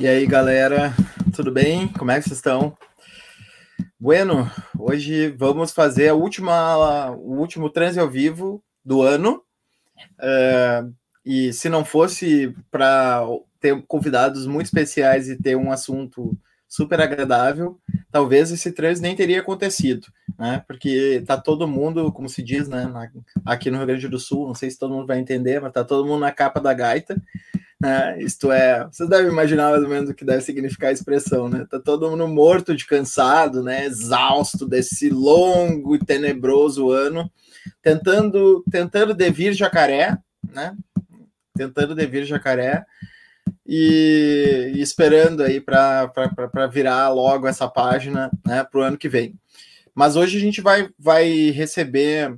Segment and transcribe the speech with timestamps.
[0.00, 0.94] E aí, galera,
[1.36, 1.86] tudo bem?
[1.88, 2.74] Como é que vocês estão?
[4.00, 9.42] Bueno, hoje vamos fazer a última, o último transe ao vivo do ano.
[10.18, 10.90] Uh,
[11.22, 13.26] e se não fosse para
[13.60, 16.34] ter convidados muito especiais e ter um assunto
[16.66, 17.78] super agradável,
[18.10, 20.06] talvez esse transe nem teria acontecido,
[20.38, 20.64] né?
[20.66, 22.90] Porque tá todo mundo, como se diz, né?
[23.44, 25.84] Aqui no Rio Grande do Sul, não sei se todo mundo vai entender, mas tá
[25.84, 27.20] todo mundo na capa da gaita
[27.80, 28.22] né?
[28.22, 31.66] Isto é, vocês devem imaginar mais ou menos o que deve significar a expressão, né?
[31.68, 33.86] Tá todo mundo morto de cansado, né?
[33.86, 37.32] Exausto desse longo e tenebroso ano,
[37.82, 40.18] tentando tentando devir jacaré,
[40.52, 40.76] né?
[41.56, 42.84] Tentando devir jacaré
[43.66, 48.62] e, e esperando aí para virar logo essa página, né?
[48.62, 49.34] Para o ano que vem.
[49.94, 52.36] Mas hoje a gente vai vai receber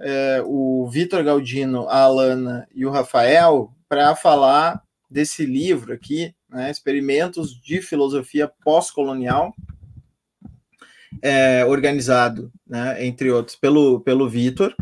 [0.00, 6.70] é, o Vitor Galdino, a Alana e o Rafael para falar desse livro aqui, né,
[6.70, 9.54] Experimentos de Filosofia Pós-Colonial,
[11.22, 14.74] é, organizado, né, entre outros, pelo, pelo Vitor.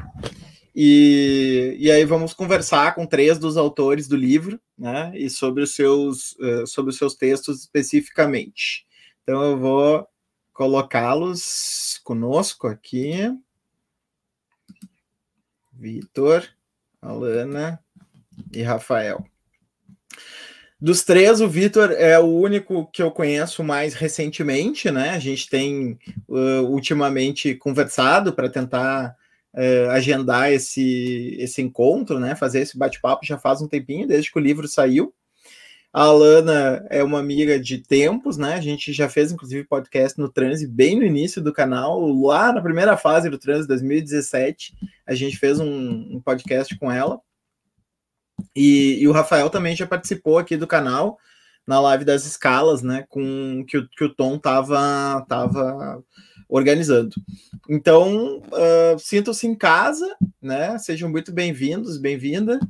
[0.75, 5.75] E, e aí vamos conversar com três dos autores do livro, né, e sobre os
[5.75, 8.87] seus, uh, sobre os seus textos especificamente.
[9.23, 10.09] Então eu vou
[10.53, 13.13] colocá-los conosco aqui.
[15.73, 16.49] Vitor,
[17.01, 17.83] Alana
[18.53, 19.25] e Rafael.
[20.81, 25.11] Dos três, o Vitor é o único que eu conheço mais recentemente, né?
[25.11, 25.97] A gente tem
[26.29, 29.17] uh, ultimamente conversado para tentar
[29.55, 32.35] uh, agendar esse, esse encontro, né?
[32.35, 35.15] Fazer esse bate-papo já faz um tempinho, desde que o livro saiu.
[35.93, 38.55] A Alana é uma amiga de tempos, né?
[38.55, 42.61] A gente já fez, inclusive, podcast no Transe bem no início do canal, lá na
[42.61, 44.75] primeira fase do Transe, 2017.
[45.07, 47.21] A gente fez um, um podcast com ela.
[48.55, 51.19] E, e, o Rafael também já participou aqui do canal
[51.67, 53.05] na live das escalas, né?
[53.09, 56.03] Com que o, que o Tom tava, tava
[56.49, 57.15] organizando.
[57.69, 60.77] Então, uh, sintam-se em casa, né?
[60.79, 62.61] Sejam muito bem-vindos, bem-vinda.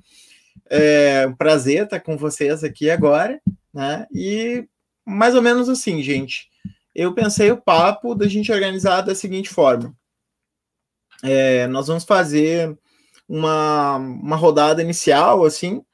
[0.70, 3.40] É um prazer estar com vocês aqui agora,
[3.74, 4.06] né?
[4.14, 4.66] E
[5.04, 6.48] mais ou menos assim, gente.
[6.94, 9.94] Eu pensei o papo da gente organizar da seguinte forma.
[11.22, 12.76] É, nós vamos fazer
[13.28, 15.84] uma, uma rodada inicial, assim,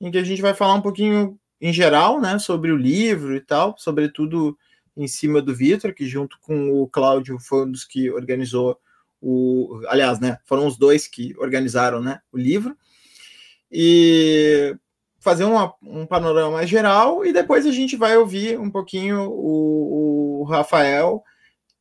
[0.00, 3.40] em que a gente vai falar um pouquinho em geral, né, sobre o livro e
[3.40, 4.56] tal, sobretudo
[4.96, 8.78] em cima do Vitor, que junto com o Cláudio foi um dos que organizou
[9.20, 12.76] o, aliás, né, foram os dois que organizaram, né, o livro,
[13.72, 14.76] e
[15.18, 20.42] fazer uma, um panorama mais geral, e depois a gente vai ouvir um pouquinho o,
[20.42, 21.24] o Rafael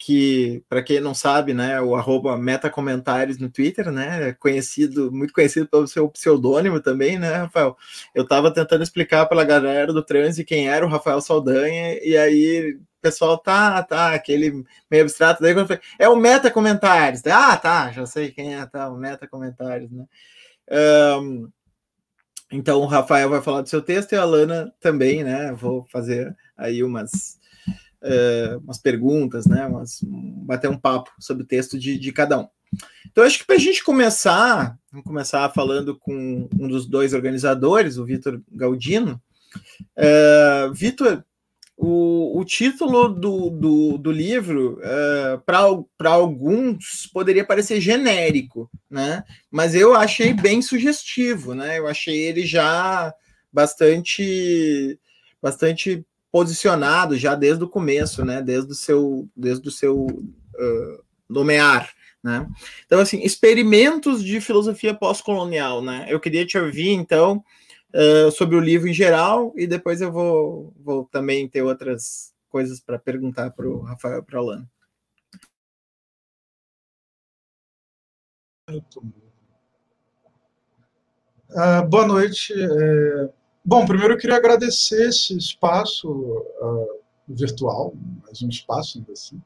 [0.05, 5.33] que, para quem não sabe, né, o arroba metacomentários no Twitter, né, é conhecido, muito
[5.33, 7.77] conhecido pelo seu pseudônimo também, né, Rafael?
[8.13, 12.17] Eu estava tentando explicar para a galera do transe quem era o Rafael Saldanha, e
[12.17, 17.25] aí o pessoal, tá, tá, aquele meio abstrato, daí quando eu falei, é o metacomentários,
[17.27, 20.05] ah, tá, já sei quem é, tá, o metacomentários, né.
[21.17, 21.49] Um,
[22.51, 26.35] então o Rafael vai falar do seu texto e a Lana também, né, vou fazer
[26.57, 27.41] aí umas
[28.03, 29.65] uh, umas perguntas, né?
[29.65, 32.47] Umas, bater um papo sobre o texto de, de cada um.
[33.09, 37.97] Então, acho que para a gente começar, vamos começar falando com um dos dois organizadores,
[37.97, 39.21] o Vitor Galdino.
[39.95, 41.23] Uh, Vitor,
[41.77, 49.23] o, o, título do, do, do livro, uh, para alguns, poderia parecer genérico, né?
[49.51, 51.77] Mas eu achei bem sugestivo, né?
[51.77, 53.13] Eu achei ele já
[53.51, 54.99] bastante,
[55.41, 58.41] bastante posicionado já desde o começo, né?
[58.41, 61.93] Desde o seu, desde o seu uh, nomear,
[62.23, 62.49] né?
[62.87, 66.07] Então, assim, experimentos de filosofia pós-colonial, né?
[66.09, 67.45] Eu queria te ouvir, então,
[67.93, 72.79] uh, sobre o livro em geral e depois eu vou, vou também ter outras coisas
[72.79, 74.67] para perguntar para o Rafael para Lana.
[81.51, 82.53] Uh, boa noite.
[82.53, 89.41] É Bom, primeiro eu queria agradecer esse espaço uh, virtual, mais um espaço ainda assim.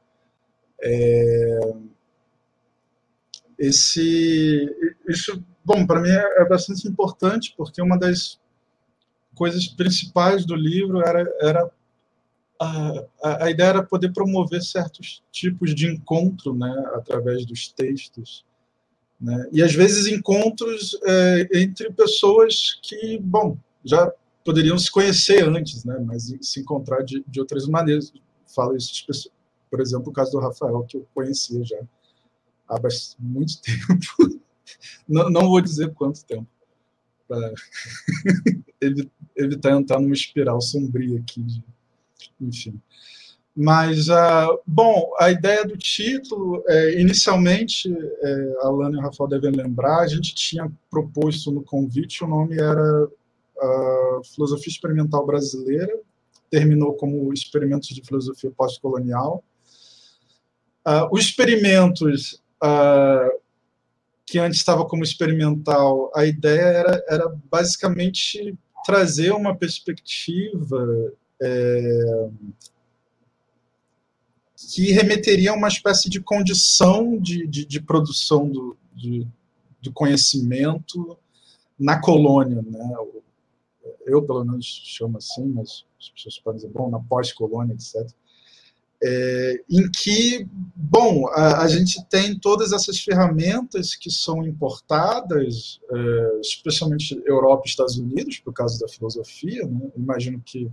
[0.82, 1.60] É,
[3.56, 8.40] esse, isso, bom, para mim é, é, bastante importante porque uma das
[9.36, 11.70] coisas principais do livro era, era
[12.58, 18.44] a, a, ideia era poder promover certos tipos de encontro, né, através dos textos.
[19.20, 19.48] Né?
[19.52, 23.56] E às vezes encontros é, entre pessoas que, bom,
[23.88, 24.12] já
[24.44, 25.98] poderiam se conhecer antes, né?
[26.04, 28.12] mas se encontrar de, de outras maneiras.
[28.54, 29.04] Falo isso,
[29.70, 31.78] por exemplo, o caso do Rafael, que eu conhecia já
[32.68, 32.78] há
[33.18, 34.40] muito tempo.
[35.08, 36.46] não, não vou dizer quanto tempo.
[37.26, 37.52] para
[39.36, 41.62] evitar entrar numa espiral sombria aqui, de,
[42.40, 42.80] enfim.
[43.60, 49.28] Mas, uh, bom, a ideia do título, é, inicialmente, é, a Lana e o Rafael
[49.28, 53.08] devem lembrar, a gente tinha proposto no convite, o nome era
[53.62, 55.98] uh, Filosofia Experimental Brasileira,
[56.50, 59.44] terminou como Experimentos de Filosofia Pós-Colonial.
[60.86, 63.38] Uh, os experimentos uh,
[64.24, 72.28] que antes estava como experimental, a ideia era, era basicamente trazer uma perspectiva é,
[74.56, 79.26] que remeteria a uma espécie de condição de, de, de produção do, de,
[79.80, 81.18] do conhecimento
[81.78, 82.96] na colônia, né?
[84.08, 88.10] Eu, pelo menos, chamo assim, mas as pessoas podem dizer, bom, na pós-colônia, etc
[89.02, 96.40] é, em que, bom, a, a, gente tem todas essas ferramentas que são importadas, é,
[96.40, 99.66] especialmente Europa e Estados Unidos, por causa da filosofia.
[99.66, 99.90] Né?
[99.96, 100.70] Imagino que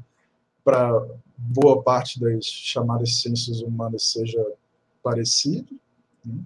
[0.63, 0.91] para
[1.37, 4.43] boa parte das chamadas ciências humanas seja
[5.03, 5.79] parecido.
[6.25, 6.39] Né?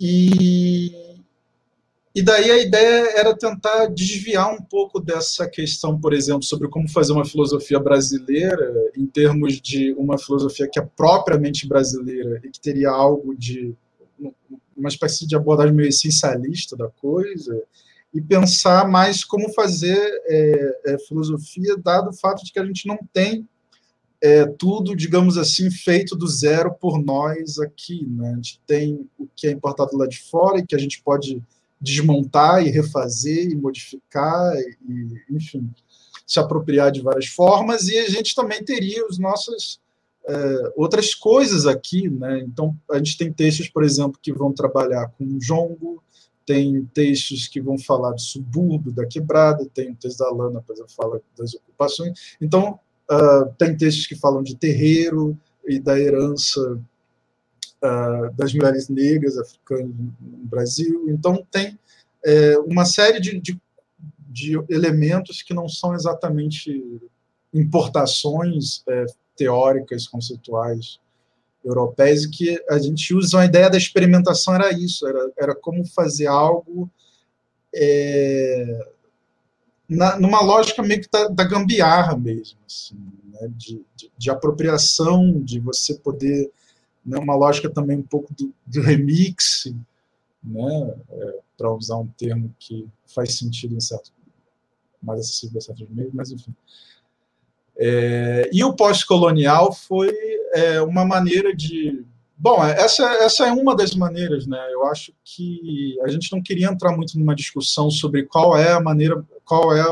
[0.00, 1.11] E
[2.14, 6.88] e daí a ideia era tentar desviar um pouco dessa questão, por exemplo, sobre como
[6.88, 12.60] fazer uma filosofia brasileira, em termos de uma filosofia que é propriamente brasileira e que
[12.60, 13.74] teria algo de
[14.76, 17.62] uma espécie de abordagem meio essencialista da coisa,
[18.12, 22.86] e pensar mais como fazer é, é, filosofia, dado o fato de que a gente
[22.86, 23.48] não tem
[24.20, 28.06] é, tudo, digamos assim, feito do zero por nós aqui.
[28.06, 28.32] Né?
[28.32, 31.42] A gente tem o que é importado lá de fora e que a gente pode
[31.82, 35.68] desmontar e refazer e modificar e, enfim,
[36.24, 39.80] se apropriar de várias formas e a gente também teria os nossos
[40.24, 42.40] é, outras coisas aqui, né?
[42.40, 46.00] Então a gente tem textos, por exemplo, que vão trabalhar com jongo,
[46.46, 50.74] tem textos que vão falar de subúrbio da quebrada, tem o texto da Lana, por
[50.74, 52.36] exemplo, fala das ocupações.
[52.40, 52.78] Então
[53.10, 55.36] uh, tem textos que falam de terreiro
[55.66, 56.80] e da herança
[57.82, 61.06] uh, das mulheres negras africanas no Brasil.
[61.08, 61.78] Então, tem
[62.24, 63.60] é, uma série de, de,
[64.28, 67.00] de, elementos que não são exatamente
[67.52, 69.06] importações é,
[69.36, 71.00] teóricas, conceituais
[71.64, 75.84] europeias, e que a gente usa a ideia da experimentação era isso, era, era como
[75.84, 76.90] fazer algo
[77.74, 78.86] é,
[79.88, 82.96] na, numa lógica meio que da, da gambiarra mesmo, assim,
[83.32, 83.48] né?
[83.56, 86.50] de, de, de, apropriação, de você poder
[87.04, 89.72] né, uma lógica também um pouco do, do remix,
[90.42, 94.12] né, é, para usar um termo que faz sentido em certo,
[95.02, 96.54] mais acessível a certos meios, mas enfim.
[97.76, 100.12] É, e o pós-colonial foi
[100.54, 102.04] é, uma maneira de.
[102.36, 104.58] Bom, essa, essa é uma das maneiras, né?
[104.72, 108.80] Eu acho que a gente não queria entrar muito numa discussão sobre qual é a
[108.80, 109.82] maneira, qual é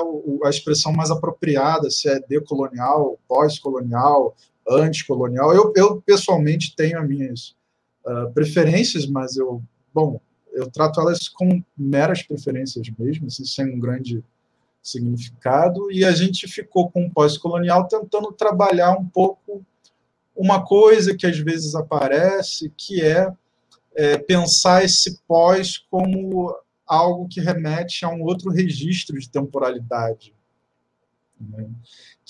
[0.44, 4.34] a expressão mais apropriada, se é decolonial, pós-colonial,
[4.76, 5.54] anticolonial.
[5.54, 7.56] Eu, eu pessoalmente tenho as minhas
[8.04, 9.62] uh, preferências, mas eu,
[9.92, 10.20] bom,
[10.52, 14.22] eu trato elas como meras preferências mesmo, assim, sem um grande
[14.82, 15.90] significado.
[15.90, 19.64] E a gente ficou com o pós-colonial tentando trabalhar um pouco
[20.34, 23.30] uma coisa que às vezes aparece, que é,
[23.94, 26.54] é pensar esse pós como
[26.86, 30.34] algo que remete a um outro registro de temporalidade.
[31.40, 31.66] Né?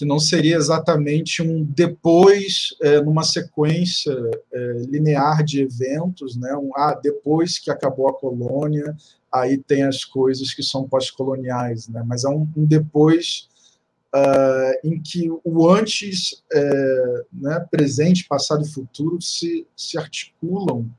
[0.01, 4.17] que não seria exatamente um depois, é, numa sequência
[4.51, 6.57] é, linear de eventos, né?
[6.57, 8.97] um ah, depois que acabou a colônia,
[9.31, 12.03] aí tem as coisas que são pós-coloniais, né?
[12.07, 13.47] mas é um, um depois
[14.15, 20.91] uh, em que o antes, é, né, presente, passado e futuro se, se articulam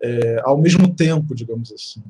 [0.00, 2.02] é, ao mesmo tempo, digamos assim.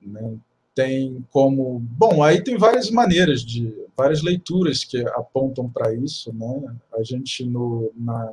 [0.00, 0.38] Né?
[0.74, 1.80] Tem como.
[1.80, 3.74] Bom, aí tem várias maneiras de.
[3.96, 6.32] várias leituras que apontam para isso.
[6.32, 6.76] Né?
[6.94, 8.32] A gente, no, na,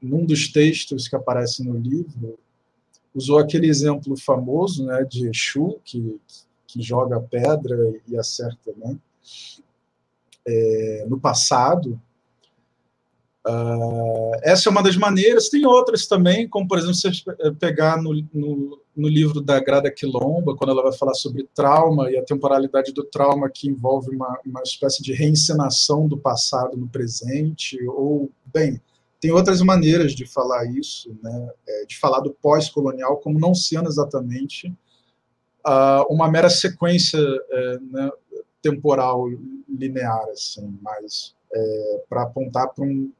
[0.00, 2.38] num dos textos que aparece no livro,
[3.14, 6.20] usou aquele exemplo famoso né, de Exu, que,
[6.66, 7.76] que joga pedra
[8.06, 8.96] e acerta né?
[10.46, 12.00] É, no passado.
[13.48, 15.48] Uh, essa é uma das maneiras.
[15.48, 17.10] Tem outras também, como, por exemplo, você
[17.60, 22.18] pegar no, no, no, livro da Grada Quilomba, quando ela vai falar sobre trauma e
[22.18, 27.78] a temporalidade do trauma, que envolve uma, uma espécie de reencenação do passado no presente,
[27.88, 28.80] ou, bem,
[29.20, 31.50] tem outras maneiras de falar isso, né?
[31.68, 34.68] É, de falar do pós-colonial como não sendo exatamente
[35.64, 38.10] uh, uma mera sequência uh, né,
[38.60, 39.28] temporal
[39.68, 43.10] linear, assim, mas é, para apontar para um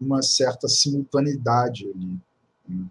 [0.00, 2.18] uma certa simultaneidade ali.
[2.68, 2.86] Né?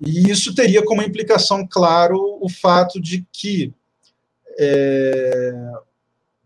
[0.00, 3.72] E isso teria como implicação, claro, o fato de que
[4.58, 5.72] é,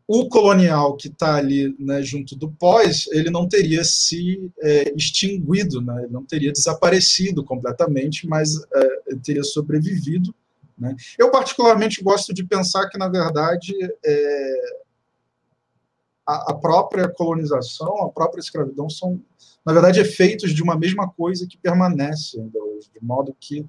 [0.07, 5.81] o colonial que está ali né, junto do pós, ele não teria se é, extinguido,
[5.81, 10.35] né, ele não teria desaparecido completamente, mas é, teria sobrevivido.
[10.77, 10.97] Né.
[11.19, 13.73] Eu, particularmente, gosto de pensar que, na verdade,
[14.05, 14.80] é,
[16.49, 19.21] a, própria colonização, a própria escravidão são,
[19.65, 23.67] na verdade, efeitos de uma mesma coisa que permanece ainda hoje, de modo que,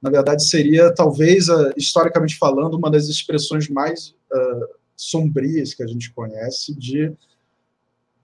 [0.00, 4.14] na verdade, seria, talvez, historicamente falando, uma das expressões mais.
[4.32, 7.12] Uh, sombrias que a gente conhece de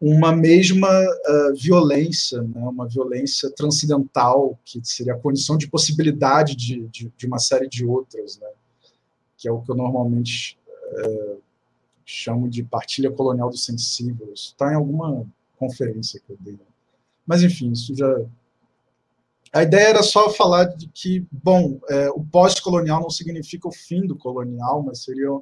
[0.01, 6.87] uma mesma uh, violência, né, uma violência transcendental, que seria a condição de possibilidade de,
[6.89, 8.47] de, de uma série de outras, né,
[9.37, 10.57] que é o que eu normalmente
[10.93, 11.43] uh,
[12.09, 14.33] chamo de partilha colonial do sensível.
[14.33, 15.27] Isso está em alguma
[15.59, 16.59] conferência que eu dei.
[17.27, 18.09] Mas, enfim, isso já.
[19.53, 24.07] A ideia era só falar de que, bom, é, o pós-colonial não significa o fim
[24.07, 25.39] do colonial, mas seria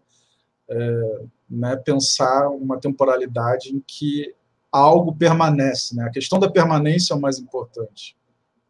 [0.69, 4.35] é, né, pensar uma temporalidade em que
[4.71, 5.95] algo permanece.
[5.95, 6.05] Né?
[6.05, 8.17] A questão da permanência é o mais importante.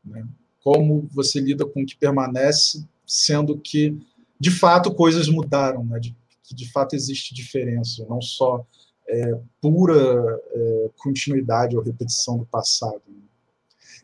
[0.04, 0.26] Né?
[0.62, 3.98] Como você lida com o que permanece, sendo que,
[4.38, 5.98] de fato, coisas mudaram, né?
[5.98, 6.14] de,
[6.46, 8.64] que de fato existe diferença, não só
[9.08, 13.02] é, pura é, continuidade ou repetição do passado.
[13.08, 13.22] Né?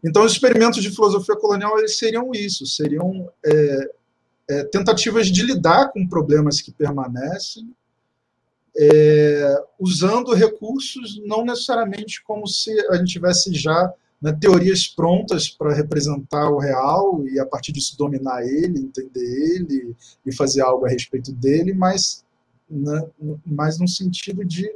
[0.04, 3.90] Então, os experimentos de filosofia colonial eles seriam isso, seriam é,
[4.50, 7.72] é tentativas de lidar com problemas que permanecem
[8.76, 15.74] é, usando recursos não necessariamente como se a gente tivesse já né, teorias prontas para
[15.74, 19.94] representar o real e a partir disso dominar ele, entender ele
[20.24, 22.24] e fazer algo a respeito dele, mas,
[22.72, 23.06] né,
[23.44, 24.72] mas no sentido de,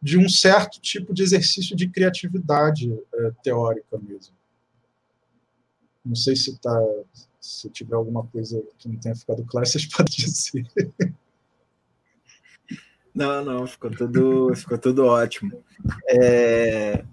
[0.00, 4.34] de um certo tipo de exercício de criatividade é, teórica mesmo.
[6.04, 6.80] Não sei se tá,
[7.40, 10.66] se tiver alguma coisa que não tenha ficado claro, vocês podem dizer.
[13.12, 15.52] Não, não, ficou tudo, ficou tudo ótimo.
[16.08, 17.04] É,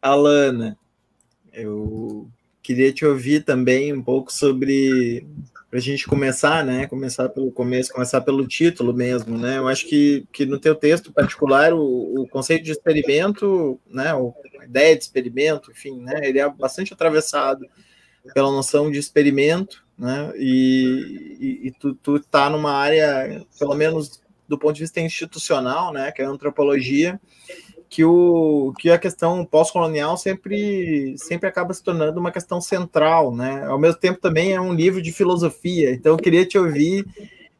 [0.00, 0.78] Alana,
[1.52, 2.30] eu
[2.62, 5.26] queria te ouvir também um pouco sobre
[5.70, 6.86] para a gente começar, né?
[6.86, 9.58] Começar pelo começo, começar pelo título mesmo, né?
[9.58, 14.12] Eu acho que, que no teu texto particular o, o conceito de experimento, né?
[14.60, 16.20] a ideia de experimento, enfim, né?
[16.22, 17.66] Ele é bastante atravessado
[18.32, 20.32] pela noção de experimento, né?
[20.36, 25.92] E, e, e tu, tu tá numa área, pelo menos do ponto de vista institucional,
[25.92, 27.20] né, que é a antropologia,
[27.88, 33.64] que, o, que a questão pós-colonial sempre, sempre acaba se tornando uma questão central, né?
[33.66, 37.06] Ao mesmo tempo também é um livro de filosofia, então eu queria te ouvir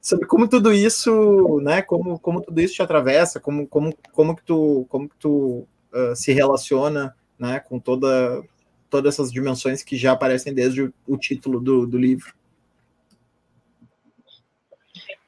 [0.01, 4.43] sobre como tudo isso, né, como, como tudo isso te atravessa, como, como, como que
[4.43, 8.43] tu, como que tu uh, se relaciona, né, com toda,
[8.89, 12.33] todas essas dimensões que já aparecem desde o, o título do, do livro.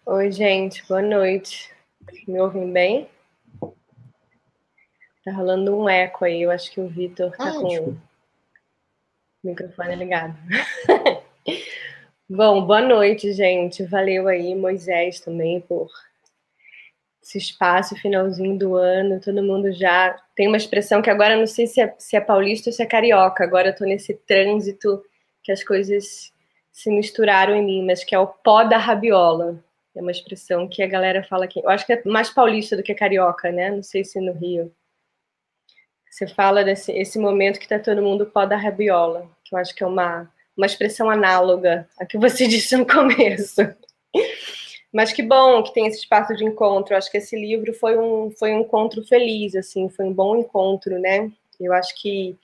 [0.06, 1.70] Oi, gente, boa noite.
[2.26, 3.08] Me ouvem bem?
[5.24, 7.96] Tá rolando um eco aí, eu acho que o Vitor tá ah, com o
[9.44, 10.34] microfone ligado.
[12.28, 13.84] Bom, boa noite, gente.
[13.84, 15.90] Valeu aí, Moisés, também, por
[17.22, 19.20] esse espaço, finalzinho do ano.
[19.20, 22.70] Todo mundo já tem uma expressão que agora não sei se é, se é paulista
[22.70, 23.44] ou se é carioca.
[23.44, 25.04] Agora eu tô nesse trânsito
[25.42, 26.32] que as coisas
[26.72, 29.62] se misturaram em mim, mas que é o pó da rabiola.
[29.94, 31.60] É uma expressão que a galera fala aqui.
[31.60, 33.70] Eu acho que é mais paulista do que carioca, né?
[33.70, 34.72] Não sei se no Rio.
[36.10, 39.74] Você fala desse esse momento que está todo mundo pó da rabiola, que eu acho
[39.74, 43.62] que é uma, uma expressão análoga a que você disse no começo.
[44.92, 46.92] Mas que bom que tem esse espaço de encontro.
[46.92, 50.36] Eu acho que esse livro foi um, foi um encontro feliz, assim, foi um bom
[50.36, 51.30] encontro, né?
[51.60, 52.36] Eu acho que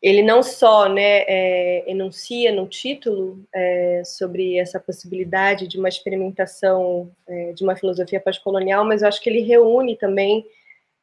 [0.00, 7.10] ele não só né, é, enuncia no título é, sobre essa possibilidade de uma experimentação
[7.28, 10.46] é, de uma filosofia pós-colonial, mas eu acho que ele reúne também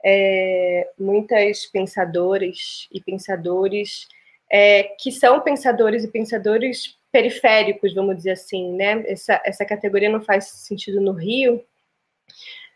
[0.09, 4.07] é, muitas pensadoras e pensadores
[4.49, 9.03] é, que são pensadores e pensadores periféricos, vamos dizer assim, né?
[9.07, 11.61] Essa, essa categoria não faz sentido no Rio,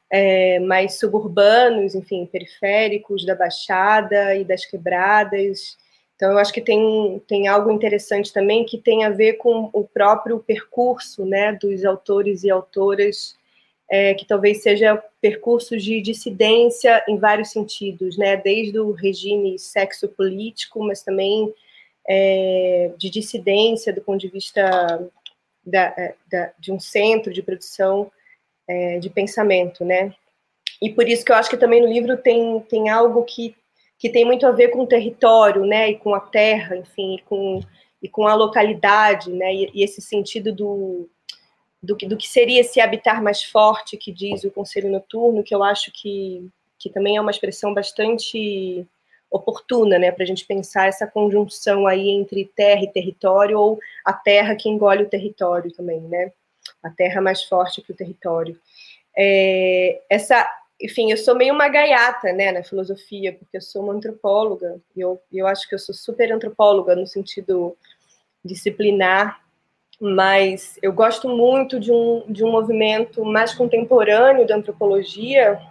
[0.10, 5.78] é, mais suburbanos, enfim, periféricos da Baixada e das Quebradas,
[6.22, 9.84] então, eu acho que tem, tem algo interessante também que tem a ver com o
[9.84, 13.36] próprio percurso né, dos autores e autoras,
[13.92, 20.82] é, que talvez seja percurso de dissidência em vários sentidos, né, desde o regime sexo-político,
[20.82, 21.54] mas também
[22.08, 25.10] é, de dissidência do ponto de vista
[25.66, 28.10] da, é, da, de um centro de produção
[28.66, 30.14] é, de pensamento, né?
[30.82, 33.56] E por isso que eu acho que também no livro tem, tem algo que
[34.00, 37.62] que tem muito a ver com o território, né, e com a terra, enfim, com,
[38.02, 41.08] e com a localidade, né, e, e esse sentido do,
[41.82, 45.64] do, do, que seria esse habitar mais forte que diz o Conselho Noturno, que eu
[45.64, 46.48] acho que,
[46.78, 48.86] que também é uma expressão bastante
[49.32, 54.12] oportuna, né, para a gente pensar essa conjunção aí entre terra e território, ou a
[54.12, 56.32] terra que engole o território também, né,
[56.84, 58.60] a terra mais forte que o território.
[59.18, 60.48] É, essa,
[60.80, 65.00] enfim, eu sou meio uma gaiata, né, na filosofia, porque eu sou uma antropóloga, e
[65.00, 67.76] eu, eu acho que eu sou super antropóloga no sentido
[68.44, 69.42] disciplinar,
[70.02, 75.62] mas eu gosto muito de um, de um movimento mais contemporâneo da antropologia,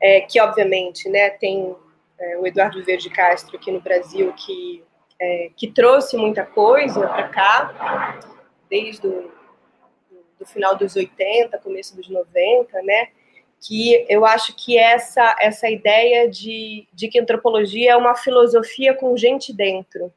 [0.00, 1.74] é, que obviamente, né, tem
[2.18, 4.84] é, o Eduardo Verde Castro aqui no Brasil, que,
[5.18, 8.20] é, que trouxe muita coisa para cá,
[8.68, 9.30] desde o
[10.38, 13.08] do final dos 80, começo dos 90, né?
[13.60, 19.16] Que eu acho que essa essa ideia de, de que antropologia é uma filosofia com
[19.16, 20.12] gente dentro.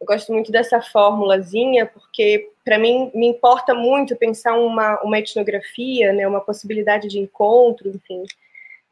[0.00, 6.12] Eu gosto muito dessa formulazinha porque para mim me importa muito pensar uma, uma etnografia,
[6.12, 8.22] né, uma possibilidade de encontro, enfim,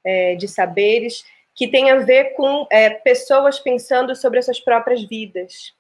[0.05, 1.25] é, de saberes
[1.57, 5.73] que tem a ver com é, pessoas pensando sobre as suas próprias vidas.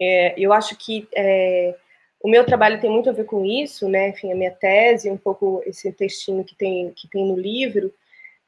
[0.00, 1.74] É, eu acho que é,
[2.22, 4.10] o meu trabalho tem muito a ver com isso, né?
[4.10, 7.92] Enfim, a minha tese, um pouco esse textinho que tem, que tem no livro,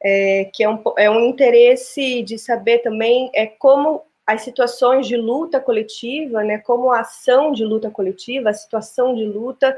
[0.00, 5.16] é, que é um, é um interesse de saber também é como as situações de
[5.16, 6.58] luta coletiva, né?
[6.58, 9.76] Como a ação de luta coletiva, a situação de luta,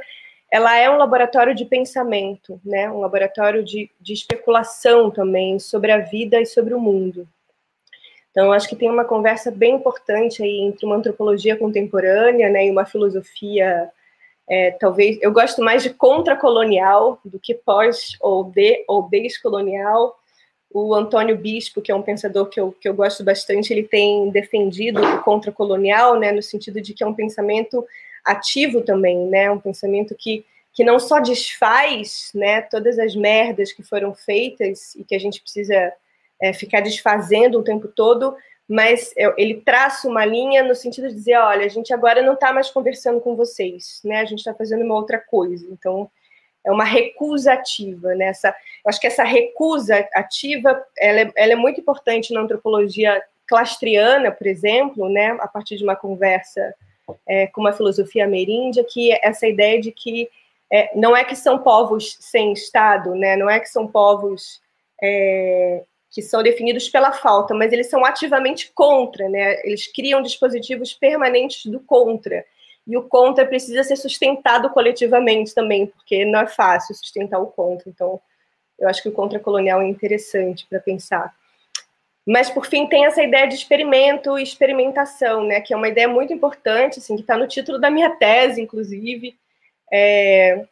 [0.50, 2.90] ela é um laboratório de pensamento, né?
[2.90, 7.28] um laboratório de, de especulação também sobre a vida e sobre o mundo.
[8.30, 12.70] Então, acho que tem uma conversa bem importante aí entre uma antropologia contemporânea né, e
[12.70, 13.90] uma filosofia,
[14.48, 20.18] é, talvez, eu gosto mais de contracolonial do que pós ou de ou descolonial.
[20.70, 24.30] O Antônio Bispo, que é um pensador que eu, que eu gosto bastante, ele tem
[24.30, 27.84] defendido o contracolonial, né, no sentido de que é um pensamento
[28.24, 29.50] ativo também, né?
[29.50, 35.04] Um pensamento que, que não só desfaz, né, todas as merdas que foram feitas e
[35.04, 35.92] que a gente precisa
[36.40, 38.36] é, ficar desfazendo o tempo todo,
[38.68, 42.52] mas ele traça uma linha no sentido de dizer, olha, a gente agora não está
[42.52, 44.20] mais conversando com vocês, né?
[44.20, 45.66] A gente está fazendo uma outra coisa.
[45.70, 46.10] Então,
[46.68, 48.26] é uma recusa ativa, né?
[48.26, 53.22] Essa, eu acho que essa recusa ativa, ela é, ela é muito importante na antropologia
[53.46, 55.36] clastriana, por exemplo, né?
[55.40, 56.74] A partir de uma conversa
[57.26, 60.28] é, com uma filosofia ameríndia, que é essa ideia de que
[60.70, 63.36] é, não é que são povos sem Estado, né?
[63.36, 64.60] não é que são povos
[65.02, 69.60] é, que são definidos pela falta, mas eles são ativamente contra, né?
[69.64, 72.44] eles criam dispositivos permanentes do contra.
[72.88, 77.88] E o contra precisa ser sustentado coletivamente também, porque não é fácil sustentar o contra.
[77.88, 78.18] Então,
[78.78, 81.34] eu acho que o contra colonial é interessante para pensar.
[82.26, 86.08] Mas, por fim, tem essa ideia de experimento e experimentação, né, que é uma ideia
[86.08, 89.36] muito importante, assim, que está no título da minha tese, inclusive.
[89.92, 90.64] É,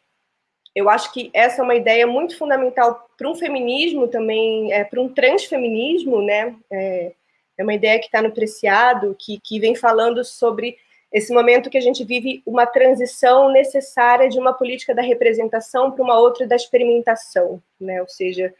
[0.75, 5.01] eu acho que essa é uma ideia muito fundamental para um feminismo também, é, para
[5.01, 6.55] um transfeminismo, né?
[6.71, 7.11] É,
[7.57, 10.77] é uma ideia que está no Preciado, que, que vem falando sobre
[11.11, 16.03] esse momento que a gente vive uma transição necessária de uma política da representação para
[16.03, 18.01] uma outra da experimentação, né?
[18.01, 18.53] Ou seja,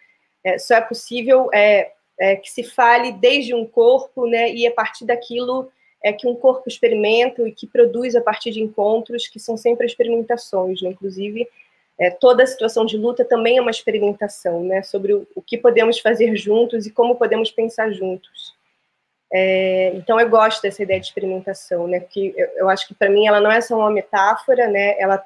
[0.44, 4.72] é, só é possível é, é, que se fale desde um corpo, né, e a
[4.72, 5.70] partir daquilo
[6.04, 9.86] é que um corpo experimenta e que produz a partir de encontros que são sempre
[9.86, 10.90] experimentações, né?
[10.90, 11.48] inclusive
[12.00, 15.58] é, toda a situação de luta também é uma experimentação, né, sobre o, o que
[15.58, 18.56] podemos fazer juntos e como podemos pensar juntos.
[19.32, 23.10] É, então eu gosto dessa ideia de experimentação, né, porque eu, eu acho que para
[23.10, 25.24] mim ela não é só uma metáfora, né, ela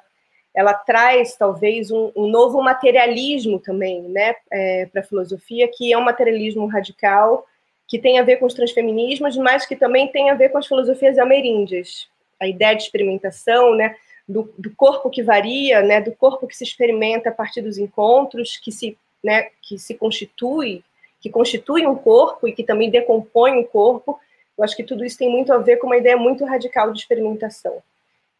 [0.54, 5.96] ela traz talvez um, um novo materialismo também, né, é, para a filosofia, que é
[5.96, 7.46] um materialismo radical
[7.88, 10.66] que tem a ver com os transfeminismos, mas que também tem a ver com as
[10.66, 12.08] filosofias ameríndias,
[12.40, 13.96] a ideia de experimentação, né,
[14.28, 18.56] do, do corpo que varia, né, do corpo que se experimenta a partir dos encontros,
[18.56, 20.82] que se, né, que se constitui,
[21.22, 24.18] que constitui um corpo e que também decompõe um corpo.
[24.58, 26.98] Eu acho que tudo isso tem muito a ver com uma ideia muito radical de
[26.98, 27.80] experimentação.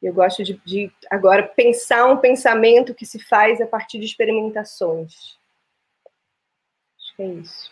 [0.02, 5.38] Eu gosto de, de, agora pensar um pensamento que se faz a partir de experimentações.
[6.98, 7.70] Acho que é isso.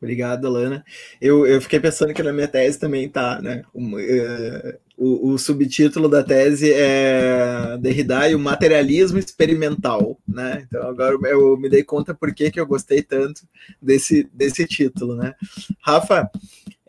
[0.00, 0.84] Obrigado, Alana.
[1.20, 3.64] Eu, eu fiquei pensando que na minha tese também tá, né?
[3.74, 10.66] Uh, o, o, subtítulo da tese é Derrida e o materialismo experimental, né?
[10.68, 13.48] Então agora eu me dei conta por que, que eu gostei tanto
[13.80, 15.34] desse, desse título, né?
[15.80, 16.30] Rafa,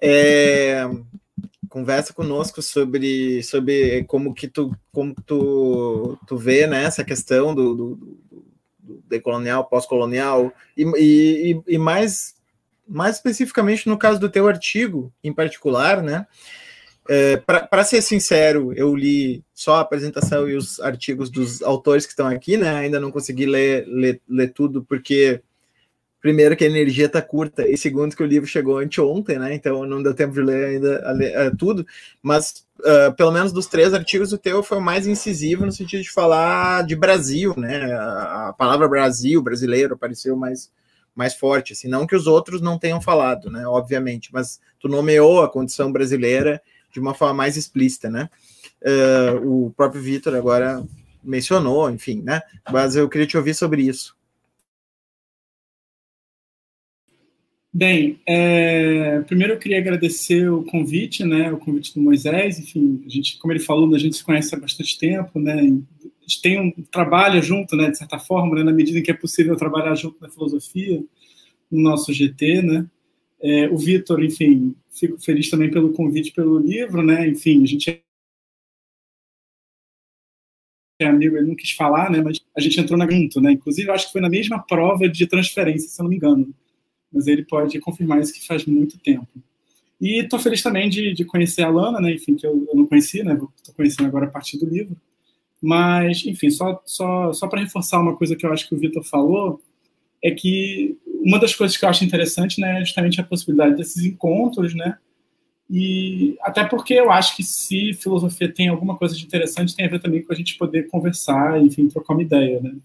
[0.02, 0.90] é,
[1.70, 7.74] conversa conosco sobre, sobre como que tu, como tu, tu vê né, essa questão do,
[7.74, 8.18] do,
[8.78, 12.36] do decolonial, pós-colonial, e, e, e, mais,
[12.86, 16.28] mais especificamente no caso do teu artigo em particular, né?
[17.10, 22.12] É, Para ser sincero, eu li só a apresentação e os artigos dos autores que
[22.12, 22.70] estão aqui, né?
[22.76, 25.42] Ainda não consegui ler, ler, ler tudo, porque
[26.22, 29.56] primeiro que a energia está curta e segundo que o livro chegou anteontem, né?
[29.56, 31.86] Então não deu tempo de ler ainda ler, uh, tudo,
[32.22, 36.04] mas uh, pelo menos dos três artigos o teu foi o mais incisivo no sentido
[36.04, 37.92] de falar de Brasil, né?
[37.94, 40.72] A, a palavra Brasil, brasileiro apareceu mais
[41.14, 43.68] mais forte, assim, não que os outros não tenham falado, né?
[43.68, 46.62] Obviamente, mas tu nomeou a condição brasileira
[46.92, 48.30] de uma forma mais explícita, né?
[48.82, 50.84] Uh, o próprio Vitor agora
[51.24, 52.42] mencionou, enfim, né?
[52.72, 54.16] Mas eu queria te ouvir sobre isso.
[57.74, 63.10] Bem, é, primeiro eu queria agradecer o convite, né, o convite do Moisés, enfim, a
[63.10, 66.60] gente, como ele falou, a gente se conhece há bastante tempo, né, a gente tem
[66.60, 69.96] um trabalho junto, né, de certa forma, né, na medida em que é possível trabalhar
[69.96, 71.02] junto na filosofia,
[71.72, 72.86] no nosso GT, né,
[73.44, 78.04] é, o Vitor, enfim, fico feliz também pelo convite, pelo livro, né, enfim, a gente
[81.00, 83.90] é amigo, ele não quis falar, né, mas a gente entrou na junto, né, inclusive
[83.90, 86.54] acho que foi na mesma prova de transferência, se eu não me engano,
[87.12, 89.28] mas ele pode confirmar isso que faz muito tempo.
[90.00, 92.12] E estou feliz também de, de, conhecer a Lana, né?
[92.12, 93.34] Enfim, que eu, eu não conhecia, né?
[93.56, 94.98] Estou conhecendo agora a partir do livro.
[95.62, 99.04] Mas, enfim, só, só, só para reforçar uma coisa que eu acho que o Vitor
[99.04, 99.62] falou,
[100.24, 104.04] é que uma das coisas que eu acho interessante né, é justamente a possibilidade desses
[104.04, 104.98] encontros, né?
[105.70, 109.90] E até porque eu acho que se filosofia tem alguma coisa de interessante, tem a
[109.90, 112.76] ver também com a gente poder conversar, enfim, trocar uma ideia, né?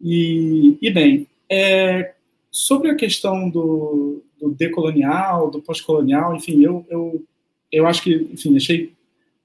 [0.00, 2.16] E, e bem, é,
[2.58, 7.22] Sobre a questão do, do decolonial, do pós-colonial, enfim, eu, eu,
[7.70, 8.94] eu acho que, enfim, achei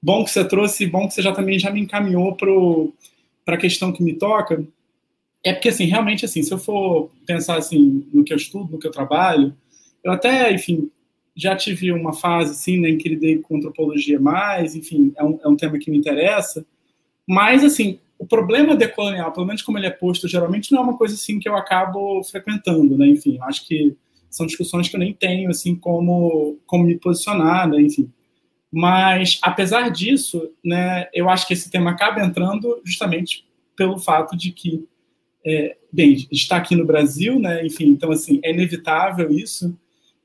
[0.02, 3.92] bom que você trouxe, bom que você já também já me encaminhou para a questão
[3.92, 4.66] que me toca.
[5.44, 8.78] É porque, assim, realmente, assim, se eu for pensar, assim, no que eu estudo, no
[8.78, 9.54] que eu trabalho,
[10.04, 10.90] eu até, enfim,
[11.34, 15.38] já tive uma fase, assim, né, em que lidei com antropologia mais, enfim, é um,
[15.42, 16.64] é um tema que me interessa,
[17.26, 20.96] mas, assim, o problema decolonial, pelo menos como ele é posto, geralmente não é uma
[20.96, 23.08] coisa assim que eu acabo frequentando, né?
[23.08, 23.96] Enfim, acho que
[24.30, 27.82] são discussões que eu nem tenho assim como como me posicionar, né?
[27.82, 28.08] Enfim.
[28.72, 33.44] Mas apesar disso, né, eu acho que esse tema acaba entrando justamente
[33.76, 34.86] pelo fato de que
[35.44, 37.64] é, bem, está aqui no Brasil, né?
[37.66, 39.76] Enfim, então assim, é inevitável isso.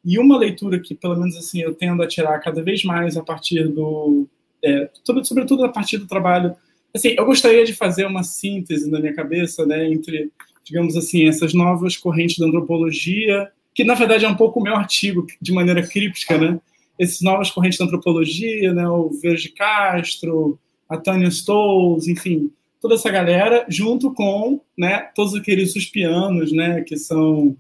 [0.05, 3.23] E uma leitura que, pelo menos assim, eu tendo a tirar cada vez mais a
[3.23, 4.27] partir do,
[4.63, 6.55] é, sobretudo a partir do trabalho
[6.97, 10.31] assim, eu gostaria de fazer uma síntese na minha cabeça, né, entre,
[10.63, 14.75] digamos assim, essas novas correntes da antropologia, que na verdade é um pouco o meu
[14.75, 16.59] artigo, de maneira críptica, né,
[16.99, 22.51] essas novas correntes da antropologia, né, o Verde Castro, a Tânia Stolz, enfim,
[22.81, 27.55] toda essa galera, junto com, né, todos aqueles suspianos, né, que são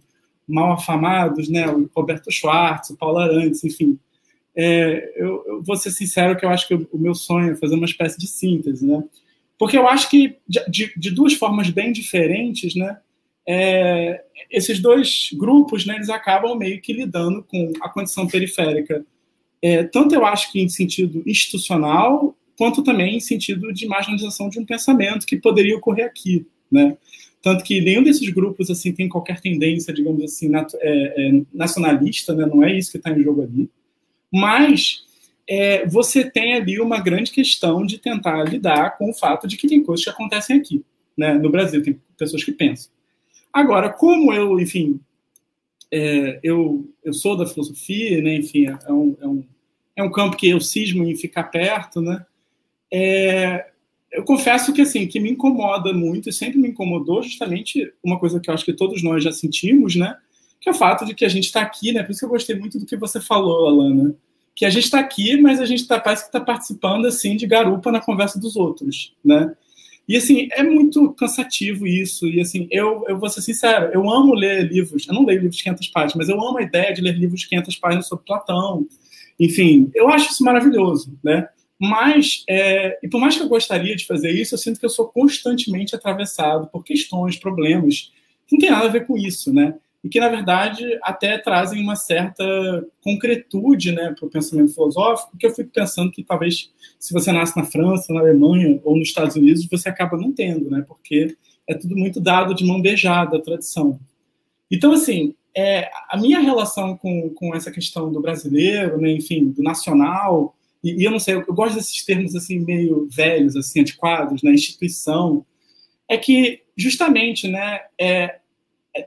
[0.47, 3.99] mal afamados, né, o Roberto Schwartz, o Paulo Arantes, enfim,
[4.59, 7.55] é, eu, eu, vou ser sincero que eu acho que o, o, meu sonho é
[7.55, 9.03] fazer uma espécie de síntese, né?
[9.55, 12.97] Porque eu acho que de, de duas formas bem diferentes, né?
[13.47, 19.05] É, esses dois grupos, né, eles acabam meio que lidando com a condição periférica.
[19.61, 24.59] É, tanto eu acho que em sentido institucional, quanto também em sentido de marginalização de
[24.59, 26.97] um pensamento que poderia ocorrer aqui, né?
[27.41, 32.33] Tanto que nenhum desses grupos assim tem qualquer tendência, digamos assim, nat é, é, nacionalista,
[32.33, 32.45] né?
[32.45, 33.69] Não é isso que está em jogo ali.
[34.33, 35.05] Mas
[35.47, 39.67] é, você tem ali uma grande questão de tentar lidar com o fato de que
[39.67, 40.83] tem coisas que acontecem aqui,
[41.15, 41.35] né?
[41.35, 42.91] No Brasil tem pessoas que pensam.
[43.53, 44.99] Agora, como eu, enfim,
[45.91, 48.35] é, eu, eu sou da filosofia, né?
[48.35, 49.43] Enfim, é um, é um,
[49.97, 52.25] é um campo que eu cismo em ficar perto, né?
[52.91, 53.67] É,
[54.11, 58.39] eu confesso que assim que me incomoda muito e sempre me incomodou justamente uma coisa
[58.39, 60.15] que eu acho que todos nós já sentimos, né?
[60.59, 62.03] que é o fato de que a gente está aqui, né?
[62.03, 64.15] Por isso que eu gostei muito do que você falou, Alana.
[64.55, 67.45] Que a gente está aqui, mas a gente tá, parece que está participando assim de
[67.45, 69.53] garupa na conversa dos outros, né?
[70.07, 72.27] E assim, é muito cansativo isso.
[72.27, 75.07] E assim, eu, eu vou ser sincero, eu amo ler livros.
[75.07, 77.41] Eu não leio livros de 500 páginas, mas eu amo a ideia de ler livros
[77.41, 78.87] de 500 páginas sobre Platão.
[79.39, 81.47] Enfim, eu acho isso maravilhoso, né?
[81.79, 84.89] Mas, é, e por mais que eu gostaria de fazer isso, eu sinto que eu
[84.89, 88.11] sou constantemente atravessado por questões, problemas
[88.47, 89.75] que não tem nada a ver com isso, né?
[90.03, 92.43] e que, na verdade, até trazem uma certa
[93.01, 97.57] concretude né, para o pensamento filosófico, que eu fico pensando que talvez se você nasce
[97.57, 101.35] na França, na Alemanha ou nos Estados Unidos, você acaba não tendo, né, porque
[101.67, 103.99] é tudo muito dado de mão beijada, a tradição.
[104.71, 109.61] Então, assim, é, a minha relação com, com essa questão do brasileiro, né, enfim, do
[109.61, 110.55] nacional,
[110.87, 114.41] e, e eu não sei, eu, eu, gosto desses termos assim meio velhos, assim, antiquados,
[114.41, 115.45] né, instituição,
[116.07, 118.39] é que justamente, né, é,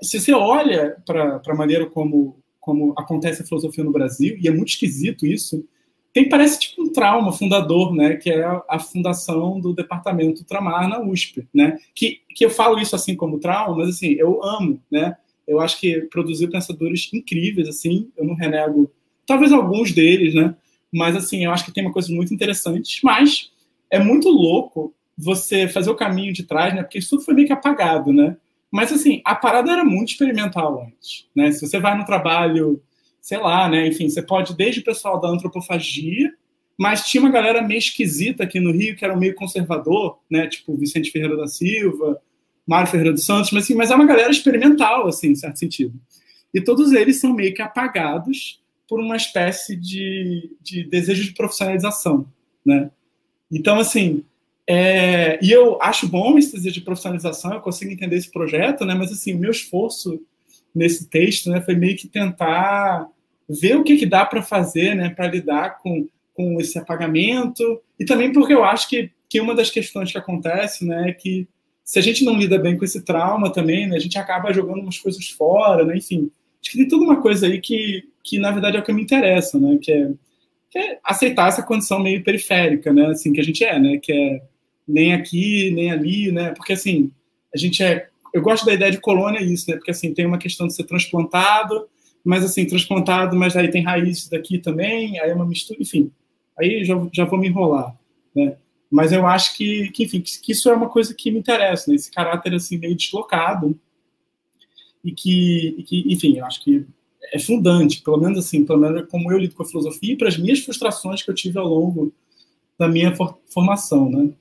[0.02, 4.50] se você olha para a maneira como, como acontece a filosofia no Brasil, e é
[4.50, 5.64] muito esquisito isso,
[6.12, 10.88] tem parece tipo um trauma fundador, né, que é a, a, fundação do departamento Ultramar
[10.88, 14.80] na USP, né, que, que eu falo isso assim como trauma, mas assim, eu amo,
[14.90, 15.16] né,
[15.46, 18.90] eu acho que produziu pensadores incríveis, assim, eu não renego,
[19.24, 20.54] talvez alguns deles, né,
[20.92, 23.50] mas assim, eu acho que tem uma coisa muito interessante, mas
[23.90, 27.46] é muito louco você fazer o caminho de trás, né, porque isso tudo foi meio
[27.46, 28.36] que apagado, né,
[28.70, 32.82] mas assim, a parada era muito experimental antes, né, se você vai no trabalho
[33.20, 33.86] sei lá, né?
[33.86, 36.32] Enfim, você pode desde o pessoal da antropofagia,
[36.78, 40.46] mas tinha uma galera meio esquisita aqui no Rio que era meio conservador, né?
[40.46, 42.20] Tipo Vicente Ferreira da Silva,
[42.66, 45.94] Mário Ferreira dos Santos, mas assim, mas é uma galera experimental, assim, em certo sentido.
[46.52, 52.26] E todos eles são meio que apagados por uma espécie de, de desejo de profissionalização,
[52.66, 52.90] né?
[53.48, 54.24] Então, assim,
[54.66, 58.94] é, e eu acho bom esse desejo de profissionalização, eu consigo entender esse projeto, né?
[58.94, 60.20] Mas, assim, o meu esforço
[60.74, 63.08] nesse texto, né, foi meio que tentar
[63.48, 68.04] ver o que, que dá para fazer, né, para lidar com, com esse apagamento, e
[68.04, 71.48] também porque eu acho que, que uma das questões que acontece, né, é que
[71.84, 74.80] se a gente não lida bem com esse trauma também, né, a gente acaba jogando
[74.80, 78.50] umas coisas fora, né, enfim, acho que tem toda uma coisa aí que, que na
[78.50, 80.10] verdade é o que me interessa, né, que é,
[80.70, 84.12] que é aceitar essa condição meio periférica, né, assim, que a gente é, né, que
[84.12, 84.42] é
[84.86, 87.10] nem aqui, nem ali, né, porque assim,
[87.54, 89.76] a gente é eu gosto da ideia de colônia isso, né?
[89.76, 91.88] Porque assim, tem uma questão de ser transplantado,
[92.24, 96.10] mas assim, transplantado, mas aí tem raízes daqui também, aí é uma mistura, enfim.
[96.58, 97.96] Aí já, já vou me enrolar,
[98.34, 98.56] né?
[98.90, 101.90] Mas eu acho que, que enfim, que, que isso é uma coisa que me interessa,
[101.90, 101.96] né?
[101.96, 103.78] Esse caráter assim meio deslocado
[105.04, 106.86] e que, e que, enfim, eu acho que
[107.32, 110.28] é fundante, pelo menos assim, pelo menos como eu lido com a filosofia e para
[110.28, 112.12] as minhas frustrações que eu tive ao longo
[112.78, 114.32] da minha for formação, né?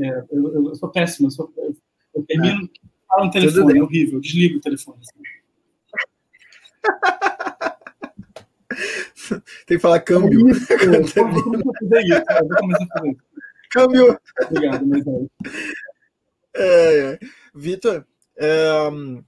[0.00, 1.52] É, eu, eu, sou péssimo, eu, sou,
[2.14, 2.68] eu termino, é.
[3.08, 4.98] falo no telefone, é horrível, desligo o telefone.
[5.00, 5.18] Assim.
[9.66, 10.46] Tem que falar câmbio.
[13.70, 14.18] Câmbio.
[14.48, 15.26] Obrigado, mas é.
[16.58, 17.18] É,
[17.54, 18.04] Vitor,
[18.92, 19.22] um,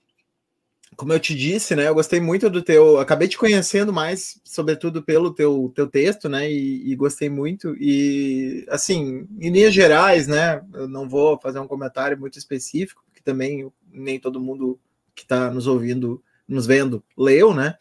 [0.97, 5.03] como eu te disse, né, eu gostei muito do teu, acabei te conhecendo mais, sobretudo
[5.03, 10.61] pelo teu, teu texto, né, e, e, gostei muito, e, assim, em linhas gerais, né,
[10.75, 14.79] eu não vou fazer um comentário muito específico, porque também nem todo mundo
[15.15, 17.77] que está nos ouvindo, nos vendo, leu, né,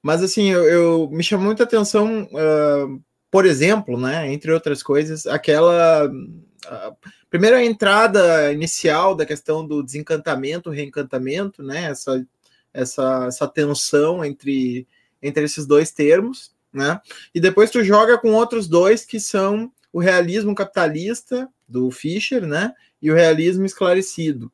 [0.00, 5.26] mas, assim, eu, eu me chamou muita atenção, uh, por exemplo, né, entre outras coisas,
[5.26, 6.06] aquela...
[6.06, 6.96] Uh,
[7.30, 12.26] primeiro a entrada inicial da questão do desencantamento, reencantamento, né, essa
[12.72, 14.86] essa, essa tensão entre,
[15.22, 17.00] entre esses dois termos, né?
[17.34, 22.72] E depois tu joga com outros dois que são o realismo capitalista do Fischer, né?
[23.02, 24.52] E o realismo esclarecido.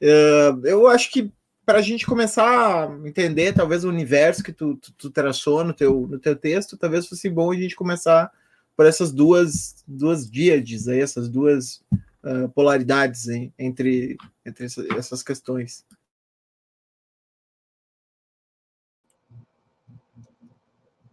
[0.00, 1.32] Uh, eu acho que
[1.64, 5.72] para a gente começar a entender talvez o universo que tu, tu, tu, traçou no
[5.72, 8.30] teu, no teu texto, talvez fosse bom a gente começar
[8.76, 11.82] por essas duas duas díades aí, essas duas
[12.26, 15.84] uh, polaridades hein, entre, entre essas questões.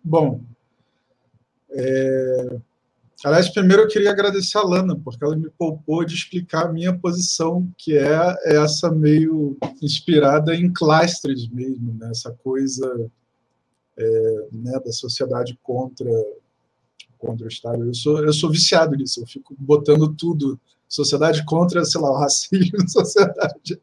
[0.03, 0.41] Bom,
[1.71, 2.59] é...
[3.23, 6.97] aliás, primeiro eu queria agradecer a Lana, porque ela me poupou de explicar a minha
[6.97, 12.09] posição, que é essa meio inspirada em Clastres mesmo, né?
[12.11, 13.09] essa coisa
[13.97, 16.09] é, né, da sociedade contra,
[17.17, 17.85] contra o Estado.
[17.85, 20.59] Eu sou, eu sou viciado nisso, eu fico botando tudo,
[20.93, 23.79] sociedade contra, sei lá, o racismo, sociedade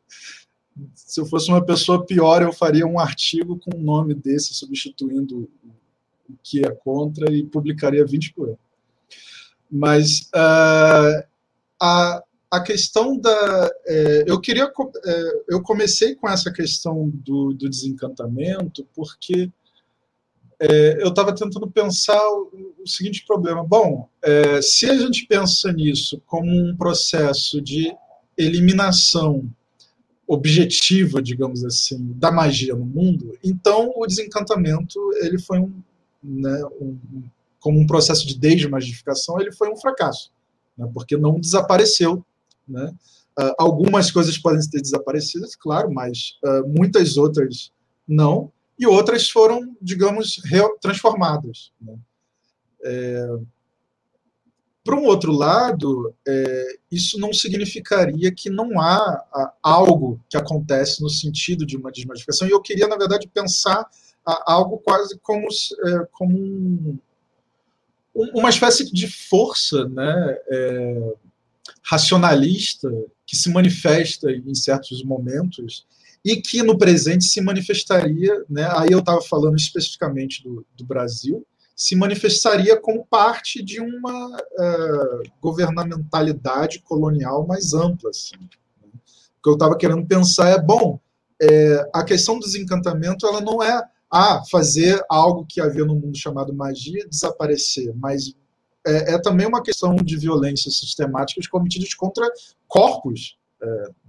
[0.94, 5.50] se eu fosse uma pessoa pior, eu faria um artigo com um nome desse, substituindo
[6.42, 8.58] que é contra e publicaria 20 por ano.
[9.70, 11.24] Mas uh,
[11.80, 13.70] a, a questão da.
[13.86, 14.64] É, eu queria.
[15.04, 19.50] É, eu comecei com essa questão do, do desencantamento, porque
[20.60, 23.64] é, eu estava tentando pensar o, o, seguinte problema.
[23.64, 27.96] Bom, é, se a gente pensa nisso como um processo de
[28.36, 29.50] eliminação
[30.26, 35.72] objetiva, digamos assim, da magia no mundo, então o desencantamento ele foi um,
[36.22, 36.96] né, um,
[37.58, 40.30] como um processo de desmagificação, ele foi um fracasso,
[40.76, 42.24] né, porque não desapareceu.
[42.68, 42.94] Né?
[43.38, 47.72] Uh, algumas coisas podem ter desaparecido, claro, mas uh, muitas outras
[48.06, 50.40] não, e outras foram, digamos,
[50.80, 51.70] transformadas.
[51.78, 51.98] Né?
[52.82, 53.28] É,
[54.82, 61.10] por um outro lado, é, isso não significaria que não há, algo que acontece no
[61.10, 63.86] sentido de uma desmodificação, e eu queria, na verdade, pensar
[64.24, 66.98] algo quase como, é, como um,
[68.14, 71.12] uma espécie de força né, é,
[71.82, 72.90] racionalista
[73.26, 75.86] que se manifesta em certos momentos
[76.24, 81.46] e que no presente se manifestaria, né, aí eu estava falando especificamente do, do, Brasil,
[81.74, 88.10] se manifestaria como parte de uma uh, governamentalidade colonial mais ampla.
[88.10, 88.36] Assim.
[88.38, 88.90] Né?
[88.92, 91.00] O que eu estava querendo pensar é, bom,
[91.40, 96.18] é, a questão do desencantamento ela não é ah, fazer algo que havia no mundo
[96.18, 98.34] chamado magia desaparecer, mas
[98.86, 102.28] é, é também uma questão de violências sistemáticas cometidas contra
[102.68, 103.38] corpos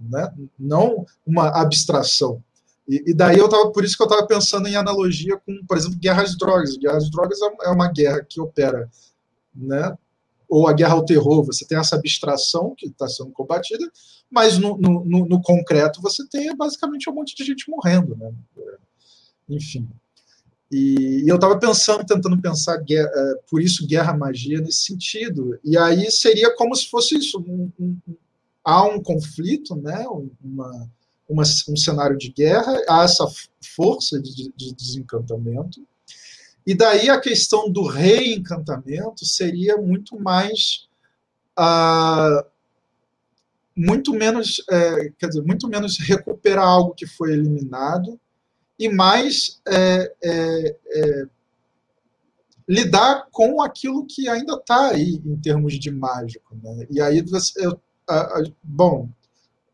[0.00, 0.32] né?
[0.58, 2.42] não uma abstração.
[2.88, 5.76] E, e, daí eu tava, por isso que eu estava pensando em analogia com, por
[5.76, 6.76] exemplo, guerras de drogas.
[6.76, 8.90] Guerras de drogas é, é uma guerra que opera,
[9.54, 9.96] né?
[10.52, 13.90] ou a guerra ao terror, você tem essa abstração que está sendo combatida,
[14.30, 18.14] mas no, no, no, no, concreto você tem basicamente um monte de gente morrendo.
[18.14, 18.30] Né?
[19.48, 19.88] Enfim.
[20.70, 25.58] E, eu estava pensando, tentando pensar, guerra, é, por isso, guerra-magia nesse sentido.
[25.64, 27.96] E aí seria como se fosse isso, um,
[28.64, 30.06] há um conflito, né,
[30.40, 30.88] uma,
[31.28, 33.26] uma, um cenário de guerra, há essa
[33.74, 35.86] força de, de desencantamento,
[36.66, 40.88] e daí a questão do reencantamento seria muito mais.
[41.58, 42.52] Uh,
[43.74, 48.20] muito menos, é, quer dizer, muito menos recuperar algo que foi eliminado
[48.78, 51.24] e mais é, é, é
[52.68, 56.54] lidar com aquilo que ainda está aí em termos de mágico.
[56.62, 56.86] Né?
[56.90, 57.80] E aí você, eu
[58.62, 59.08] bom,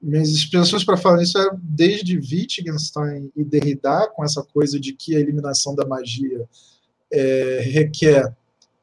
[0.00, 5.16] minhas inspirações para falar isso eram desde Wittgenstein e Derrida, com essa coisa de que
[5.16, 6.48] a eliminação da magia
[7.12, 8.34] é, requer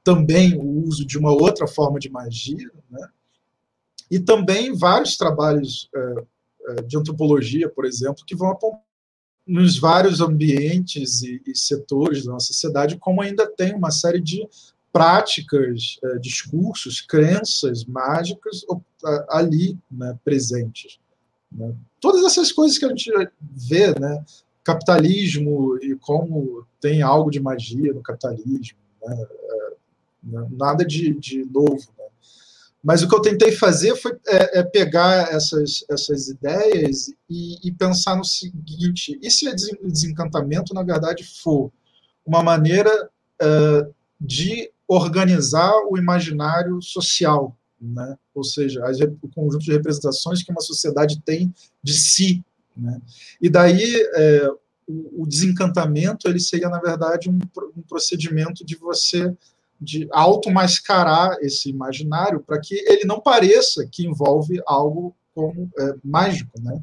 [0.04, 3.08] também o uso de uma outra forma de magia, né?
[4.12, 6.15] e também vários trabalhos é,
[6.68, 8.86] é de antropologia, por exemplo, que vão apontar
[9.48, 14.48] nos vários ambientes e, e setores da nossa sociedade como ainda tem uma série de
[14.96, 18.66] práticas, é, discursos, crenças mágicas
[19.28, 21.02] ali né, presentes.
[21.52, 21.76] Né?
[22.00, 24.24] Todas essas coisas que a gente vê, né?
[24.64, 29.26] capitalismo e como tem algo de magia no capitalismo, né?
[29.30, 29.74] É,
[30.24, 31.76] né, nada de, de novo.
[31.98, 32.06] Né?
[32.82, 37.72] Mas o que eu tentei fazer foi é, é pegar essas, essas ideias e, e,
[37.74, 41.70] pensar no seguinte: e se o desencantamento, na verdade, for
[42.26, 43.10] uma maneira
[43.42, 48.17] uh, de organizar o imaginário social, né?
[48.34, 52.43] ou seja, as, o conjunto de representações que uma sociedade tem de si.
[52.76, 53.02] Né?
[53.41, 54.50] E daí é,
[54.88, 57.39] o, o, desencantamento ele seria, na verdade, um,
[57.76, 59.34] um procedimento de você
[59.80, 66.52] de auto-mascarar esse imaginário para que ele não pareça que envolve algo como é, mágico.
[66.62, 66.82] Né?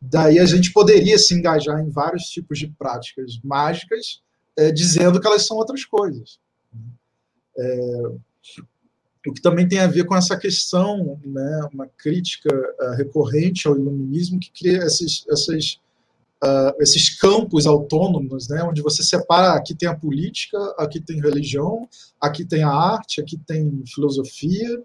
[0.00, 4.22] Daí a gente poderia se engajar em vários tipos de práticas mágicas,
[4.56, 6.40] é, dizendo que elas são outras coisas.
[7.56, 8.12] É,
[9.26, 13.76] o que também tem a ver com essa questão, né, uma crítica uh, recorrente ao
[13.76, 15.74] iluminismo que cria esses, esses,
[16.42, 21.88] uh, esses campos autônomos, né, onde você separa, aqui tem a política, aqui tem religião,
[22.20, 24.82] aqui tem a arte, aqui tem filosofia,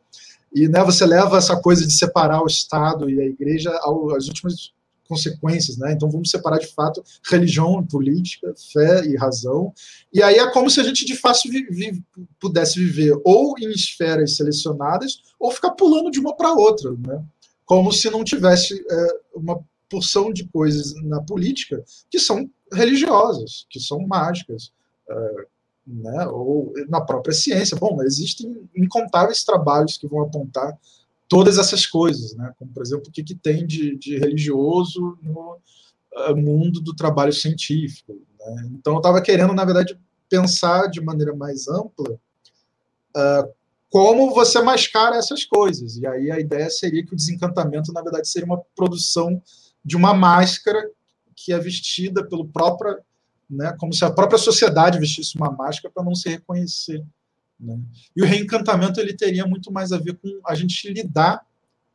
[0.54, 4.72] e né, você leva essa coisa de separar o Estado e a Igreja às últimas
[5.08, 5.94] consequências, né?
[5.94, 9.74] Então vamos separar de fato religião, política, fé e razão.
[10.14, 12.04] E aí é como se a gente de fato vi, vi,
[12.40, 17.24] pudesse viver ou em esferas selecionadas ou ficar pulando de uma para outra, né?
[17.66, 23.80] Como se não tivesse é, uma porção de coisas na política que são religiosas, que
[23.80, 24.72] são mágicas,
[25.10, 25.46] é,
[25.88, 26.28] né?
[26.28, 27.78] Ou na própria ciência.
[27.78, 30.78] Bom, existem incontáveis trabalhos que vão apontar
[31.28, 32.52] todas essas coisas, né?
[32.58, 35.58] como, por exemplo, o que, que tem de, de religioso no
[36.30, 38.14] uh, mundo do trabalho científico.
[38.40, 38.70] Né?
[38.74, 40.00] Então, eu estava querendo, na verdade,
[40.30, 42.14] pensar de maneira mais ampla
[43.16, 43.58] uh,
[43.90, 45.98] como você mascara essas coisas.
[45.98, 49.42] E aí a ideia seria que o desencantamento, na verdade, seria uma produção
[49.84, 50.90] de uma máscara
[51.36, 52.98] que é vestida pelo próprio,
[53.50, 57.04] né, como se a própria sociedade vestisse uma máscara para não se reconhecer.
[57.60, 57.80] Né?
[58.16, 61.46] E o reencantamento ele teria muito mais a ver com a gente lidar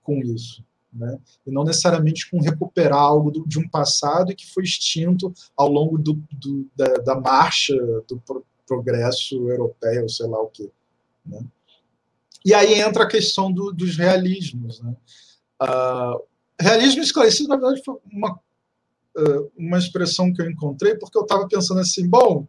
[0.03, 1.19] com isso, né?
[1.47, 5.97] e não necessariamente com recuperar algo do, de um passado que foi extinto ao longo
[5.99, 7.75] do, do, da, da, marcha
[8.09, 10.69] do pro, progresso europeu, sei lá o quê.
[11.25, 11.45] Né?
[12.45, 14.81] E aí entra a questão do, dos realismos.
[14.81, 14.97] Né?
[15.63, 16.23] Uh,
[16.61, 18.33] realismo esclarecido, na verdade, foi uma,
[19.17, 22.47] uh, uma expressão que eu encontrei, porque eu estava pensando assim, bom,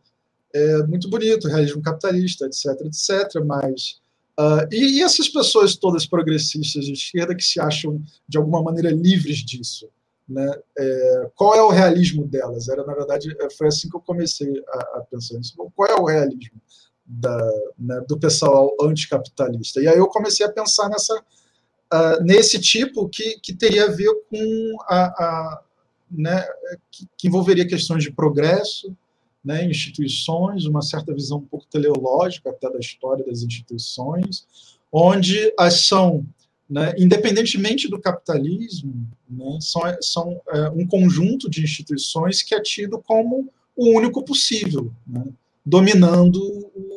[0.54, 4.02] é muito bonito, realismo capitalista, etc, etc, mas...
[4.40, 8.90] Uh, e, e, essas pessoas todas progressistas de esquerda que se acham, de alguma maneira,
[8.90, 9.88] livres disso?
[10.28, 10.52] Né?
[10.78, 12.68] É, qual é o realismo delas?
[12.68, 15.54] Era, na verdade, é, foi assim que eu comecei a, a pensar nisso.
[15.76, 16.60] Qual é o realismo
[17.06, 19.82] da, né, do pessoal anticapitalista?
[19.82, 24.12] E aí eu comecei a pensar nessa, uh, nesse tipo que, que teria a ver
[24.30, 25.62] com a, a
[26.10, 26.44] né,
[26.90, 28.96] que, que envolveria questões de progresso,
[29.44, 34.48] né, instituições, uma certa visão um pouco teleológica até da história das instituições,
[34.92, 36.26] onde as são,
[36.70, 43.00] né, independentemente do capitalismo, né, são, são é, um conjunto de instituições que é tido
[43.00, 45.26] como o único possível, né,
[45.66, 46.40] dominando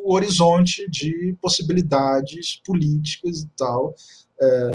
[0.04, 3.94] o horizonte de possibilidades políticas e tal,
[4.40, 4.70] é,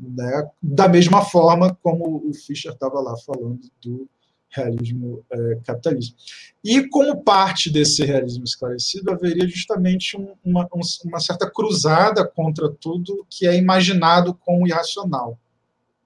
[0.00, 4.08] né, da mesma forma como o Fischer estava lá falando do
[4.50, 6.16] realismo é, capitalista.
[6.64, 12.70] E como parte desse realismo esclarecido, haveria justamente um, uma, um, uma, certa cruzada contra
[12.70, 15.38] tudo que é imaginado como irracional,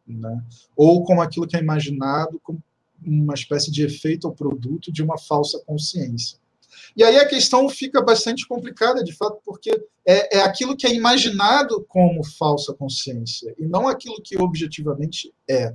[0.07, 0.43] né?
[0.77, 2.63] ou como aquilo que é imaginado como
[3.05, 6.39] uma espécie de efeito ou produto de uma falsa consciência.
[6.97, 9.71] E aí a questão fica bastante complicada, de fato, porque
[10.07, 15.75] é, é aquilo que é imaginado como falsa consciência, e não aquilo que objetivamente é.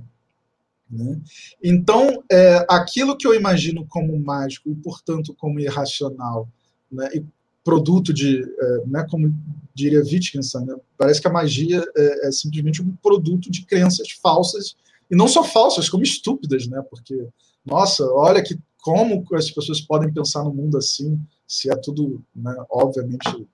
[0.90, 1.20] Né?
[1.62, 6.48] Então, é, aquilo que eu imagino como mágico e, portanto, como irracional,
[6.90, 7.24] né, e
[7.62, 9.34] produto de, é, né, como
[9.74, 14.74] diria Wittgenstein, né, parece que a magia é, é, simplesmente um produto de crenças falsas,
[15.10, 17.28] e não só falsas, como estúpidas, né, porque,
[17.64, 22.54] nossa, olha que como as pessoas podem pensar no mundo assim, se é tudo, né,
[22.70, 23.46] obviamente,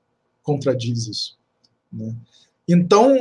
[0.43, 1.37] contradiz isso.
[1.93, 2.15] Né?
[2.69, 3.19] Então,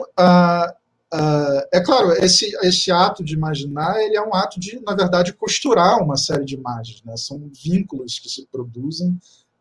[1.13, 5.31] Uh, é claro, esse, esse ato de imaginar ele é um ato de, na verdade,
[5.31, 7.03] costurar uma série de imagens.
[7.03, 7.15] Né?
[7.17, 9.15] São vínculos que se produzem.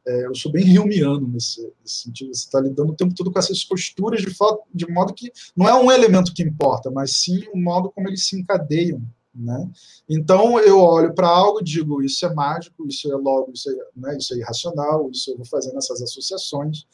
[0.07, 2.35] É, eu sou bem riumiano nesse, nesse sentido.
[2.35, 4.35] Você está lidando o tempo todo com essas costuras de,
[4.75, 8.27] de modo que não é um elemento que importa, mas sim o modo como eles
[8.27, 9.03] se encadeiam.
[9.35, 9.71] Né?
[10.09, 13.75] Então eu olho para algo e digo isso é mágico, isso é logo, isso é,
[13.95, 16.87] né, isso é irracional, isso eu vou fazendo essas associações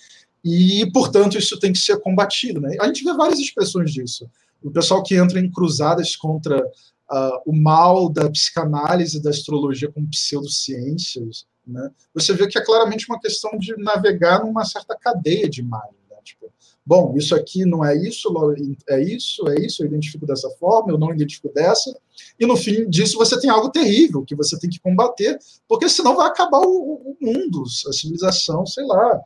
[0.44, 2.60] e portanto isso tem que ser combatido.
[2.60, 2.76] Né?
[2.80, 4.28] A gente vê várias expressões disso
[4.62, 6.64] o pessoal que entra em cruzadas contra
[7.10, 11.90] uh, o mal da psicanálise, da astrologia com pseudociências, né?
[12.14, 15.94] você vê que é claramente uma questão de navegar numa certa cadeia de imagens.
[16.10, 16.16] Né?
[16.24, 16.50] Tipo,
[16.84, 18.32] bom, isso aqui não é isso,
[18.88, 21.94] é isso, é isso, eu identifico dessa forma, eu não identifico dessa,
[22.40, 25.38] e no fim disso você tem algo terrível que você tem que combater,
[25.68, 29.20] porque senão vai acabar o, o mundo, a civilização, sei lá.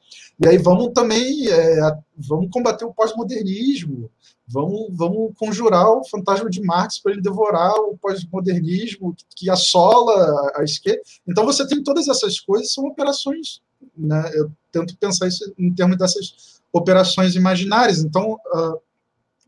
[0.45, 1.81] E aí vamos também é,
[2.17, 4.11] vamos combater o pós-modernismo,
[4.53, 10.63] Vamos, vamos conjurar o fantasma de Marx para ele devorar o pós-modernismo que assola a
[10.63, 11.01] esquerda.
[11.27, 13.63] Então você tem todas essas coisas, são operações.
[13.97, 14.31] Né?
[14.35, 18.01] Eu tento pensar isso em termos dessas operações imaginárias.
[18.01, 18.81] Então, uh,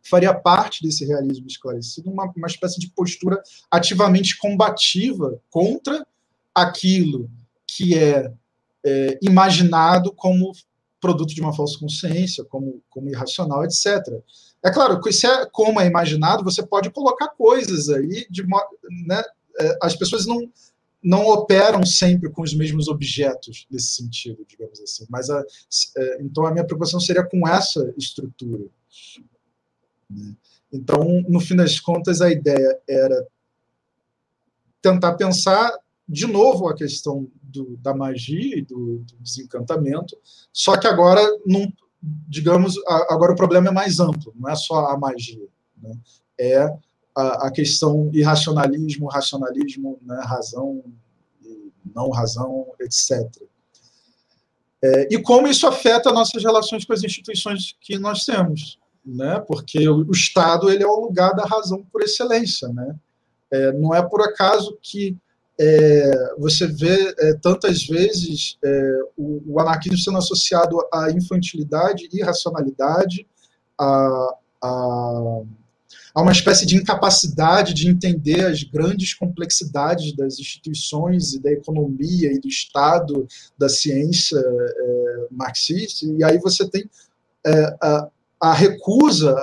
[0.02, 6.06] faria parte desse realismo esclarecido uma, uma espécie de postura ativamente combativa contra
[6.54, 7.30] aquilo
[7.66, 8.30] que é,
[8.84, 10.52] é imaginado como
[11.04, 13.86] produto de uma falsa consciência, como, como irracional, etc.
[14.62, 18.42] É claro se é como é imaginado, você pode colocar coisas aí de
[19.06, 19.22] né,
[19.60, 20.50] é, as pessoas não
[21.02, 25.04] não operam sempre com os mesmos objetos nesse sentido, digamos assim.
[25.10, 25.44] Mas a,
[25.98, 28.64] é, então a minha preocupação seria com essa estrutura.
[30.08, 30.34] Né?
[30.72, 33.26] Então, no fim das contas, a ideia era
[34.80, 35.70] tentar pensar
[36.08, 40.16] de novo a questão do, da magia e do, do, desencantamento,
[40.52, 41.72] só que agora num,
[42.28, 42.74] digamos,
[43.08, 45.48] agora o problema é mais amplo, não é só a magia,
[45.80, 45.96] né?
[46.38, 46.58] é
[47.16, 50.20] a, a, questão irracionalismo, racionalismo, né?
[50.24, 50.82] razão,
[51.94, 53.20] não razão, etc.
[54.82, 59.40] É, e como isso afeta nossas relações com as instituições que nós temos, né?
[59.46, 62.68] porque o, o Estado ele é o lugar da razão por excelência.
[62.68, 62.94] Né?
[63.50, 65.16] É, não é por acaso que
[65.58, 73.26] é, você vê é, tantas vezes é, o, o, anarquismo sendo associado à infantilidade, irracionalidade,
[73.78, 75.42] a, a,
[76.14, 82.32] a, uma espécie de incapacidade de entender as grandes complexidades das instituições e da economia
[82.32, 83.26] e do Estado,
[83.56, 86.90] da ciência é, marxista, e aí você tem
[87.46, 88.08] é, a,
[88.40, 89.34] a recusa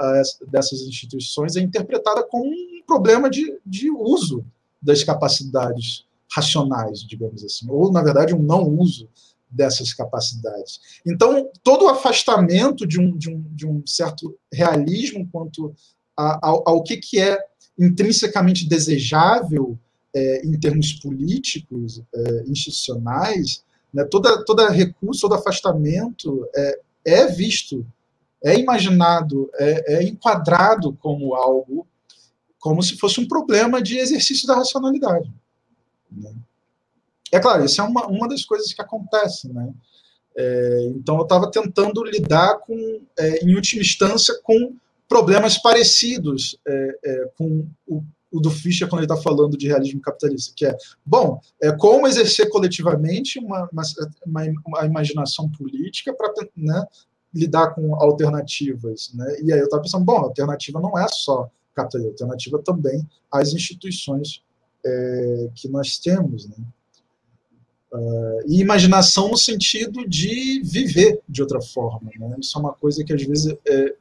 [0.51, 4.45] dessas instituições é interpretada como um problema de, de uso
[4.81, 9.09] das capacidades racionais, digamos assim, ou, na verdade, um não uso
[9.49, 10.79] dessas capacidades.
[11.05, 15.75] Então, todo o afastamento de um, de um, de um certo realismo quanto
[16.17, 17.37] a, ao, ao que, que é
[17.77, 19.77] intrinsecamente desejável
[20.13, 23.63] é, em termos políticos, é, institucionais,
[23.93, 27.85] né, toda, toda recurso, todo afastamento é, é visto,
[28.43, 31.85] é imaginado, é, é enquadrado como algo
[32.61, 35.29] como se fosse um problema de exercício da racionalidade.
[36.09, 36.31] Né?
[37.31, 39.51] É claro, isso é uma, uma das coisas que acontece.
[39.51, 39.73] Né?
[40.37, 44.75] É, então, eu estava tentando lidar com, é, em última instância, com
[45.09, 49.99] problemas parecidos é, é com o, o do Fischer quando ele está falando de realismo
[49.99, 56.85] capitalista, que é, bom, é como exercer coletivamente uma, uma, uma imaginação política para né,
[57.33, 59.11] lidar com alternativas.
[59.15, 59.41] Né?
[59.41, 63.53] E aí eu estava pensando, bom, alternativa não é só capitalismo, a alternativa também às
[63.53, 64.43] instituições
[64.85, 66.47] é, que nós temos.
[66.47, 66.55] Né?
[67.93, 72.09] Uh, e imaginação no sentido de viver de outra forma.
[72.17, 72.37] Né?
[72.39, 73.95] Isso é uma coisa que às vezes é,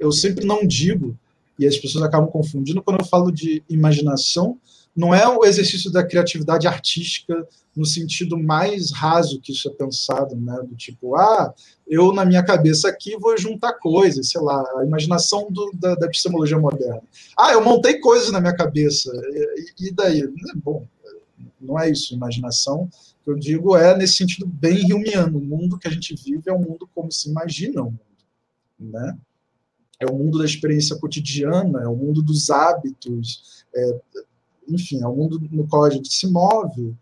[0.00, 1.18] eu sempre não digo,
[1.58, 4.58] e as pessoas acabam confundindo quando eu falo de imaginação,
[4.98, 10.34] não é o exercício da criatividade artística no sentido mais raso que isso é pensado,
[10.34, 10.58] né?
[10.68, 11.54] Do tipo, ah,
[11.86, 16.06] eu na minha cabeça aqui vou juntar coisas, sei lá, a imaginação do, da, da,
[16.06, 17.00] epistemologia moderna.
[17.38, 19.12] Ah, eu montei coisas na minha cabeça,
[19.78, 20.28] e, e daí?
[20.56, 20.84] Bom,
[21.60, 22.90] não é isso, imaginação.
[23.24, 25.38] que eu digo é nesse sentido bem humiano.
[25.38, 28.00] O mundo que a gente vive é um mundo como se imagina o mundo,
[28.80, 29.16] né?
[30.00, 34.00] é o mundo da experiência cotidiana, é o mundo dos hábitos, é,
[34.68, 36.94] enfim, é mundo no qual a gente se move.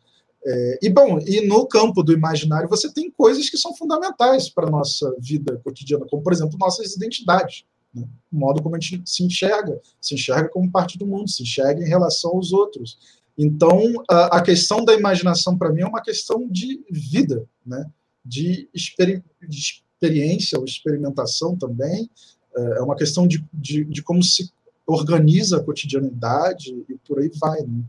[0.45, 4.69] É, e bom, e no campo do imaginário você tem coisas que são fundamentais para
[4.69, 8.07] a nossa vida cotidiana, como por exemplo nossas identidades, né?
[8.33, 11.83] o modo como a gente se enxerga, se enxerga como parte do mundo, se enxerga
[11.83, 12.99] em relação aos outros.
[13.37, 17.85] Então, a, a questão da imaginação para mim é uma questão de vida, né?
[18.25, 22.11] de, experi de experiência ou experimentação também,
[22.57, 24.51] é, é uma questão de, de, de, como se
[24.87, 27.61] organiza a cotidianidade e por aí vai.
[27.63, 27.83] Né?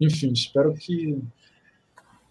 [0.00, 1.18] Enfim, espero que.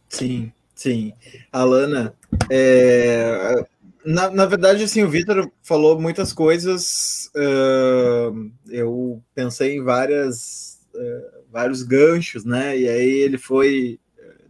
[0.08, 1.14] Sim, sim.
[1.52, 2.16] Alana,
[2.50, 3.66] é,
[4.06, 7.32] na, na verdade, assim, o Vitor falou muitas coisas.
[7.36, 12.78] Uh, eu pensei em várias, uh, vários ganchos, né?
[12.78, 14.00] E aí ele foi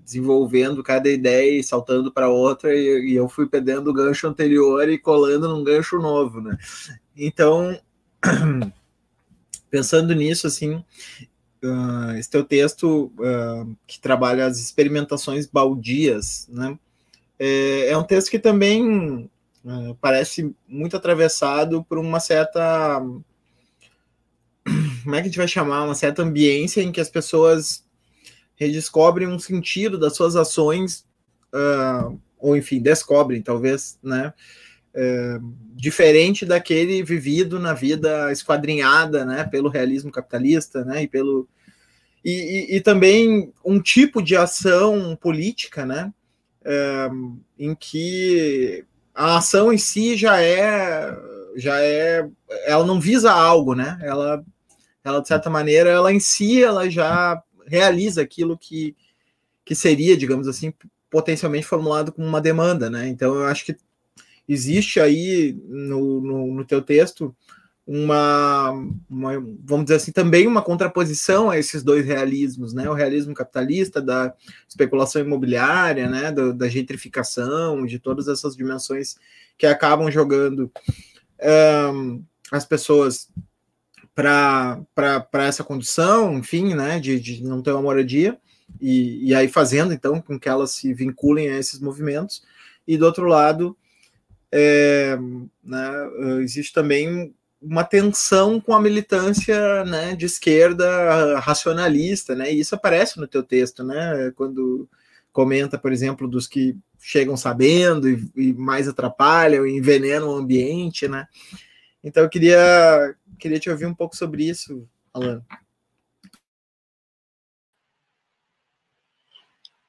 [0.05, 4.88] desenvolvendo cada ideia e saltando para outra, e, e, eu fui perdendo o gancho anterior
[4.88, 6.55] e colando num gancho novo, né?
[7.17, 7.76] Então,
[9.76, 10.76] pensando nisso, assim,
[11.61, 16.80] uh, esse teu texto uh, que trabalha as experimentações baldias, né?
[17.38, 19.30] É, é um texto que também
[19.65, 23.01] uh, parece muito atravessado por uma certa
[25.03, 25.84] como é que a gente vai chamar?
[25.84, 27.84] Uma certa ambiência em que as pessoas
[28.55, 31.05] redescobrem um sentido das suas ações,
[32.39, 34.34] ou enfim, descobrem, talvez, né?
[34.96, 41.50] Uh, diferente daquele vivido na vida esquadrinhada, né, pelo realismo capitalista, né, e pelo
[42.24, 42.32] e,
[42.74, 46.14] e, e também um tipo de ação política, né,
[46.62, 51.14] uh, em que a ação em si já é
[51.58, 52.26] já é
[52.66, 54.41] ela não visa algo, né, ela
[55.04, 58.96] ela de certa maneira ela em si ela já realiza aquilo que,
[59.64, 60.74] que seria, digamos assim,
[61.10, 63.08] potencialmente formulado como uma demanda, né?
[63.08, 63.76] Então eu acho que
[64.48, 67.36] existe aí no, no, no teu texto
[67.88, 68.72] uma,
[69.08, 69.34] uma,
[69.64, 72.89] vamos dizer assim, também uma contraposição a esses dois realismos, né?
[72.89, 74.34] O realismo capitalista da
[74.68, 76.32] especulação imobiliária, né?
[76.32, 79.18] Do, da gentrificação, de todas essas dimensões
[79.58, 80.72] que acabam jogando
[81.93, 83.30] um, as pessoas
[84.14, 84.86] para
[85.34, 88.38] essa condição, enfim, né, de, de não ter uma moradia,
[88.80, 92.41] e, e aí fazendo, então, com que elas se vinculem a esses movimentos,
[92.88, 93.76] e do outro lado,
[94.58, 95.18] é,
[95.62, 95.91] né,
[96.41, 103.20] existe também uma tensão com a militância né, de esquerda racionalista, né, e isso aparece
[103.20, 104.88] no teu texto, né, quando
[105.34, 111.06] comenta, por exemplo, dos que chegam sabendo e, e mais atrapalham e envenenam o ambiente,
[111.06, 111.28] né,
[112.01, 115.43] então eu queria queria te ouvir um pouco sobre isso, Alan.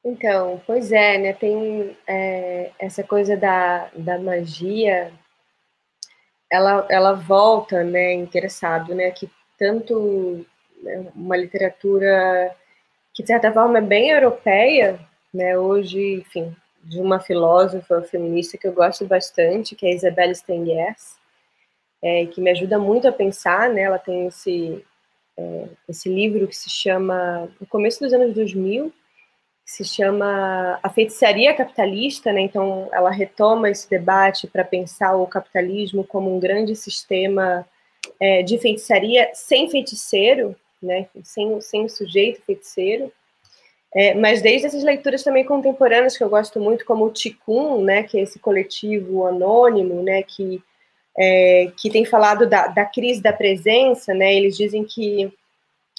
[0.09, 1.33] Então, pois é, né?
[1.33, 5.13] Tem é, essa coisa da, da magia,
[6.49, 8.13] ela, ela volta, né?
[8.13, 9.11] Interessado, né?
[9.11, 9.29] Que
[9.59, 10.47] tanto
[10.81, 12.55] né, uma literatura
[13.13, 15.01] que de certa forma é bem europeia,
[15.35, 15.59] né?
[15.59, 16.55] Hoje, enfim,
[16.85, 21.17] de uma filósofa feminista que eu gosto bastante, que é Isabelle Stengers,
[22.01, 23.83] é, que me ajuda muito a pensar, né?
[23.83, 24.85] Ela tem esse,
[25.37, 28.93] é, esse livro que se chama, no começo dos anos 2000,
[29.67, 32.43] que se chama A Feitiçaria Capitalista, né?
[32.43, 37.67] Então, ela retoma esse debate para pensar o capitalismo como um grande sistema
[38.21, 41.09] é, de feitiçaria sem feiticeiro, né?
[41.25, 43.13] Sem, sem o sujeito feiticeiro.
[43.93, 48.03] É, mas desde essas leituras também contemporâneas que eu gosto muito, como o Ticum, né,
[48.03, 50.63] que é esse coletivo anônimo, né, que
[51.19, 54.35] é, que tem falado da, da crise da presença, né?
[54.35, 55.33] Eles dizem que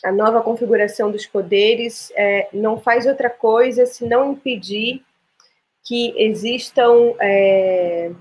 [0.04, 5.04] a nova configuração dos poderes é, não faz outra coisa senão impedir
[5.84, 8.12] que existam é,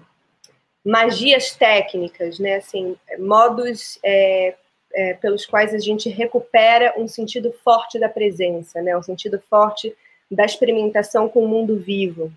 [0.85, 2.57] magias técnicas, né?
[2.57, 4.55] Assim, modos é,
[4.97, 8.97] é, pelos quais a gente recupera um sentido forte da presença, né?
[8.97, 9.95] um sentido forte
[10.31, 12.33] da experimentação com o mundo vivo.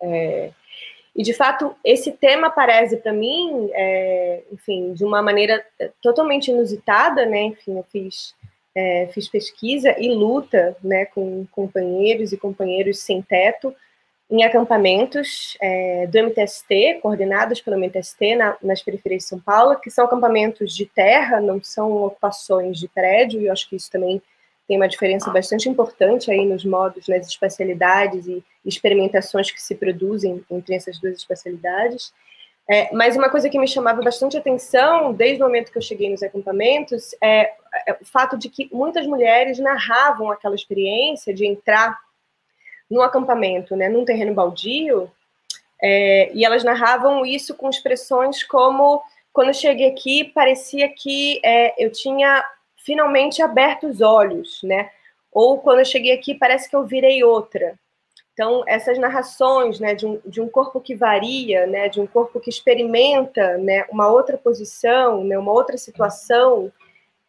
[0.00, 0.50] É,
[1.14, 5.64] e, de fato, esse tema aparece para mim, é, enfim, de uma maneira
[6.00, 7.42] totalmente inusitada, né?
[7.42, 8.34] Enfim, eu fiz,
[8.74, 13.74] é, fiz pesquisa e luta né, com companheiros e companheiros sem teto
[14.32, 19.90] em acampamentos é, do MTST, coordenados pelo MTST na, nas periferias de São Paulo, que
[19.90, 24.22] são acampamentos de terra, não são ocupações de prédio, e eu acho que isso também
[24.66, 30.42] tem uma diferença bastante importante aí nos modos, nas especialidades e experimentações que se produzem
[30.50, 32.10] entre essas duas especialidades.
[32.66, 36.08] É, mas uma coisa que me chamava bastante atenção, desde o momento que eu cheguei
[36.08, 37.52] nos acampamentos, é,
[38.00, 41.98] o fato de que muitas mulheres narravam aquela experiência de entrar
[42.90, 45.10] no acampamento, né, num terreno baldio,
[45.82, 49.02] é, e elas narravam isso com expressões como
[49.32, 52.44] quando eu cheguei aqui parecia que é, eu tinha
[52.76, 54.90] finalmente aberto os olhos, né?
[55.32, 57.74] Ou quando eu cheguei aqui parece que eu virei outra.
[58.32, 62.38] Então essas narrações, né, de um, de um corpo que varia, né, de um corpo
[62.38, 66.70] que experimenta, né, uma outra posição, né, uma outra situação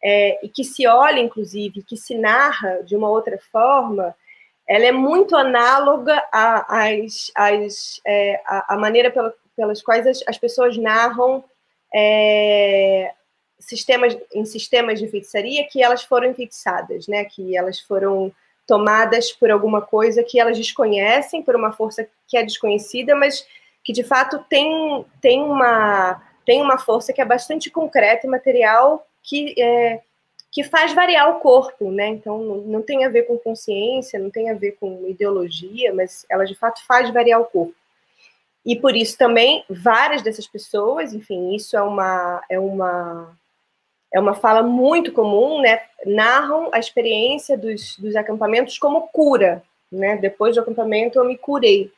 [0.04, 4.14] é, e que se olha, inclusive, que se narra de uma outra forma,
[4.68, 10.76] ela é muito análoga às, às, é, à, maneira pela, pelas quais as, as pessoas
[10.76, 11.42] narram
[11.94, 13.12] é,
[13.58, 17.24] sistemas, em sistemas de feitiçaria que elas foram enfeitiçadas, né?
[17.24, 18.30] que elas foram
[18.66, 23.46] tomadas por alguma coisa que elas desconhecem, por uma força que é desconhecida, mas
[23.82, 29.06] que de fato tem, tem, uma, tem uma força que é bastante concreta e material
[29.24, 30.02] que é,
[30.52, 32.06] que faz variar o corpo, né?
[32.08, 36.24] Então não, não, tem a ver com consciência, não tem a ver com ideologia, mas
[36.30, 37.74] ela de fato faz variar o corpo.
[38.64, 43.36] E por isso também várias dessas pessoas, enfim, isso é uma é uma
[44.12, 45.82] é uma fala muito comum, né?
[46.06, 49.60] Narram a experiência dos, dos acampamentos como cura,
[49.90, 50.16] né?
[50.18, 51.90] Depois do acampamento eu me curei.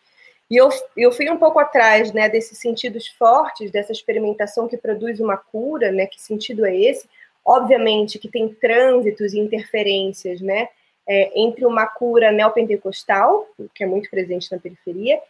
[0.50, 5.18] E eu, eu fui um pouco atrás, né, desses sentidos fortes, dessa experimentação que produz
[5.20, 6.06] uma cura, né?
[6.06, 7.06] Que sentido é esse?
[7.47, 10.68] Obviamente que tem trânsitos e interferências, né,
[11.09, 15.20] é, entre uma cura neopentecostal, que é muito presente na periferia,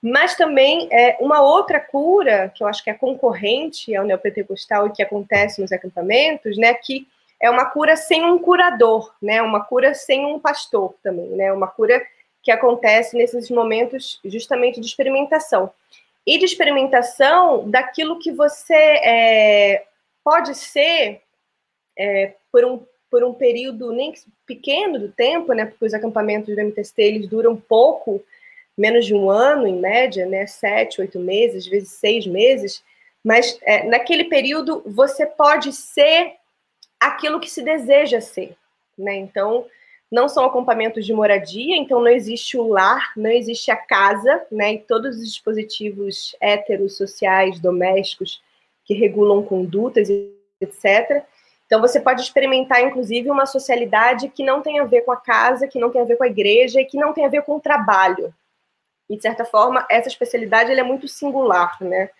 [0.00, 4.92] mas também é, uma outra cura, que eu acho que é concorrente ao neopentecostal e
[4.92, 7.08] que acontece nos acampamentos, né, que
[7.42, 11.66] é uma cura sem um curador, né, uma cura sem um pastor também, né, uma
[11.66, 12.00] cura
[12.40, 15.70] que acontece nesses momentos justamente de experimentação.
[16.26, 19.84] E de experimentação daquilo que você é,
[20.22, 21.23] pode ser
[21.96, 22.80] é, por, um,
[23.10, 24.12] por um período nem
[24.46, 28.22] pequeno do tempo, né, porque os acampamentos do MTST eles duram pouco,
[28.76, 32.82] menos de um ano em média, né, sete, oito meses, às vezes seis meses,
[33.24, 36.34] mas é, naquele período você pode ser
[37.00, 38.56] aquilo que se deseja ser,
[38.98, 39.16] né?
[39.16, 39.66] Então
[40.10, 44.74] não são acampamentos de moradia, então não existe o lar, não existe a casa, né?
[44.74, 48.42] E todos os dispositivos heterossociais, domésticos
[48.84, 50.08] que regulam condutas,
[50.60, 51.24] etc.
[51.66, 55.66] Então, você pode experimentar, inclusive, uma socialidade que não tem a ver com a casa,
[55.66, 57.56] que não tem a ver com a igreja e que não tem a ver com
[57.56, 58.34] o trabalho.
[59.08, 62.10] E, de certa forma, essa especialidade é muito singular, né?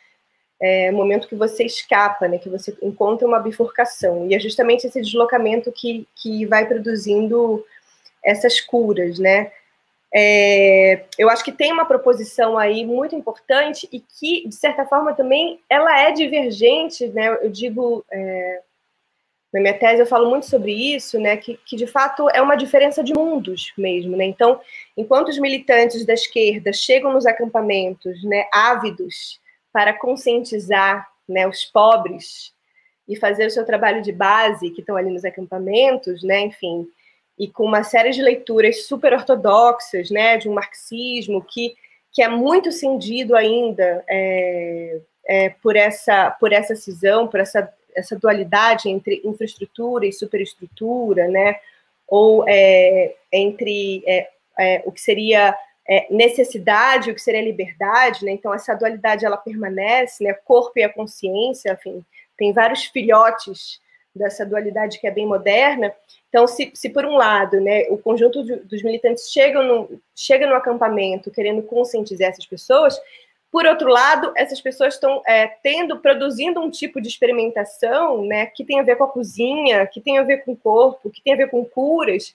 [0.61, 2.39] É o momento que você escapa, né?
[2.39, 4.27] Que você encontra uma bifurcação.
[4.27, 7.65] E é justamente esse deslocamento que, que vai produzindo
[8.25, 9.53] essas curas, né?
[10.17, 15.13] É, eu acho que tem uma proposição aí muito importante e que, de certa forma,
[15.13, 17.29] também ela é divergente, né?
[17.43, 18.03] Eu digo...
[18.11, 18.63] É,
[19.55, 22.57] na minha tese eu falo muito sobre isso, né, que, que de fato é uma
[22.57, 24.25] diferença de mundos mesmo, né?
[24.25, 24.61] Então,
[24.97, 29.41] enquanto os militantes da esquerda chegam nos acampamentos, né, ávidos
[29.73, 32.53] para conscientizar, né, os pobres
[33.07, 36.89] e fazer o seu trabalho de base que estão ali nos acampamentos, né, enfim,
[37.39, 41.77] e com uma série de leituras super ortodoxas, né, de um marxismo que
[42.13, 48.19] que é muito cindido ainda é, é, por essa por essa cisão, por essa essa
[48.19, 51.57] dualidade entre infraestrutura e superestrutura, né?
[52.07, 54.29] Ou é, entre é,
[54.59, 58.33] é, o que seria é, necessidade o que seria liberdade, né?
[58.33, 60.33] Então essa dualidade ela permanece, né?
[60.33, 62.05] Corpo e a consciência, enfim,
[62.37, 63.81] tem vários filhotes
[64.15, 65.93] dessa dualidade que é bem moderna.
[66.29, 70.47] Então, se, se por um lado, né, o conjunto de, dos militantes chegam no, chega
[70.47, 73.01] no acampamento querendo conscientizar essas pessoas,
[73.55, 78.65] por outro lado, essas pessoas estão é, tendo, produzindo um tipo de experimentação, né, que
[78.65, 81.35] tem a ver com a cozinha, que tem a ver com o corpo, que tem
[81.35, 82.35] a ver com curas,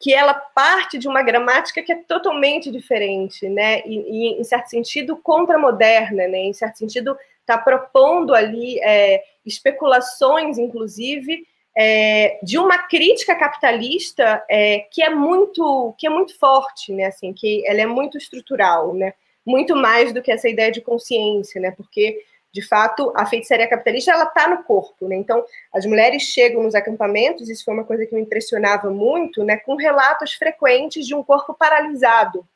[0.00, 4.66] que ela parte de uma gramática que é totalmente diferente, né, e, e em certo
[4.66, 11.46] sentido contramoderna, né, em certo sentido está propondo ali é, especulações, inclusive,
[11.78, 17.04] é, de uma crítica capitalista é, que é muito que é muito forte, né?
[17.04, 19.12] Assim, que ela é muito estrutural, né?
[19.46, 21.70] Muito mais do que essa ideia de consciência, né?
[21.70, 22.20] Porque
[22.52, 25.16] de fato a feitiçaria capitalista ela está no corpo, né?
[25.16, 29.56] Então as mulheres chegam nos acampamentos, isso foi uma coisa que me impressionava muito, né?
[29.58, 32.46] Com relatos frequentes de um corpo paralisado,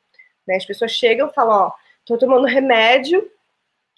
[0.47, 0.57] né?
[0.57, 1.73] As pessoas chegam e falam, ó,
[2.05, 3.31] tô tomando remédio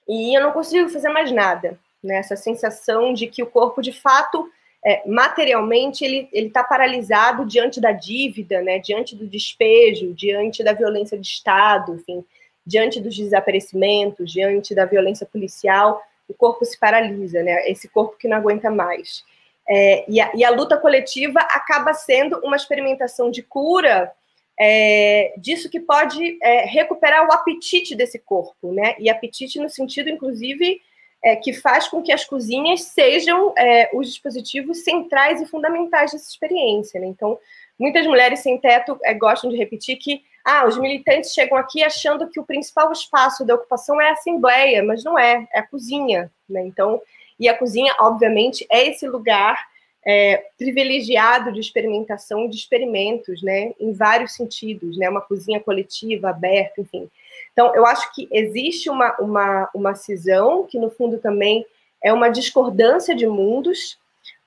[0.09, 2.17] e eu não consigo fazer mais nada, né?
[2.17, 4.51] Essa sensação de que o corpo de fato
[4.85, 11.17] é, materialmente ele está paralisado diante da dívida, né, diante do despejo, diante da violência
[11.17, 12.25] de Estado, enfim,
[12.65, 18.29] diante dos desaparecimentos, diante da violência policial, o corpo se paralisa, né, esse corpo que
[18.29, 19.25] não aguenta mais.
[19.69, 24.13] É, e, a, e, a, luta coletiva acaba sendo uma experimentação de cura
[24.59, 30.11] é, disso que pode é, recuperar o apetite desse corpo, né, e apetite no sentido,
[30.11, 30.81] inclusive,
[31.25, 36.29] é, que faz com que as cozinhas sejam é, os dispositivos centrais e fundamentais dessa
[36.29, 37.01] experiência.
[37.01, 37.07] Né?
[37.07, 37.39] Então,
[37.79, 42.29] muitas mulheres sem teto é, gostam de repetir que ah, os militantes chegam aqui achando
[42.29, 46.31] que o principal espaço da ocupação é a assembleia, mas não é, é a cozinha.
[46.49, 46.63] Né?
[46.67, 47.01] Então,
[47.39, 49.57] e a cozinha, obviamente, é esse lugar
[50.05, 56.81] é, privilegiado de experimentação, de experimentos, né, em vários sentidos, né, uma cozinha coletiva, aberta,
[56.81, 57.09] enfim.
[57.53, 61.65] Então, eu acho que existe uma, uma, uma cisão, que no fundo também
[62.03, 63.99] é uma discordância de mundos,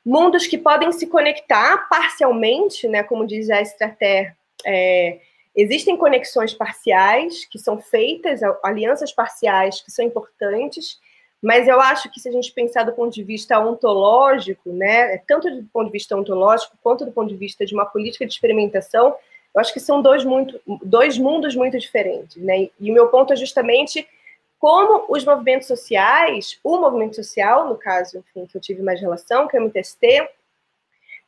[0.06, 4.36] mundos que podem se conectar parcialmente, né, como diz a Estratégia,
[4.66, 5.20] é,
[5.56, 11.00] existem conexões parciais que são feitas, alianças parciais que são importantes,
[11.42, 15.50] mas eu acho que se a gente pensar do ponto de vista ontológico, né, tanto
[15.50, 19.16] do ponto de vista ontológico quanto do ponto de vista de uma política de experimentação,
[19.54, 22.70] eu acho que são dois, muito, dois mundos muito diferentes, né?
[22.78, 24.06] E o meu ponto é justamente
[24.60, 29.48] como os movimentos sociais, o movimento social, no caso, enfim, que eu tive mais relação,
[29.48, 30.28] que é o MTST,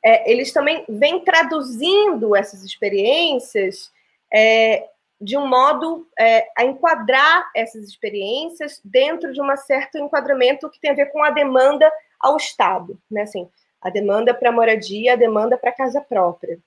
[0.04, 3.92] é, eles também vêm traduzindo essas experiências
[4.34, 4.88] é,
[5.20, 10.92] de um modo é, a enquadrar essas experiências dentro de um certo enquadramento que tem
[10.92, 13.24] a ver com a demanda ao Estado, né?
[13.24, 13.50] Assim,
[13.82, 16.60] a demanda para moradia, a demanda para casa própria.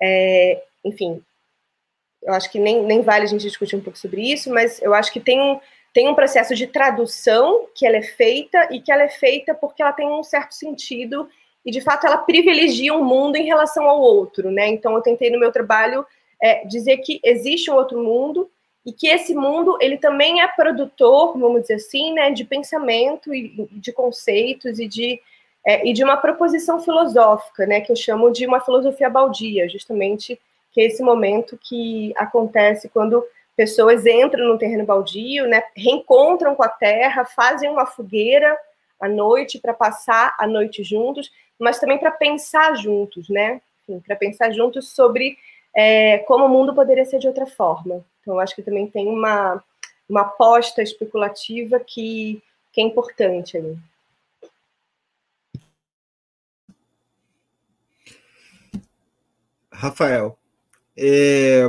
[0.00, 1.22] É, enfim,
[2.22, 4.94] eu acho que nem, nem vale a gente discutir um pouco sobre isso, mas eu
[4.94, 5.60] acho que tem um,
[5.92, 9.82] tem um processo de tradução que ela é feita e que ela é feita porque
[9.82, 11.28] ela tem um certo sentido
[11.64, 14.66] e, de fato, ela privilegia um mundo em relação ao outro, né?
[14.68, 16.04] Então, eu tentei no meu trabalho
[16.42, 18.50] é, dizer que existe um outro mundo
[18.84, 23.68] e que esse mundo, ele também é produtor, vamos dizer assim, né, de pensamento e
[23.70, 25.20] de conceitos e de,
[25.64, 30.38] é, e de uma proposição filosófica, né, que eu chamo de uma filosofia baldia, justamente
[30.72, 33.24] que é esse momento que acontece quando
[33.56, 38.58] pessoas entram no terreno baldio, né, reencontram com a terra, fazem uma fogueira
[38.98, 43.60] à noite para passar a noite juntos, mas também para pensar juntos, né,
[44.04, 45.36] para pensar juntos sobre
[45.74, 48.04] é, como o mundo poderia ser de outra forma.
[48.20, 49.62] Então, acho que também tem uma,
[50.08, 52.42] uma aposta especulativa que,
[52.72, 53.76] que é importante aí.
[59.72, 60.38] Rafael,
[60.96, 61.62] é,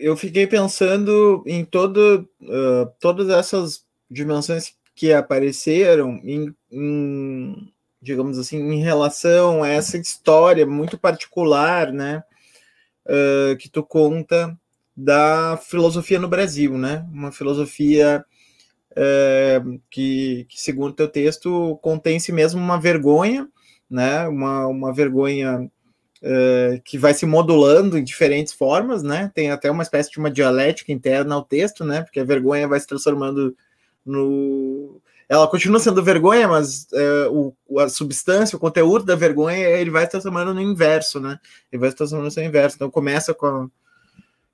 [0.00, 8.58] eu fiquei pensando em todo, uh, todas essas dimensões que apareceram em, em, digamos assim,
[8.58, 12.22] em relação a essa história muito particular, né,
[13.06, 14.56] uh, que tu conta
[14.96, 18.24] da filosofia no Brasil, né, uma filosofia
[18.92, 23.48] uh, que, que, segundo teu texto, contém em si mesmo uma vergonha,
[23.90, 25.70] né, uma, uma vergonha
[26.20, 29.30] Uh, que vai se modulando em diferentes formas, né?
[29.36, 32.02] Tem até uma espécie de uma dialética interna ao texto, né?
[32.02, 33.56] Porque a vergonha vai se transformando
[34.04, 35.00] no.
[35.28, 40.04] Ela continua sendo vergonha, mas uh, o, a substância, o conteúdo da vergonha, ele vai
[40.04, 41.38] se transformando no inverso, né?
[41.70, 42.76] Ele vai se transformando no seu inverso.
[42.76, 43.68] Então começa com a,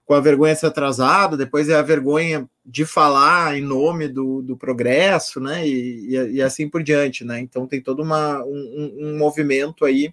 [0.04, 4.56] com a vergonha ser atrasado, depois é a vergonha de falar em nome do, do
[4.56, 5.66] progresso, né?
[5.66, 7.38] E, e, e assim por diante, né?
[7.38, 10.12] Então tem todo uma, um, um movimento aí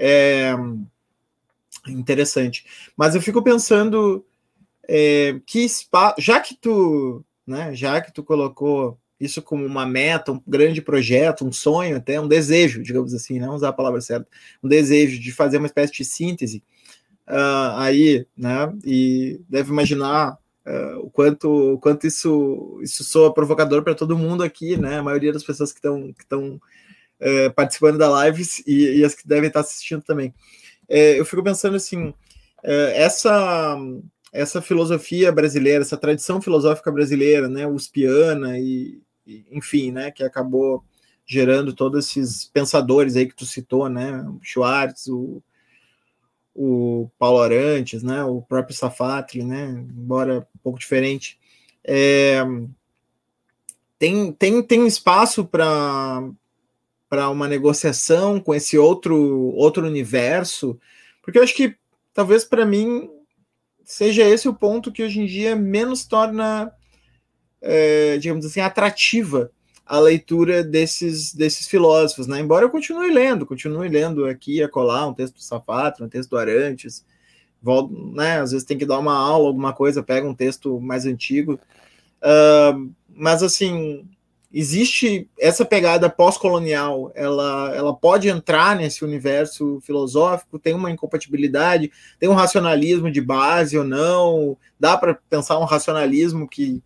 [0.00, 0.54] é
[1.86, 2.64] interessante.
[2.96, 4.24] Mas eu fico pensando
[4.88, 5.66] é, que
[6.18, 11.44] já que tu, né, já que tu colocou isso como uma meta, um grande projeto,
[11.44, 14.26] um sonho, até um desejo, digamos assim, não usar a palavra certa,
[14.62, 16.62] um desejo de fazer uma espécie de síntese
[17.28, 18.72] uh, aí, né?
[18.84, 24.42] E deve imaginar uh, o quanto, o quanto isso, isso soa provocador para todo mundo
[24.42, 24.98] aqui, né?
[24.98, 26.60] A maioria das pessoas que estão que estão
[27.20, 30.34] é, participando da live e, e, as que devem estar assistindo também.
[30.88, 32.14] É, eu fico pensando assim,
[32.64, 33.76] é, essa
[34.32, 39.00] essa filosofia brasileira, essa tradição filosófica brasileira, né, uspiana e,
[39.50, 40.84] enfim, né, que acabou
[41.26, 44.20] gerando todos esses pensadores aí que tu citou, né?
[44.22, 45.42] O Schwartz, o,
[46.54, 48.24] o Paulo Arantes, né?
[48.24, 49.66] O próprio Safatli, né?
[49.66, 51.38] Embora um pouco diferente.
[51.84, 52.42] É,
[53.98, 56.28] tem, tem, tem espaço para
[57.08, 59.16] para uma negociação com esse outro
[59.56, 60.78] outro universo,
[61.20, 61.76] porque eu acho que
[62.14, 63.10] talvez para mim
[63.84, 66.72] seja esse o ponto que hoje em dia menos torna,
[67.60, 69.50] é, digamos assim, atrativa
[69.84, 72.38] a leitura desses, desses filósofos, né?
[72.38, 76.30] Embora eu continue lendo, continue lendo aqui a colar um texto do Safatro, um texto
[76.30, 77.04] do Arantes,
[77.60, 78.40] volto, né?
[78.40, 81.58] Às vezes tem que dar uma aula, alguma coisa, pega um texto mais antigo,
[82.22, 84.06] uh, mas assim
[84.52, 92.28] existe essa pegada pós-colonial, ela, ela pode entrar nesse universo filosófico, tem uma incompatibilidade, tem
[92.28, 96.82] um racionalismo de base ou não, dá para pensar um racionalismo que,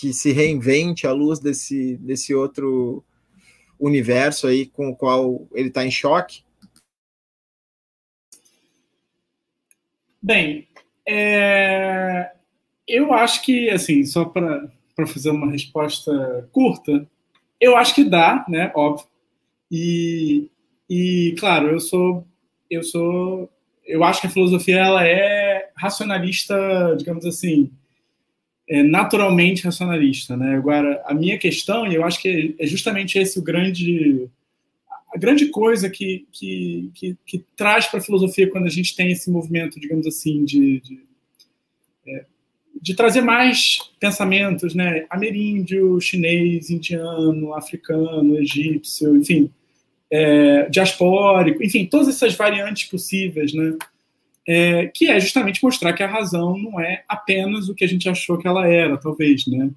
[0.00, 3.04] que se reinvente à luz desse, desse outro
[3.78, 6.42] universo aí com o qual ele está em choque?
[10.22, 10.66] Bem,
[11.06, 12.32] é...
[12.88, 14.70] eu acho que, assim, só para
[15.06, 17.06] fazer uma resposta curta,
[17.60, 18.72] eu acho que dá, né?
[18.74, 19.06] Óbvio.
[19.70, 20.50] E,
[20.88, 22.26] e claro, eu sou,
[22.70, 23.50] eu sou,
[23.84, 27.70] eu acho que a filosofia ela é racionalista, digamos assim,
[28.70, 30.54] é naturalmente racionalista, né?
[30.54, 34.28] Agora, a minha questão, e eu acho que é justamente esse o grande
[35.12, 39.10] a grande coisa que, que, que, que traz para a filosofia quando a gente tem
[39.10, 41.00] esse movimento, digamos assim, de, de
[42.06, 42.24] é,
[42.80, 45.04] de trazer mais pensamentos, né?
[45.10, 49.50] Ameríndio, chinês, indiano, africano, egípcio, enfim,
[50.08, 53.76] é, diaspórico, enfim, todas essas variantes possíveis, né?
[54.52, 58.08] É, que é justamente mostrar que a razão não é apenas o que a gente
[58.08, 59.70] achou que ela era, talvez, né?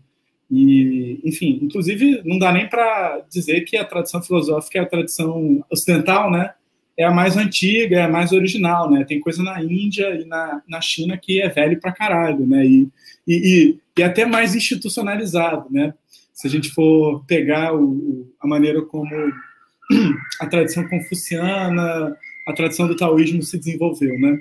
[0.49, 5.63] E, enfim, inclusive, não dá nem para dizer que a tradição filosófica é a tradição
[5.69, 6.53] ocidental, né?
[6.97, 9.03] é a mais antiga, é a mais original, né?
[9.03, 12.65] Tem coisa na Índia e na, na China que é velho pra caralho, né?
[12.65, 12.87] E,
[13.27, 15.93] e, e, até mais institucionalizado, né?
[16.33, 19.09] Se a gente for pegar o, a maneira como
[20.39, 22.15] a tradição confuciana,
[22.47, 24.39] a tradição do taoísmo se desenvolveu, né?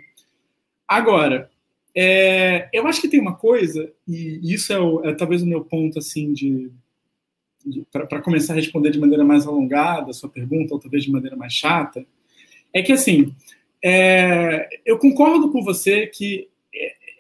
[0.87, 1.51] Agora,
[1.95, 5.65] é, eu acho que tem uma coisa, e isso é, o, é talvez o meu
[5.65, 6.71] ponto, assim, de,
[7.65, 11.11] de para começar a responder de maneira mais alongada a sua pergunta, ou talvez de
[11.11, 12.05] maneira mais chata,
[12.73, 13.35] é que, assim,
[13.85, 16.49] é, eu concordo com você que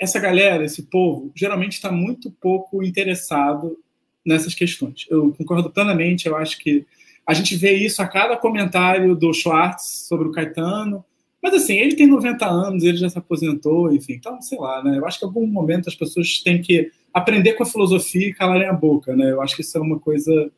[0.02, 3.78] essa galera, esse povo, geralmente está muito pouco interessado
[4.24, 5.06] nessas questões.
[5.08, 6.84] Eu concordo plenamente, eu acho que
[7.24, 11.04] a gente vê isso a cada comentário do Schwartz sobre o Caetano,
[11.42, 14.96] mas assim, ele tem 90 anos, ele já se aposentou, enfim, então, sei lá, né?
[14.96, 18.34] Eu acho que em algum momento as pessoas têm que aprender com a filosofia e
[18.34, 19.32] calarem a boca, né?
[19.32, 20.50] Eu acho que isso é uma coisa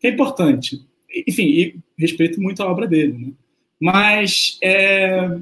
[0.00, 0.80] que é importante.
[1.28, 3.32] Enfim, e respeito muito a obra dele, né?
[3.78, 5.38] Mas, é...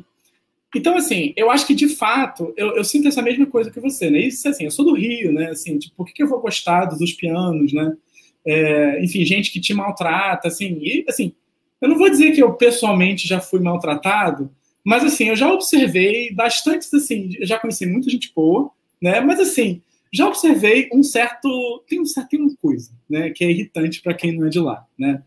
[0.74, 4.10] então, assim, eu acho que, de fato, eu, eu, sinto essa mesma coisa que você,
[4.10, 4.18] né?
[4.18, 5.50] Isso, assim, eu sou do Rio, né?
[5.50, 7.96] Assim, tipo, por que, eu vou gostar dos pianos, né?
[8.44, 11.32] É, enfim, gente que te maltrata, assim, e, assim,
[11.80, 14.50] eu não vou dizer que eu pessoalmente já fui maltratado,
[14.84, 18.70] mas, assim, eu já observei bastante, assim, já conheci muita gente boa,
[19.00, 19.20] né?
[19.20, 23.30] Mas, assim, já observei um certo, tem um certo tem uma coisa, né?
[23.30, 25.22] Que é irritante para quem não é de lá, né?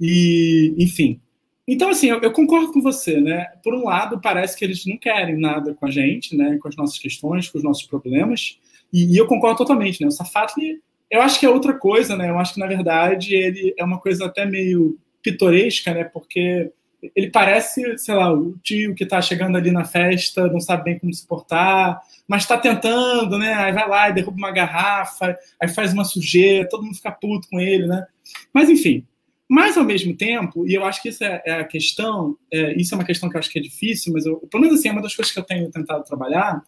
[0.00, 1.20] E, enfim,
[1.68, 3.46] então, assim, eu, eu, concordo com você, né?
[3.62, 6.58] Por um lado, parece que eles não querem nada com a gente, né?
[6.62, 8.58] Com as nossas questões, com os nossos problemas.
[8.92, 10.06] E, e eu concordo totalmente, né?
[10.06, 10.80] O Safatli,
[11.10, 12.30] eu acho que é outra coisa, né?
[12.30, 16.04] Eu acho que, na verdade, ele é uma coisa até meio pitoresca, né?
[16.04, 16.70] Porque
[17.14, 20.98] ele parece, sei lá, o tio que está chegando ali na festa, não sabe bem
[20.98, 23.52] como se portar, mas está tentando, né?
[23.54, 27.48] Aí vai lá e derruba uma garrafa, aí faz uma sujeira, todo mundo fica puto
[27.48, 28.06] com ele, né?
[28.52, 29.06] Mas, enfim,
[29.48, 32.94] mas, ao mesmo tempo, e eu acho que isso é, é a questão, é, isso
[32.94, 34.92] é uma questão que eu acho que é difícil, mas eu, pelo menos assim, é
[34.92, 36.62] uma das coisas que eu tenho tentado trabalhar,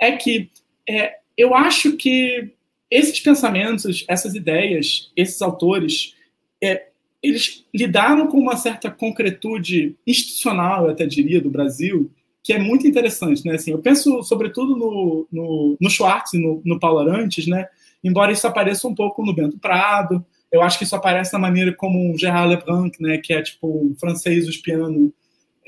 [0.00, 0.50] é que
[0.88, 2.52] é, eu acho que
[2.90, 6.14] esses pensamentos, essas ideias, esses autores,
[6.62, 6.85] é,
[7.28, 12.10] eles lidaram com uma certa concretude institucional, eu até diria, do Brasil,
[12.42, 13.54] que é muito interessante, né?
[13.54, 17.66] Assim, eu penso sobretudo no, no, no Schwartz e no, no Paulo Arantes, né?
[18.04, 21.74] Embora isso apareça um pouco no Bento Prado, eu acho que isso aparece na maneira
[21.74, 25.12] como um Gerard Lebrun, né, que é tipo um francês uspiano,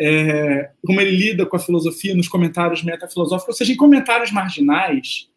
[0.00, 5.28] é, como ele lida com a filosofia nos comentários metafilosóficos, ou seja, em comentários marginais,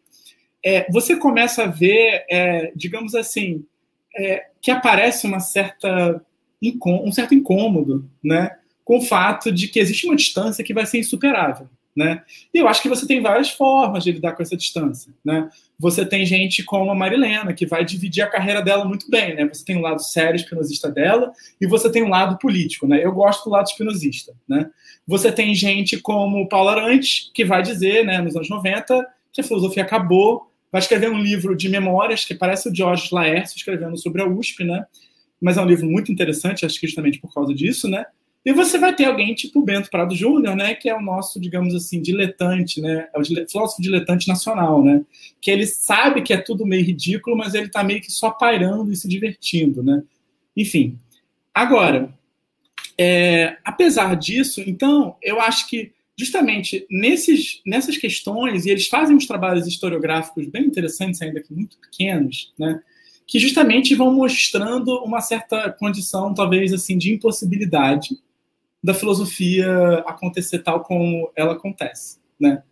[0.64, 3.64] é, você começa a ver, é, digamos assim,
[4.16, 6.22] é, que aparece uma certa
[6.86, 10.98] um certo incômodo, né, com o fato de que existe uma distância que vai ser
[10.98, 12.22] insuperável, Né?
[12.54, 15.12] E eu acho que você tem várias formas de lidar com essa distância.
[15.22, 15.50] Né?
[15.78, 19.34] Você tem gente como a Marilena, que vai dividir a carreira dela muito bem.
[19.34, 19.46] Né?
[19.46, 22.86] Você tem um lado sério espinosista dela e você tem um lado político.
[22.86, 23.04] Né?
[23.04, 24.32] Eu gosto do lado espinosista.
[24.48, 24.70] Né?
[25.06, 29.44] Você tem gente como Paulo Arantes, que vai dizer, né, nos anos 90, que a
[29.44, 34.22] filosofia acabou, vai escrever um livro de memórias, que parece o George Laércio escrevendo sobre
[34.22, 34.86] a USP, né?
[35.42, 38.06] mas é um livro muito interessante, acho que justamente por causa disso, né?
[38.44, 41.74] E você vai ter alguém tipo Bento Prado Júnior, né, que é o nosso, digamos
[41.74, 45.02] assim, diletante, né, é o filósofo diletante nacional, né,
[45.40, 48.92] que ele sabe que é tudo meio ridículo, mas ele está meio que só pairando
[48.92, 50.02] e se divertindo, né.
[50.56, 50.98] Enfim,
[51.54, 52.12] agora,
[52.98, 59.26] é, apesar disso, então, eu acho que justamente nesses, nessas questões, e eles fazem uns
[59.26, 62.80] trabalhos historiográficos bem interessantes, ainda que muito pequenos, né,
[63.26, 68.20] que justamente vão mostrando uma certa condição, talvez assim, de impossibilidade
[68.82, 72.62] da filosofia acontecer tal como ela acontece, né?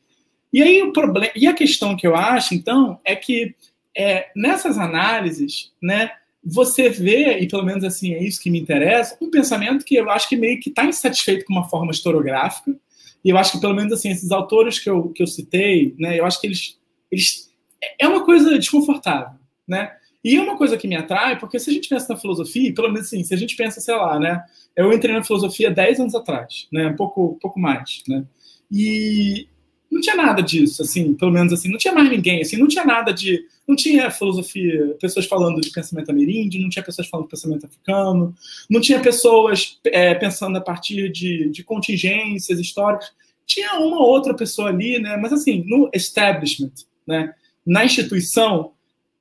[0.52, 3.54] E aí o problema e a questão que eu acho então é que
[3.96, 6.10] é, nessas análises, né,
[6.42, 10.10] você vê e pelo menos assim é isso que me interessa, um pensamento que eu
[10.10, 12.76] acho que meio que está insatisfeito com uma forma historiográfica
[13.24, 16.18] e eu acho que pelo menos assim esses autores que eu, que eu citei, né,
[16.18, 16.78] eu acho que eles,
[17.10, 17.50] eles
[17.98, 19.92] é uma coisa desconfortável, né?
[20.22, 22.92] E é uma coisa que me atrai, porque se a gente pensa na filosofia, pelo
[22.92, 24.42] menos assim, se a gente pensa, sei lá, né?
[24.76, 26.88] Eu entrei na filosofia 10 anos atrás, né?
[26.88, 28.24] Um pouco, pouco mais, né?
[28.70, 29.48] E
[29.90, 32.84] não tinha nada disso, assim, pelo menos assim, não tinha mais ninguém, assim, não tinha
[32.84, 33.44] nada de.
[33.66, 38.34] Não tinha filosofia, pessoas falando de pensamento ameríndio, não tinha pessoas falando de pensamento africano,
[38.68, 43.12] não tinha pessoas é, pensando a partir de, de contingências históricas.
[43.46, 45.16] Tinha uma ou outra pessoa ali, né?
[45.16, 46.72] Mas assim, no establishment,
[47.06, 47.32] né?
[47.64, 48.72] Na instituição,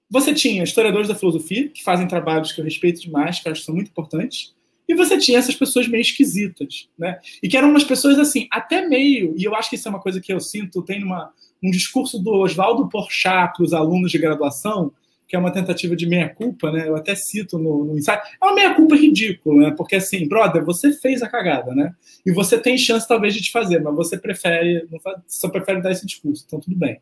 [0.09, 3.61] você tinha historiadores da filosofia, que fazem trabalhos que eu respeito demais, que eu acho
[3.61, 4.55] que são muito importantes,
[4.89, 7.19] e você tinha essas pessoas meio esquisitas, né?
[7.43, 10.01] E que eram umas pessoas, assim, até meio, e eu acho que isso é uma
[10.01, 11.31] coisa que eu sinto, tem uma,
[11.63, 14.91] um discurso do Oswaldo Porchat para os alunos de graduação,
[15.27, 16.87] que é uma tentativa de meia-culpa, né?
[16.87, 18.19] Eu até cito no, no ensaio.
[18.41, 19.75] É uma meia-culpa ridícula, né?
[19.77, 21.93] Porque, assim, brother, você fez a cagada, né?
[22.25, 25.83] E você tem chance, talvez, de te fazer, mas você prefere, não faz, só prefere
[25.83, 26.99] dar esse discurso, então tudo bem.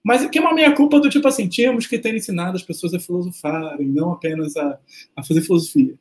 [0.00, 3.00] Mas que é uma meia-culpa do tipo assim, tínhamos que ter ensinado as pessoas a
[3.00, 4.78] filosofarem, não apenas a,
[5.16, 5.94] a fazer filosofia.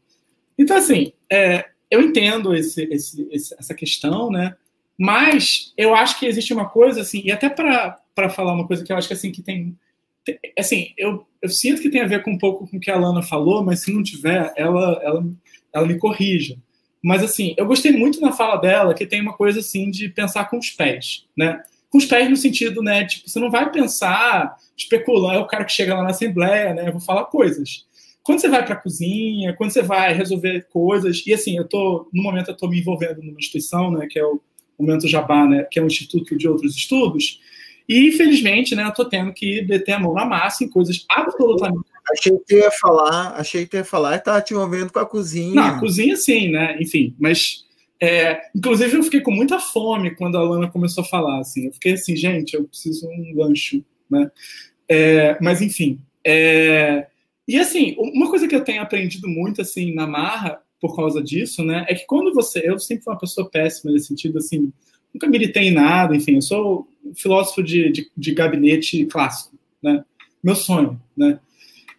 [0.58, 4.56] Então, assim, é, eu entendo esse, esse, essa questão, né?
[4.98, 8.92] Mas eu acho que existe uma coisa, assim, e até para falar uma coisa que
[8.92, 9.78] eu acho que, assim, que tem...
[10.24, 12.92] tem assim, eu, eu sinto que tem a ver com um pouco com o que
[12.92, 15.26] a Lana falou, mas se não tiver, ela, ela,
[15.74, 16.58] ela me corrija.
[17.04, 20.50] Mas, assim, eu gostei muito na fala dela que tem uma coisa, assim, de pensar
[20.50, 21.62] com os pés, né?
[21.96, 23.06] com os pés no sentido, né?
[23.06, 26.90] Tipo, você não vai pensar, especular, é o cara que chega lá na Assembleia, né?
[26.90, 27.86] Eu vou falar coisas.
[28.26, 32.10] Quando você vai para a cozinha, quando você vai resolver coisas, e assim, eu tô,
[32.12, 34.42] no momento eu tô me envolvendo numa instituição, né, que é o
[34.78, 37.40] Momento Jabá, né, que é um instituto de outros estudos,
[37.88, 41.86] e infelizmente, né, eu tô tendo que meter a mão na massa em coisas absolutamente
[42.12, 45.56] Achei que ia falar, achei que ia falar e tá te envolvendo com a cozinha.
[45.56, 46.78] Não, a cozinha sim, né?
[46.80, 47.66] Enfim, mas
[48.00, 51.40] é, inclusive, eu fiquei com muita fome quando a Lana começou a falar.
[51.40, 51.66] Assim.
[51.66, 53.84] Eu fiquei assim, gente, eu preciso um lanche.
[54.10, 54.30] Né?
[54.88, 56.00] É, mas, enfim.
[56.24, 57.08] É,
[57.48, 61.64] e, assim, uma coisa que eu tenho aprendido muito assim na marra por causa disso,
[61.64, 62.62] né, é que quando você.
[62.64, 64.72] Eu sempre fui uma pessoa péssima nesse sentido, assim,
[65.14, 70.04] nunca militei em nada, enfim, eu sou filósofo de, de, de gabinete clássico, né?
[70.44, 71.40] Meu sonho, né?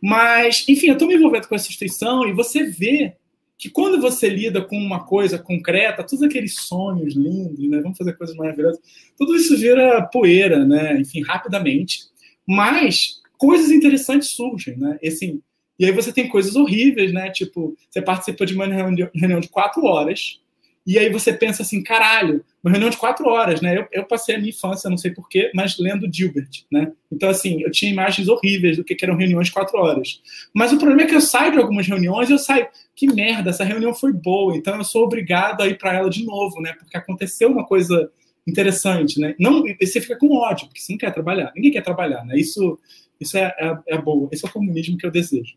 [0.01, 3.17] Mas, enfim, eu estou me envolvendo com essa instituição e você vê
[3.59, 8.13] que quando você lida com uma coisa concreta, todos aqueles sonhos lindos, né, vamos fazer
[8.13, 8.79] coisas maravilhosas,
[9.17, 12.05] tudo isso vira poeira, né, enfim, rapidamente.
[12.47, 14.99] Mas coisas interessantes surgem, né?
[15.03, 15.41] E, assim,
[15.79, 17.31] e aí você tem coisas horríveis, né?
[17.31, 20.41] Tipo, você participa de uma reunião de quatro horas
[20.87, 23.77] e aí você pensa assim, caralho, uma reunião de quatro horas, né?
[23.77, 26.93] Eu, eu passei a minha infância, não sei porquê, mas lendo Gilbert, né?
[27.11, 30.23] Então, assim, eu tinha imagens horríveis do que eram reuniões de quatro horas.
[30.55, 33.51] Mas o problema é que eu saio de algumas reuniões e eu saio, que merda,
[33.51, 36.73] essa reunião foi boa, então eu sou obrigado a ir para ela de novo, né?
[36.79, 38.09] Porque aconteceu uma coisa
[38.47, 39.35] interessante, né?
[39.41, 41.53] Não, você fica com ódio, porque você não quer trabalhar.
[41.57, 42.39] Ninguém quer trabalhar, né?
[42.39, 42.79] Isso,
[43.21, 44.29] isso é, é, é boa.
[44.33, 45.55] Esse é o comunismo que eu desejo.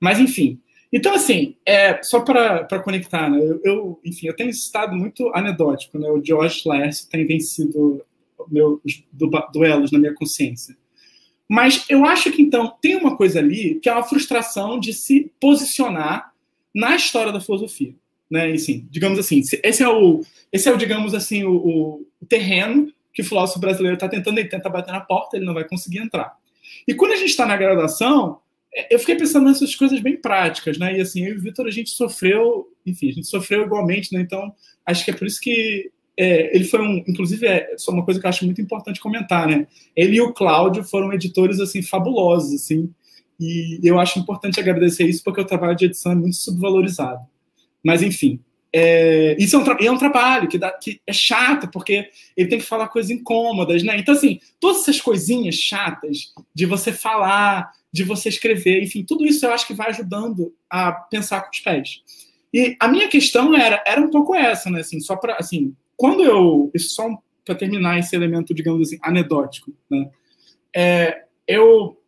[0.00, 0.60] Mas, enfim,
[0.92, 5.98] então, assim, é, só para conectar, né, eu, eu, enfim, eu tenho estado muito anedótico,
[5.98, 6.08] né?
[6.08, 8.04] O George Laércio tem vencido
[8.48, 8.80] meus
[9.52, 10.76] duelos na minha consciência.
[11.48, 15.30] Mas eu acho que, então, tem uma coisa ali que é uma frustração de se
[15.40, 16.32] posicionar
[16.74, 17.94] na história da filosofia.
[18.30, 18.52] Né?
[18.52, 20.20] Assim, digamos assim, esse é o,
[20.52, 24.48] esse é o digamos assim, o, o terreno que o filósofo brasileiro está tentando, ele
[24.48, 26.36] tenta bater na porta, ele não vai conseguir entrar.
[26.86, 28.38] E quando a gente está na graduação,
[28.74, 30.96] é, eu fiquei pensando nessas coisas bem práticas, né?
[30.96, 34.20] E assim, eu e o Vitor, a gente sofreu, enfim, a gente sofreu igualmente, né?
[34.20, 34.52] Então,
[34.84, 38.18] acho que é por isso que é, ele foi um, inclusive, é só uma coisa
[38.18, 39.66] que eu acho muito importante comentar, né?
[39.94, 42.90] Ele e o Cláudio foram editores assim fabulosos, assim,
[43.38, 47.20] e eu acho importante agradecer isso porque o trabalho de edição é muito subvalorizado.
[47.84, 48.40] Mas enfim,
[48.72, 52.58] é, isso é um, é um trabalho que, dá, que é chato porque ele tem
[52.58, 53.98] que falar coisas incômodas, né?
[53.98, 59.44] Então assim, todas essas coisinhas chatas de você falar, de você escrever, enfim, tudo isso
[59.46, 62.02] eu acho que vai ajudando a pensar com os pés.
[62.52, 64.80] E a minha questão era, era um pouco essa, né?
[64.80, 66.70] Assim, só para assim, quando eu.
[66.74, 67.06] Isso só
[67.44, 70.10] para terminar esse elemento, digamos assim, anedótico, né?
[70.74, 72.00] É, eu.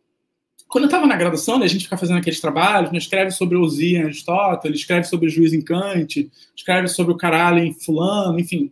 [0.69, 3.57] Quando eu estava na graduação, né, a gente fica fazendo aqueles trabalhos, né, escreve sobre
[3.57, 8.71] em Aristóteles, escreve sobre o juiz em Kant, escreve sobre o caralho em fulano, enfim.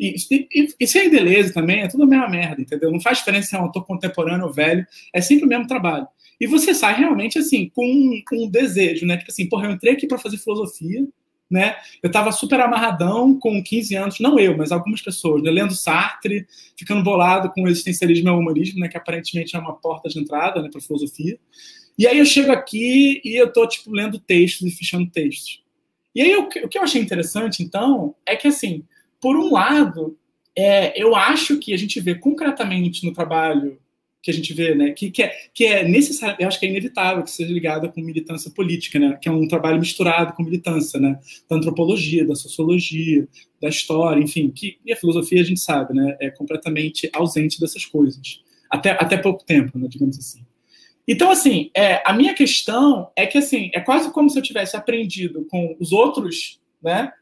[0.00, 2.90] E, e, e se é beleza também, é tudo a mesma merda, entendeu?
[2.90, 6.08] Não faz diferença se é um autor contemporâneo ou velho, é sempre o mesmo trabalho.
[6.40, 9.18] E você sai realmente assim, com, com um desejo, né?
[9.18, 11.06] Tipo assim, porra, eu entrei aqui para fazer filosofia,
[11.50, 11.76] né?
[12.02, 15.50] Eu estava super amarradão com 15 anos, não eu, mas algumas pessoas, né?
[15.50, 18.88] lendo Sartre, ficando bolado com o existencialismo e o humorismo, né?
[18.88, 20.68] que aparentemente é uma porta de entrada né?
[20.70, 21.38] para filosofia.
[21.98, 25.62] E aí eu chego aqui e eu tô tipo lendo textos e fechando textos.
[26.14, 28.84] E aí o que eu achei interessante, então, é que assim,
[29.20, 30.18] por um lado,
[30.56, 33.78] é, eu acho que a gente vê concretamente no trabalho
[34.24, 36.70] que a gente vê, né, que, que, é, que é necessário, eu acho que é
[36.70, 40.98] inevitável que seja ligada com militância política, né, que é um trabalho misturado com militância,
[40.98, 43.28] né, da antropologia, da sociologia,
[43.60, 47.84] da história, enfim, que e a filosofia a gente sabe, né, é completamente ausente dessas
[47.84, 50.40] coisas, até, até pouco tempo, né, digamos assim.
[51.06, 54.74] Então, assim, é, a minha questão é que, assim, é quase como se eu tivesse
[54.74, 57.12] aprendido com os outros, né,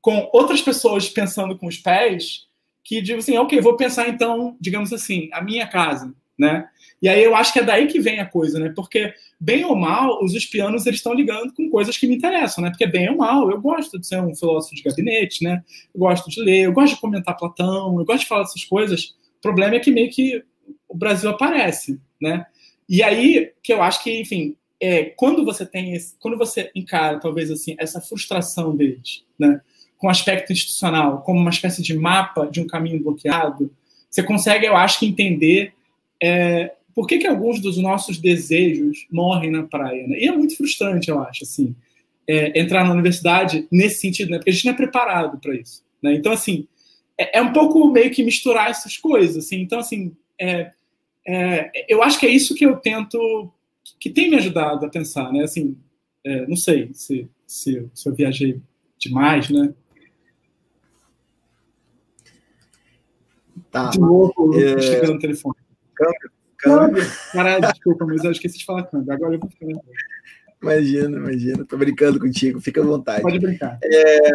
[0.00, 2.46] com outras pessoas pensando com os pés,
[2.84, 6.68] que digo assim, ok, vou pensar então, digamos assim, a minha casa, né?
[7.00, 8.72] E aí eu acho que é daí que vem a coisa, né?
[8.74, 12.70] Porque, bem ou mal, os espianos eles estão ligando com coisas que me interessam, né?
[12.70, 15.62] Porque, bem ou mal, eu gosto de ser um filósofo de gabinete, né?
[15.94, 19.14] Eu gosto de ler, eu gosto de comentar Platão, eu gosto de falar dessas coisas.
[19.38, 20.42] O problema é que meio que
[20.88, 22.44] o Brasil aparece, né?
[22.88, 27.20] E aí que eu acho que, enfim, é, quando você tem esse, quando você encara,
[27.20, 29.60] talvez assim, essa frustração deles, né?
[29.96, 33.72] Com o aspecto institucional, como uma espécie de mapa de um caminho bloqueado,
[34.10, 35.72] você consegue, eu acho que, entender
[36.22, 40.06] é, por que, que alguns dos nossos desejos morrem na praia?
[40.06, 40.20] Né?
[40.20, 41.74] E é muito frustrante, eu acho, assim,
[42.28, 44.38] é, entrar na universidade nesse sentido, né?
[44.38, 45.82] porque a gente não é preparado para isso.
[46.02, 46.14] Né?
[46.14, 46.68] Então, assim,
[47.18, 49.44] é, é, um pouco meio que misturar essas coisas.
[49.44, 49.60] Assim.
[49.60, 50.72] Então, assim, é,
[51.26, 53.50] é, eu acho que é isso que eu tento,
[53.98, 55.42] que tem me ajudado a pensar, né?
[55.42, 55.76] Assim,
[56.24, 58.60] é, não sei se, se, se eu viajei
[58.98, 59.74] demais, né?
[63.70, 63.88] Tá.
[63.88, 65.06] De novo, é...
[65.06, 65.61] no telefone.
[66.02, 66.30] Câmbio.
[66.58, 67.04] Câmbio.
[67.32, 69.12] Caralho, desculpa, mas eu esqueci de falar câmbio.
[69.12, 69.66] Agora eu vou ficar.
[70.62, 71.64] Imagina, imagina.
[71.64, 73.22] Tô brincando contigo, fica à vontade.
[73.22, 73.78] Pode brincar.
[73.82, 74.30] É,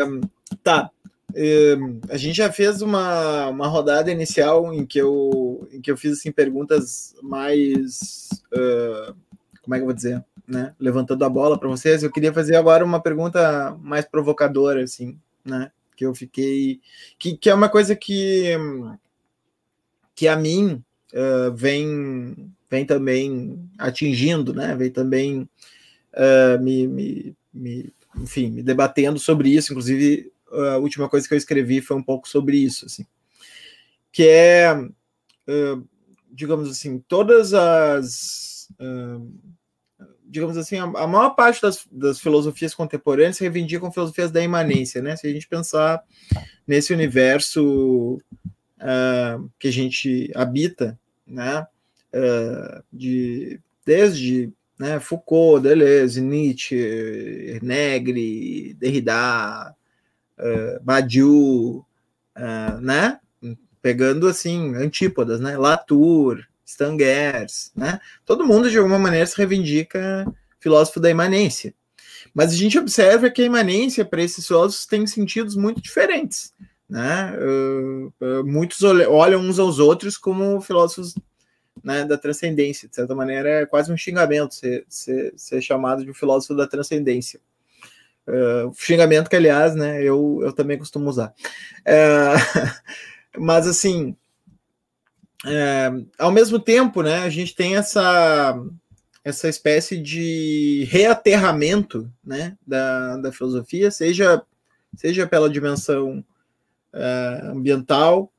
[0.62, 0.92] tá.
[1.34, 1.76] É,
[2.10, 6.14] a gente já fez uma, uma rodada inicial em que eu, em que eu fiz
[6.14, 8.28] assim, perguntas mais.
[8.54, 9.16] Uh,
[9.62, 10.24] como é que eu vou dizer?
[10.48, 10.74] Né?
[10.80, 12.04] Levantando a bola para vocês.
[12.04, 15.72] Eu queria fazer agora uma pergunta mais provocadora, assim, né?
[15.96, 16.82] Que eu fiquei.
[17.18, 18.58] Que, que é uma coisa que,
[20.14, 20.84] que a mim
[21.14, 24.76] uh, vem, vem também atingindo, né?
[24.76, 25.50] Vem também
[26.14, 29.74] uh, me, me, me, enfim, me debatendo sobre isso.
[29.74, 30.32] Inclusive,
[30.74, 33.06] a última coisa que eu escrevi foi um pouco sobre isso, assim,
[34.12, 35.88] que é, uh,
[36.32, 38.48] digamos assim, todas as
[40.30, 45.16] digamos assim, a, a maior parte das, das, filosofias contemporâneas reivindicam filosofias da imanência, né?
[45.16, 46.04] Se a gente pensar
[46.68, 48.20] nesse universo
[48.78, 51.66] uh, que a gente habita, né?
[52.14, 59.76] Uh, de, desde né, Foucault, Deleuze, Nietzsche, Negri, Derrida,
[60.38, 61.86] uh, Badiou,
[62.82, 63.20] né?
[63.82, 65.58] Pegando assim antípodas, né?
[65.58, 68.00] Latour, Stangers, né?
[68.26, 71.74] Todo mundo de alguma maneira se reivindica filósofo da imanência.
[72.34, 76.54] Mas a gente observa que a imanência para esses filósofos tem sentidos muito diferentes
[76.90, 77.34] né?
[77.38, 81.16] Uh, muitos olham uns aos outros como filósofos
[81.84, 82.88] né, da transcendência.
[82.88, 86.68] De certa maneira, é quase um xingamento ser, ser, ser chamado de um filósofo da
[86.68, 87.40] transcendência.
[88.28, 91.34] Uh, xingamento que, aliás, né, eu, eu também costumo usar.
[93.38, 94.16] mas, assim,
[96.18, 98.58] ao mesmo tempo, né, a gente tem essa,
[99.24, 104.42] essa espécie de reaterramento né, da, da filosofia, seja,
[104.96, 106.24] seja pela dimensão
[106.98, 108.32] uh, ambiental,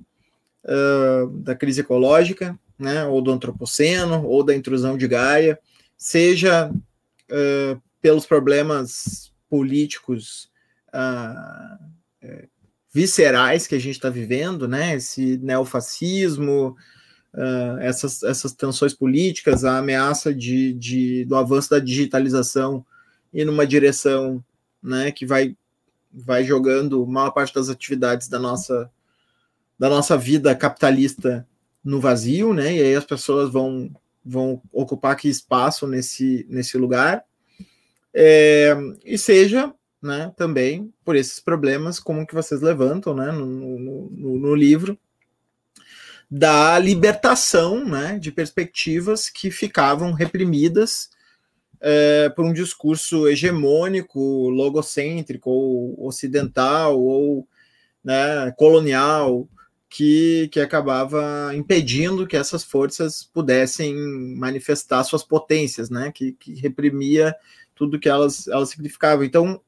[0.64, 5.58] uh, da crise ecológica, né, ou do antropoceno, ou da intrusão de Gaia,
[5.96, 10.50] seja uh, pelos problemas políticos
[12.92, 14.96] viscerais que a gente está vivendo, né?
[14.96, 16.76] Esse neofascismo,
[17.34, 22.84] uh, essas, essas tensões políticas, a ameaça de, de, do avanço da digitalização
[23.32, 24.42] e numa direção
[24.82, 25.56] né, que vai,
[26.12, 28.90] vai jogando maior parte das atividades da nossa,
[29.78, 31.46] da nossa vida capitalista
[31.84, 32.76] no vazio, né?
[32.76, 33.90] E aí as pessoas vão,
[34.24, 37.24] vão ocupar que espaço nesse, nesse lugar.
[38.14, 39.72] É, e seja
[40.02, 44.98] né, também por esses problemas como que vocês levantam né, no, no, no, livro
[46.30, 51.10] da libertação né, de perspectivas que ficavam reprimidas
[51.80, 57.46] é, por um discurso hegemônico, logocêntrico, ou ocidental, ou
[58.02, 59.48] né, colonial,
[59.88, 63.94] que, que acabava impedindo que essas forças pudessem
[64.36, 67.34] manifestar suas potências, né, que, que reprimia
[67.74, 69.24] tudo que elas, elas significavam.
[69.24, 69.60] Então,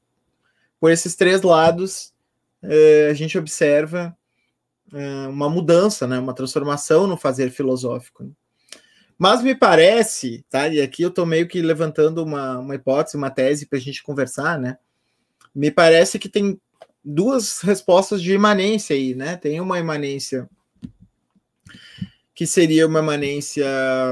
[0.79, 2.13] por esses três lados,
[2.63, 4.17] é, a gente observa
[4.93, 8.25] é, uma mudança, né, uma transformação no fazer filosófico.
[8.25, 8.31] Né.
[9.21, 10.67] Mas me parece, tá?
[10.69, 14.03] E aqui eu estou meio que levantando uma, uma hipótese, uma tese para a gente
[14.03, 14.79] conversar, né?
[15.55, 16.59] Me parece que tem
[17.05, 19.37] duas respostas de imanência aí, né?
[19.37, 20.49] Tem uma imanência
[22.35, 23.67] que seria uma imanência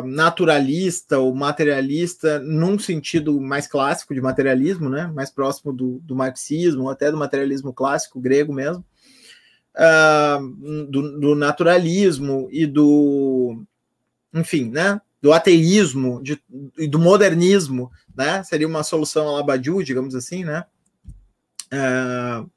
[0.04, 5.10] naturalista ou materialista, num sentido mais clássico de materialismo, né?
[5.14, 8.84] Mais próximo do, do marxismo, até do materialismo clássico grego mesmo,
[9.74, 13.64] uh, do, do naturalismo e do
[14.32, 15.00] enfim, né?
[15.20, 16.22] Do ateísmo
[16.76, 18.42] e do modernismo, né?
[18.42, 20.64] Seria uma solução a Badiou, digamos assim, né?
[21.72, 22.48] Uh,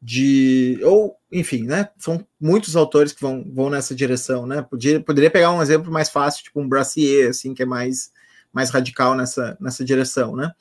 [0.00, 1.88] de ou enfim, né?
[1.98, 4.62] São muitos autores que vão, vão nessa direção, né?
[4.62, 8.12] Podia, poderia pegar um exemplo mais fácil, tipo um Brassier, assim, que é mais
[8.52, 10.52] mais radical nessa nessa direção, né?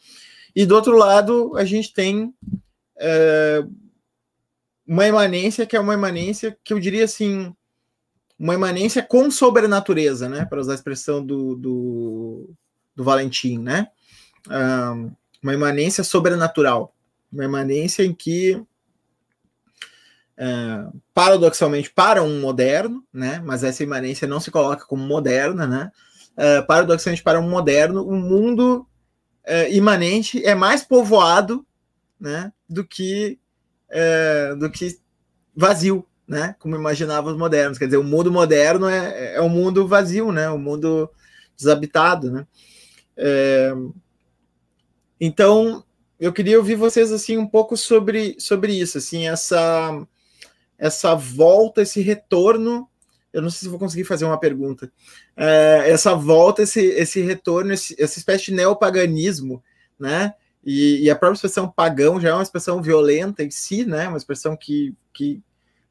[0.56, 2.34] E do outro lado, a gente tem
[2.98, 3.64] é,
[4.88, 7.54] uma imanência que é uma imanência que eu diria assim
[8.38, 10.46] uma imanência com sobrenatureza, né?
[10.46, 12.50] Para usar a expressão do, do,
[12.96, 13.88] do Valentim, né?
[14.50, 16.94] Um, uma imanência sobrenatural,
[17.32, 18.56] uma imanência em que
[20.38, 23.42] uh, paradoxalmente para um moderno, né?
[23.44, 25.92] Mas essa imanência não se coloca como moderna, né?
[26.34, 28.86] Uh, paradoxalmente para um moderno, o um mundo
[29.48, 31.66] uh, imanente é mais povoado,
[32.20, 32.52] né?
[32.68, 33.40] Do que
[34.60, 35.00] do que
[35.56, 36.56] vazio, né?
[36.60, 37.78] Como imaginavam os modernos.
[37.78, 40.50] Quer dizer, o mundo moderno é, é um mundo vazio, né?
[40.50, 41.10] Um mundo
[41.56, 42.48] desabitado, né?
[43.16, 43.72] É...
[45.20, 45.84] Então,
[46.20, 50.06] eu queria ouvir vocês assim um pouco sobre, sobre isso, assim, essa
[50.78, 52.90] essa volta, esse retorno.
[53.32, 54.92] Eu não sei se vou conseguir fazer uma pergunta.
[55.36, 59.64] É, essa volta, esse, esse retorno, esse, essa espécie de neopaganismo,
[60.00, 60.34] né?
[60.64, 64.08] E, e, a própria expressão pagão já é uma expressão violenta em si, né?
[64.08, 65.42] Uma expressão que, que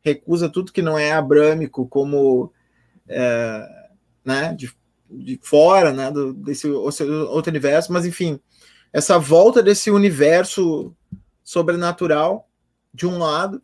[0.05, 2.53] recusa tudo que não é abrâmico, como
[3.09, 3.67] é,
[4.25, 4.71] né, de,
[5.11, 8.39] de fora né, do, desse outro universo, mas enfim,
[8.93, 10.95] essa volta desse universo
[11.43, 12.49] sobrenatural,
[12.93, 13.63] de um lado,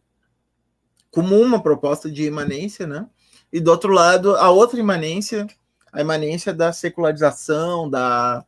[1.10, 3.06] como uma proposta de imanência, né?
[3.52, 5.46] E do outro lado, a outra imanência,
[5.92, 8.44] a imanência da secularização, da,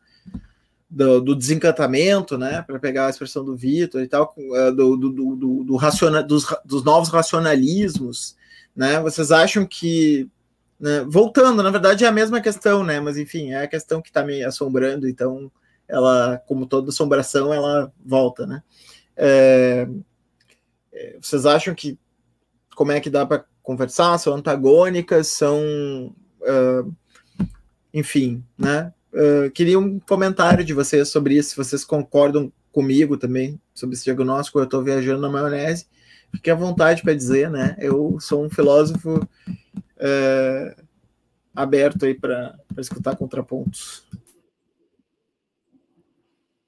[0.92, 5.10] do, do, desencantamento, né, para pegar a expressão do Vitor e tal, eh, do, do,
[5.10, 8.36] do, do raciona, dos, dos, novos racionalismos,
[8.76, 10.28] né, vocês acham que,
[10.78, 14.10] né, voltando, na verdade é a mesma questão, né, mas enfim, é a questão que
[14.10, 15.50] está me assombrando, então
[15.88, 18.62] ela, como toda assombração, ela volta, né.
[19.16, 19.88] É,
[20.92, 21.98] é vocês acham que,
[22.76, 26.94] como é que dá para conversar, são antagônicas, são, uh,
[27.94, 33.60] enfim, né, Uh, queria um comentário de vocês sobre isso, se vocês concordam comigo também
[33.74, 34.58] sobre esse diagnóstico.
[34.58, 35.86] Eu estou viajando na maionese.
[36.34, 37.76] Fique à vontade para dizer, né?
[37.78, 40.82] Eu sou um filósofo uh,
[41.54, 44.04] aberto aí para escutar contrapontos.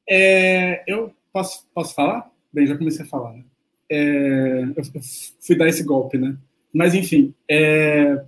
[0.07, 2.31] É, eu posso, posso falar?
[2.53, 3.33] Bem, já comecei a falar.
[3.33, 3.45] Né?
[3.91, 4.83] É, eu
[5.41, 6.37] fui dar esse golpe, né?
[6.73, 8.23] Mas, enfim, é,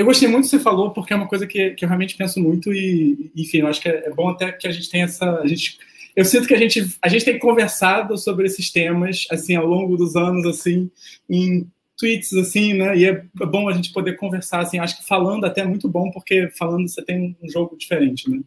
[0.00, 2.16] eu gostei muito do que você falou, porque é uma coisa que, que eu realmente
[2.16, 5.04] penso muito e, enfim, eu acho que é, é bom até que a gente tenha
[5.04, 5.40] essa...
[5.40, 5.78] A gente,
[6.16, 9.98] eu sinto que a gente, a gente tem conversado sobre esses temas, assim, ao longo
[9.98, 10.90] dos anos, assim,
[11.28, 12.96] em tweets, assim, né?
[12.96, 16.10] E é bom a gente poder conversar, assim, acho que falando até é muito bom,
[16.10, 18.40] porque falando você tem um jogo diferente, né?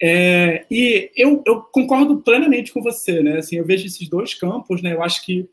[0.00, 3.38] É, e eu, eu concordo plenamente com você, né?
[3.38, 4.92] Assim, eu vejo esses dois campos, né?
[4.92, 5.48] Eu acho que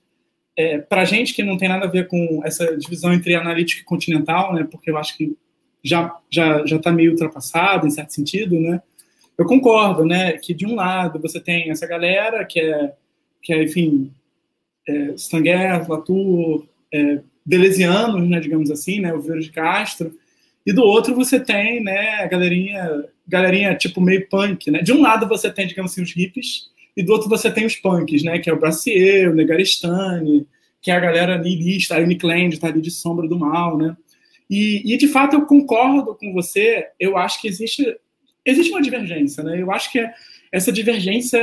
[0.57, 3.81] é, para a gente que não tem nada a ver com essa divisão entre analítico
[3.81, 5.35] e continental, né, porque eu acho que
[5.83, 8.81] já já já está meio ultrapassado em certo sentido, né?
[9.37, 12.93] Eu concordo, né, que de um lado você tem essa galera que é
[13.41, 14.11] que é, enfim,
[14.87, 20.11] é, Stanguer, Latour, é, né, digamos assim, né, o Vieira de Castro,
[20.65, 24.81] e do outro você tem, né, a galerinha, galerinha tipo meio punk, né?
[24.81, 27.75] De um lado você tem, digamos assim, os hippies, e do outro você tem os
[27.75, 30.47] punks, né, que é o Brassier, o Negarestani,
[30.81, 33.97] que é a galera niilista, a Klein tá ali de sombra do mal, né?
[34.47, 37.97] E, e, de fato eu concordo com você, eu acho que existe
[38.45, 39.59] existe uma divergência, né?
[39.59, 40.07] Eu acho que
[40.51, 41.41] essa divergência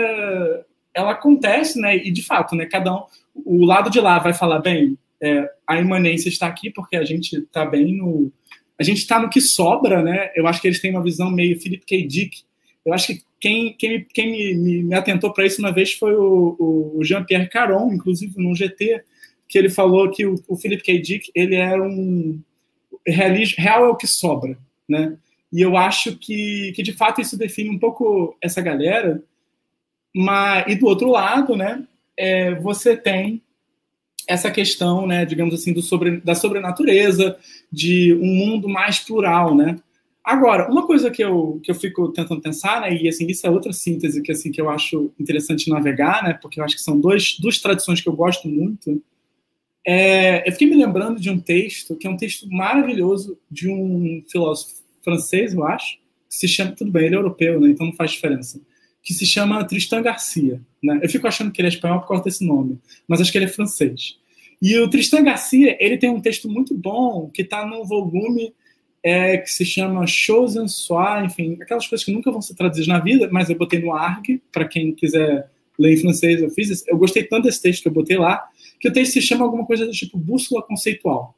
[0.94, 1.96] ela acontece, né?
[1.96, 2.66] E de fato, né?
[2.66, 3.02] Cada um,
[3.34, 7.36] o lado de lá vai falar bem, é, a imanência está aqui porque a gente
[7.36, 8.32] está bem no
[8.78, 10.30] a gente está no que sobra, né?
[10.34, 12.06] Eu acho que eles têm uma visão meio Philip K.
[12.06, 12.42] Dick.
[12.84, 16.14] Eu acho que quem, quem, quem me, me, me atentou para isso uma vez foi
[16.14, 19.02] o, o Jean-Pierre Caron, inclusive no GT,
[19.48, 20.98] que ele falou que o, o Philip K.
[20.98, 22.40] Dick ele era um
[23.06, 24.56] real é o que sobra,
[24.88, 25.16] né?
[25.52, 29.22] E eu acho que, que de fato isso define um pouco essa galera.
[30.14, 31.86] Mas, e do outro lado, né,
[32.16, 33.42] é, você tem
[34.26, 37.36] essa questão, né, digamos assim, do sobre, da sobrenatureza,
[37.70, 39.78] de um mundo mais plural, né?
[40.24, 43.51] Agora, uma coisa que eu, que eu fico tentando pensar, né, e assim, isso é
[43.51, 46.99] outra síntese que assim que eu acho interessante navegar, né, porque eu acho que são
[46.99, 49.03] dois, duas tradições que eu gosto muito.
[49.85, 54.23] É, eu fiquei me lembrando de um texto, que é um texto maravilhoso de um
[54.31, 55.99] filósofo francês, eu acho,
[56.31, 58.61] que se chama, tudo bem, ele é europeu, né, então não faz diferença,
[59.03, 60.61] que se chama Tristan Garcia.
[60.81, 61.01] Né?
[61.03, 62.78] Eu fico achando que ele é espanhol por causa desse nome,
[63.09, 64.16] mas acho que ele é francês.
[64.62, 68.55] E o Tristan Garcia, ele tem um texto muito bom que está num volume
[69.02, 72.86] é, que se chama Choses en Soi, enfim, aquelas coisas que nunca vão ser traduzidas
[72.86, 76.70] na vida, mas eu botei no ARG, para quem quiser ler em francês, eu fiz
[76.70, 76.84] isso.
[76.86, 78.44] Eu gostei tanto desse texto que eu botei lá,
[78.78, 81.34] que o texto se chama alguma coisa do tipo bússola conceitual.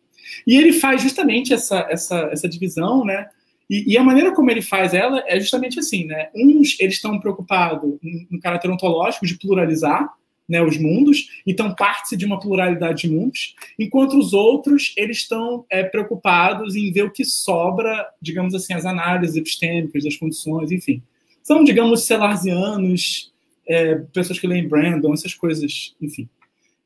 [0.47, 3.29] E ele faz justamente essa, essa, essa divisão, né?
[3.69, 6.29] E, e, a maneira como ele faz ela é justamente assim, né?
[6.35, 7.99] Uns eles estão preocupados
[8.31, 10.13] no caráter ontológico de pluralizar,
[10.49, 15.65] né, os mundos, então parte-se de uma pluralidade de mundos, enquanto os outros eles estão
[15.71, 21.03] é, preocupados em ver o que sobra, digamos assim, as análises epistêmicas das condições, enfim.
[21.43, 23.33] São, digamos, celarzianos,
[23.67, 26.29] é, pessoas que leem Brandon, essas coisas, enfim.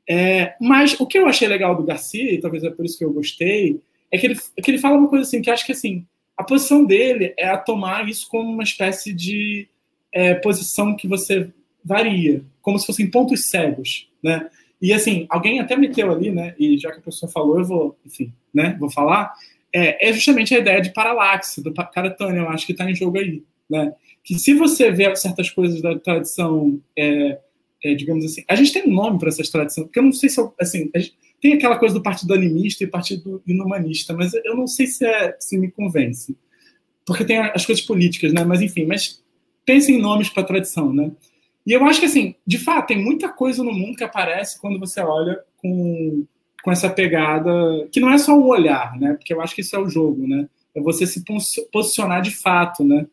[0.09, 3.05] É, mas o que eu achei legal do Garcia, e talvez é por isso que
[3.05, 3.81] eu gostei,
[4.11, 6.07] é que ele, é que ele fala uma coisa assim, que acho que assim,
[6.37, 9.69] a posição dele é a tomar isso como uma espécie de
[10.13, 11.51] é, posição que você
[11.85, 14.47] varia, como se fossem pontos cegos, né?
[14.81, 16.55] E assim, alguém até meteu ali, né?
[16.59, 18.77] E já que a pessoa falou, eu vou, enfim, né?
[18.79, 19.33] Vou falar.
[19.73, 23.19] É, é justamente a ideia de paralaxe do Caratânia, eu acho que está em jogo
[23.19, 23.95] aí, né?
[24.23, 27.39] Que se você vê certas coisas da tradição, é,
[27.83, 30.29] é, digamos assim, a gente tem um nome para essas tradições, porque eu não sei
[30.29, 34.55] se eu, assim, gente, tem aquela coisa do partido animista e partido inumanista, mas eu
[34.55, 36.37] não sei se, é, se me convence,
[37.07, 38.45] porque tem as coisas políticas, né?
[38.45, 39.25] Mas enfim, mas
[39.65, 41.11] pense em nomes para tradição, né?
[41.69, 44.81] E eu acho que, assim, de fato, tem muita coisa no mundo que aparece quando
[44.81, 46.25] você olha com,
[46.65, 47.53] com essa pegada,
[47.93, 49.13] que não é só o olhar, né?
[49.13, 50.49] Porque eu acho que isso é o jogo, né?
[50.75, 51.23] É você se
[51.71, 53.07] posicionar de fato, né?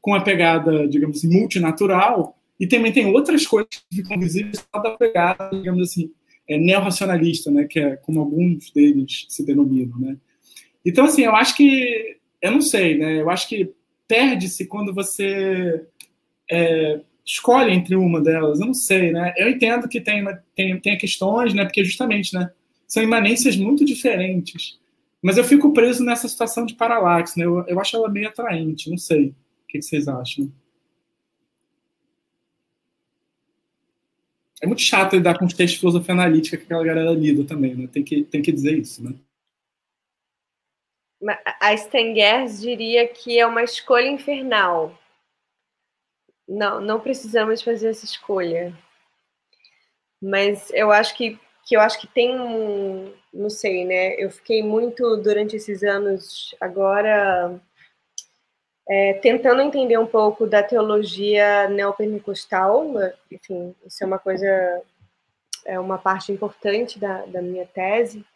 [0.00, 4.80] Com a pegada, digamos assim, multinatural, e também tem outras coisas que ficam visíveis só
[4.80, 6.12] da pegada, digamos assim,
[6.48, 7.66] é, neorracionalista, né?
[7.68, 10.16] Que é como alguns deles se denominam, né?
[10.86, 13.20] Então, assim, eu acho que, eu não sei, né?
[13.20, 13.72] Eu acho que
[14.06, 15.84] perde-se quando você
[16.48, 17.00] é,
[17.30, 19.32] escolhe entre uma delas, eu não sei, né?
[19.36, 20.24] Eu entendo que tem,
[20.54, 21.64] tem, tem questões, né?
[21.64, 22.50] Porque justamente, né?
[22.88, 24.80] São imanências muito diferentes.
[25.22, 27.46] Mas eu fico preso nessa situação de paralaxe, né?
[27.46, 29.28] Eu, eu acho ela meio atraente, não sei.
[29.28, 30.50] O que, vocês acham?
[34.60, 37.76] É muito chato lidar com os textos de filosofia analítica que aquela galera lida também,
[37.76, 37.86] né?
[37.86, 39.14] Tem que, tem que dizer isso, né?
[41.60, 44.99] A Stengers diria que é uma escolha infernal
[46.50, 48.76] não, não precisamos fazer essa escolha.
[50.20, 54.14] Mas eu acho que, que eu acho que tem um, não sei, né?
[54.14, 57.58] Eu fiquei muito durante esses anos agora
[58.88, 62.84] é, tentando entender um pouco da teologia neopentecostal,
[63.30, 64.82] enfim, isso é uma coisa,
[65.64, 68.26] é uma parte importante da, da minha tese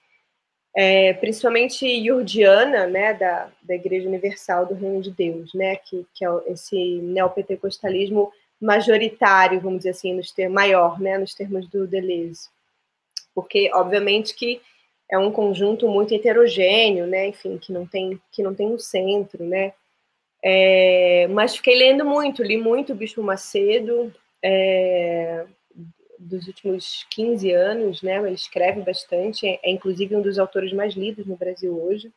[0.75, 6.25] é, principalmente iurdiana, né, da, da Igreja Universal do Reino de Deus, né, que, que
[6.25, 12.49] é esse neopentecostalismo majoritário, vamos dizer assim, nos termos, maior, né, nos termos do Deleuze.
[13.35, 14.61] Porque, obviamente, que
[15.11, 19.45] é um conjunto muito heterogêneo, né, enfim, que não tem, que não tem um centro,
[19.45, 19.73] né,
[20.43, 25.47] é, mas fiquei lendo muito, li muito Bispo Macedo, é,
[26.19, 28.19] dos últimos 15 anos, né?
[28.19, 32.13] Ele escreve bastante, é, inclusive um dos autores mais lidos no Brasil hoje.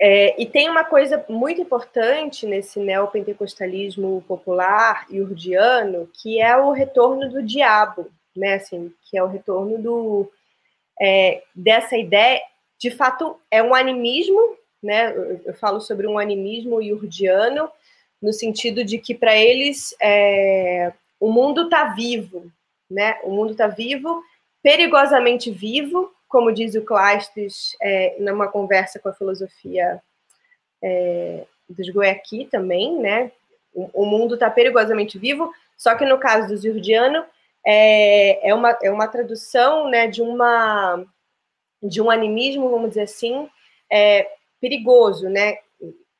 [0.00, 6.70] É, e tem uma coisa muito importante nesse neopentecostalismo popular e urdiano, que é o
[6.70, 8.54] retorno do diabo, né?
[8.54, 10.30] Assim, que é o retorno do
[11.00, 12.40] é, dessa ideia.
[12.78, 15.10] De fato, é um animismo, né?
[15.16, 17.68] Eu, eu falo sobre um animismo iurdiano
[18.22, 22.50] no sentido de que para eles é, o mundo está vivo,
[22.90, 23.18] né?
[23.22, 24.22] O mundo está vivo,
[24.62, 30.02] perigosamente vivo, como diz o Clastes é, numa conversa com a filosofia
[30.82, 33.32] é, dos Goiaqui também, né?
[33.72, 37.24] O, o mundo está perigosamente vivo, só que no caso do Zurdiano
[37.66, 41.04] é, é, uma, é uma tradução né, de, uma,
[41.82, 43.48] de um animismo, vamos dizer assim,
[43.90, 44.30] é,
[44.60, 45.58] perigoso, né?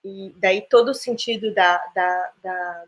[0.05, 2.85] E daí todo o sentido da, da, da,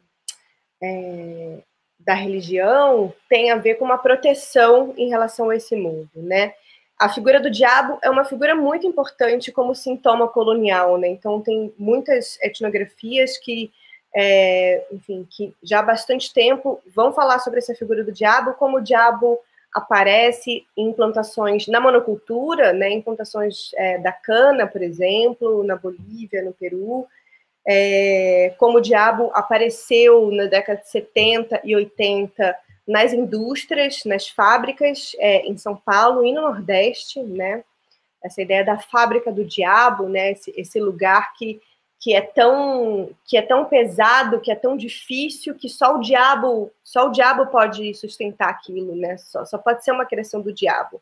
[0.83, 1.59] é,
[2.05, 6.55] da religião tem a ver com uma proteção em relação a esse mundo, né?
[6.99, 11.09] A figura do diabo é uma figura muito importante como sintoma colonial, né?
[11.09, 13.71] Então tem muitas etnografias que,
[14.15, 18.79] é, enfim, que já há bastante tempo vão falar sobre essa figura do diabo, como
[18.79, 19.39] o diabo
[19.75, 22.91] aparece em plantações na monocultura, né?
[22.91, 27.07] Em plantações é, da cana, por exemplo, na Bolívia, no Peru.
[27.67, 32.57] É, como o diabo apareceu na década de 70 e 80
[32.87, 37.63] nas indústrias, nas fábricas é, em São Paulo e no Nordeste, né?
[38.23, 40.33] Essa ideia da fábrica do diabo, né?
[40.33, 41.61] Esse, esse lugar que,
[42.01, 46.71] que é tão que é tão pesado, que é tão difícil, que só o diabo
[46.83, 49.17] só o diabo pode sustentar aquilo, né?
[49.19, 51.01] Só, só pode ser uma criação do diabo.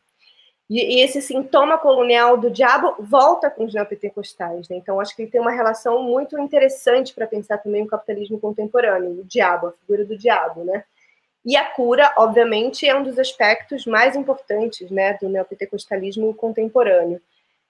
[0.69, 4.77] E, e esse sintoma colonial do diabo volta com os neopentecostais, né?
[4.77, 9.21] Então acho que ele tem uma relação muito interessante para pensar também o capitalismo contemporâneo,
[9.21, 10.83] o diabo, a figura do diabo, né?
[11.43, 17.21] E a cura, obviamente, é um dos aspectos mais importantes né, do neopentecostalismo contemporâneo.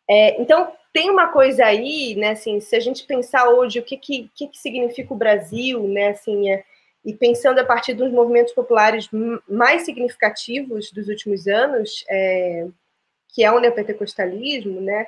[0.09, 3.95] É, então, tem uma coisa aí, né, assim, se a gente pensar hoje o que,
[3.95, 6.63] que, que, significa o Brasil, né, assim, é,
[7.05, 9.07] e pensando a partir dos movimentos populares
[9.47, 12.67] mais significativos dos últimos anos, é,
[13.29, 15.07] que é o neopentecostalismo, né,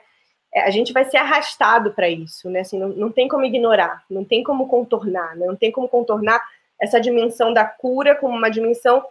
[0.54, 4.04] é, a gente vai ser arrastado para isso, né, assim, não, não tem como ignorar,
[4.10, 6.42] não tem como contornar, né, não tem como contornar
[6.80, 9.06] essa dimensão da cura como uma dimensão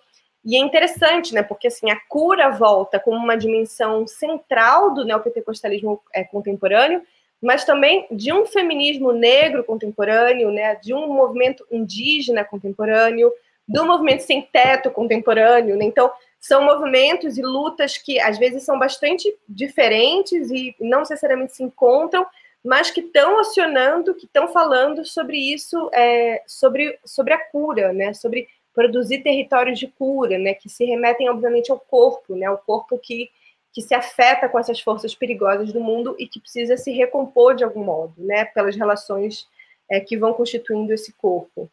[0.45, 1.43] e é interessante, né?
[1.43, 7.03] Porque assim, a cura volta como uma dimensão central do neopentecostalismo é, contemporâneo,
[7.43, 10.77] mas também de um feminismo negro contemporâneo, né?
[10.77, 13.31] De um movimento indígena contemporâneo,
[13.69, 15.85] do movimento sem teto contemporâneo, né?
[15.85, 16.11] Então,
[16.41, 22.27] são movimentos e lutas que às vezes são bastante diferentes e não necessariamente se encontram,
[22.65, 28.15] mas que estão acionando, que estão falando sobre isso, é, sobre, sobre a cura, né?
[28.15, 30.55] Sobre produzir territórios de cura, né?
[30.55, 32.51] Que se remetem, obviamente, ao corpo, né?
[32.51, 33.31] O corpo que,
[33.73, 37.65] que se afeta com essas forças perigosas do mundo e que precisa se recompor de
[37.65, 38.47] algum modo, né?
[38.47, 39.47] Pelas relações
[39.91, 41.71] é, que vão constituindo esse corpo.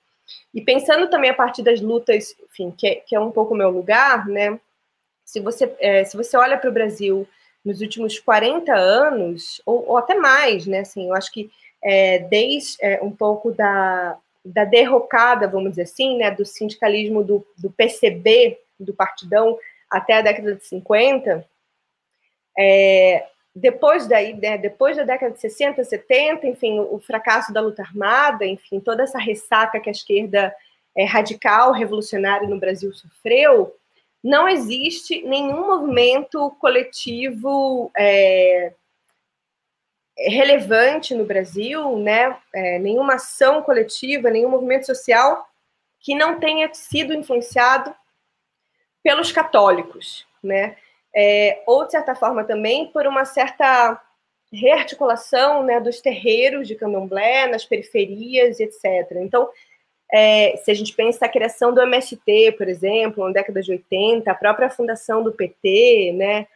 [0.54, 3.58] E pensando também a partir das lutas, enfim, que é, que é um pouco o
[3.58, 4.60] meu lugar, né?
[5.26, 7.28] Se você, é, se você olha para o Brasil
[7.64, 10.80] nos últimos 40 anos, ou, ou até mais, né?
[10.80, 11.52] Assim, eu acho que
[11.84, 17.46] é, desde é, um pouco da, da derrocada, vamos dizer assim, né, do sindicalismo do,
[17.58, 19.58] do PCB, do Partidão,
[19.90, 21.46] até a década de 50,
[22.58, 23.28] é,
[23.58, 28.46] depois daí, né, depois da década de 60, 70, enfim, o, fracasso da luta armada,
[28.46, 30.56] enfim, toda essa ressaca que a esquerda
[30.96, 33.76] é, radical, revolucionária no Brasil sofreu,
[34.24, 38.74] não existe nenhum movimento coletivo é,
[40.18, 42.38] relevante no Brasil, né?
[42.54, 45.48] É, nenhuma ação coletiva, nenhum movimento social
[46.00, 47.94] que não tenha sido influenciado
[49.04, 50.76] pelos católicos, né?
[51.16, 54.02] É, ou de certa forma também por uma certa
[54.52, 59.12] rearticulação né, dos terreiros de candomblé nas periferias, etc.
[59.22, 59.50] Então,
[60.12, 64.30] é, se a gente pensa a criação do MST, por exemplo, na década de 80,
[64.30, 66.48] a própria fundação do PT, né?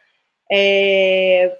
[0.50, 1.56] É,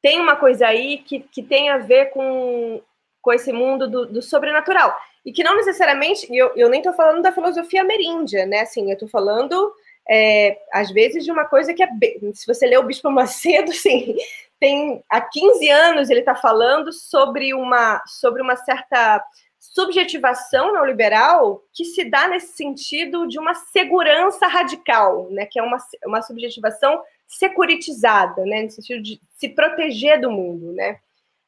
[0.00, 2.82] tem uma coisa aí que, que tem a ver com,
[3.20, 4.94] com esse mundo do, do sobrenatural.
[5.24, 8.60] E que não necessariamente, eu, eu nem estou falando da filosofia ameríndia, né?
[8.60, 9.72] Assim, eu estou falando,
[10.08, 11.88] é, às vezes, de uma coisa que é.
[12.34, 13.70] Se você lê o Bispo Macedo,
[14.58, 19.24] tem há 15 anos ele está falando sobre uma, sobre uma certa
[19.58, 25.78] subjetivação neoliberal que se dá nesse sentido de uma segurança radical, né, que é uma,
[26.04, 30.98] uma subjetivação securitizada, né, no sentido de se proteger do mundo, né.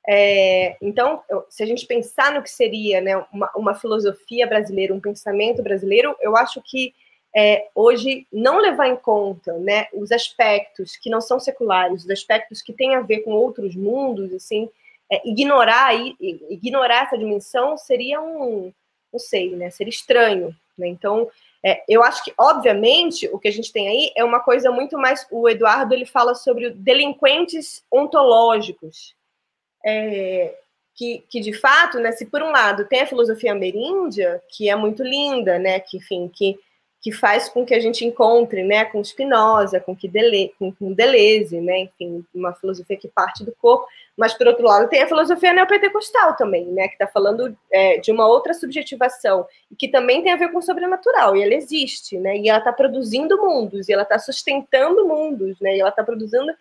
[0.06, 5.00] É, então, se a gente pensar no que seria né, uma, uma, filosofia brasileira, um
[5.00, 6.94] pensamento brasileiro, eu acho que
[7.36, 12.62] é, hoje não levar em conta né, os aspectos que não são seculares, os aspectos
[12.62, 14.68] que têm a ver com outros mundos, assim,
[15.10, 15.94] é, ignorar,
[16.48, 18.72] ignorar essa dimensão seria um,
[19.12, 20.54] não sei, né, seria estranho.
[20.76, 20.88] Né?
[20.88, 21.28] Então,
[21.66, 24.98] É, eu acho que, obviamente, o que a gente tem aí é uma coisa muito
[24.98, 25.26] mais.
[25.30, 29.14] O Eduardo ele fala sobre delinquentes ontológicos.
[29.82, 30.54] É,
[30.94, 34.76] que, que, de fato, né, se por um lado tem a filosofia ameríndia, que é
[34.76, 36.58] muito linda, né, que, enfim, que
[37.04, 40.10] que faz com que a gente encontre, né, com Spinoza, com, que
[40.58, 43.86] com, com Deleuze, né, enfim, uma filosofia que parte do corpo,
[44.16, 48.10] mas por outro lado tem a filosofia neopentecostal também, né, que está falando é, de
[48.10, 52.16] uma outra subjetivação e que também tem a ver com o sobrenatural e ela existe,
[52.18, 56.02] né, e ela está produzindo mundos e ela está sustentando mundos, né, e ela está
[56.02, 56.54] produzindo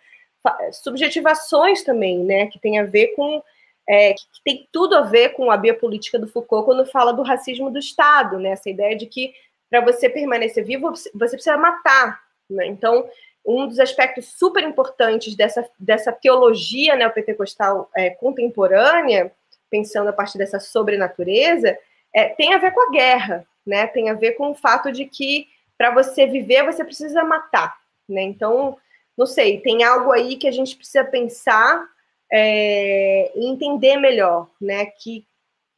[0.72, 3.42] subjetivações também, né, que tem a ver com
[3.88, 7.70] é, que tem tudo a ver com a biopolítica do Foucault quando fala do racismo
[7.70, 8.52] do Estado, né?
[8.52, 9.34] Essa ideia de que
[9.74, 12.20] para você permanecer vivo, você precisa matar.
[12.48, 12.64] Né?
[12.68, 13.08] Então,
[13.44, 19.32] um dos aspectos super importantes dessa, dessa teologia neopentecostal é, contemporânea,
[19.68, 21.76] pensando a partir dessa sobrenatureza,
[22.14, 23.88] é, tem a ver com a guerra, né?
[23.88, 27.76] tem a ver com o fato de que para você viver, você precisa matar.
[28.08, 28.22] Né?
[28.22, 28.78] Então,
[29.18, 31.84] não sei, tem algo aí que a gente precisa pensar
[32.32, 34.86] é, e entender melhor, né?
[34.86, 35.26] Que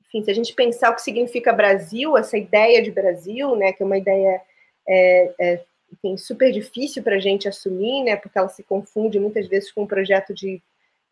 [0.09, 3.83] enfim, se a gente pensar o que significa Brasil, essa ideia de Brasil, né, que
[3.83, 4.41] é uma ideia
[4.89, 5.61] é, é,
[5.93, 9.83] enfim, super difícil para a gente assumir, né, porque ela se confunde muitas vezes com
[9.83, 10.63] um projeto de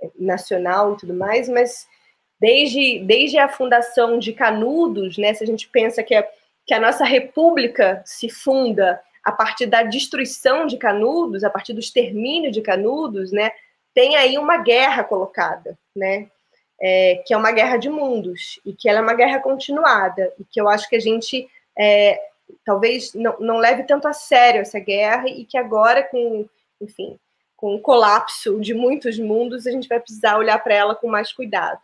[0.00, 1.86] é, nacional e tudo mais, mas
[2.40, 6.28] desde, desde a fundação de Canudos, né, se a gente pensa que, é,
[6.66, 11.80] que a nossa república se funda a partir da destruição de Canudos, a partir do
[11.80, 13.50] extermínio de Canudos, né,
[13.94, 16.28] tem aí uma guerra colocada, né,
[16.80, 20.44] é, que é uma guerra de mundos e que ela é uma guerra continuada e
[20.44, 21.48] que eu acho que a gente
[21.78, 22.20] é,
[22.64, 26.48] talvez não, não leve tanto a sério essa guerra e que agora com,
[26.80, 27.18] enfim,
[27.56, 31.32] com o colapso de muitos mundos a gente vai precisar olhar para ela com mais
[31.32, 31.80] cuidado.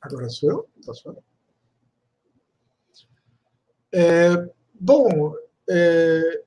[0.00, 0.68] Agora sou eu?
[0.86, 1.18] Posso falar?
[3.92, 5.34] É, bom,
[5.68, 6.44] é,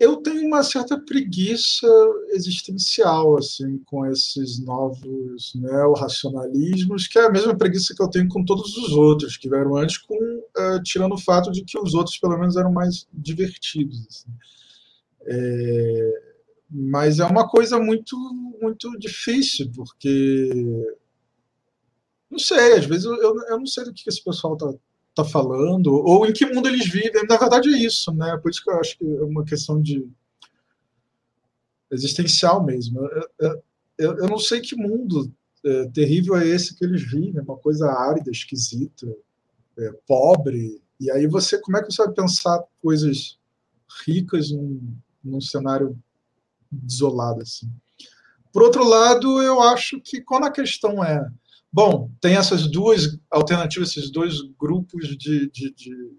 [0.00, 1.86] eu tenho uma certa preguiça
[2.30, 8.42] existencial assim com esses novos neo-racionalismos, que é a mesma preguiça que eu tenho com
[8.42, 12.16] todos os outros que vieram antes, com uh, tirando o fato de que os outros
[12.16, 14.06] pelo menos eram mais divertidos.
[14.08, 14.30] Assim.
[15.26, 16.22] É,
[16.70, 18.16] mas é uma coisa muito
[18.60, 20.50] muito difícil porque
[22.30, 24.72] não sei, às vezes eu, eu, eu não sei do que esse pessoal está
[25.10, 27.26] está falando, ou em que mundo eles vivem.
[27.28, 28.36] Na verdade, é isso, né?
[28.38, 30.08] Por isso que eu acho que é uma questão de
[31.90, 33.00] existencial mesmo.
[33.38, 33.62] Eu,
[33.98, 35.30] eu, eu não sei que mundo
[35.64, 39.06] é, terrível é esse que eles vivem, uma coisa árida, esquisita,
[39.78, 40.80] é, pobre.
[40.98, 43.38] E aí você, como é que você vai pensar coisas
[44.06, 45.98] ricas num, num cenário
[46.70, 47.70] desolado assim?
[48.52, 51.28] Por outro lado, eu acho que quando a questão é
[51.72, 56.10] Bom, tem essas duas alternativas, esses dois grupos de, de, de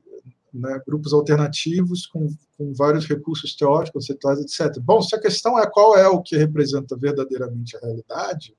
[0.54, 4.80] né, grupos alternativos com, com, vários recursos teóricos, conceituais, etc.
[4.82, 8.56] Bom, se a questão é qual é o que representa verdadeiramente a realidade,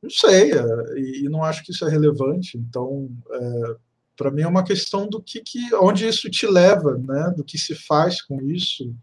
[0.00, 2.58] não sei, é, e, não acho que isso é relevante.
[2.58, 3.76] Então, é,
[4.16, 7.58] para mim é uma questão do que, que, onde isso te leva, né, do que
[7.58, 8.94] se faz com isso.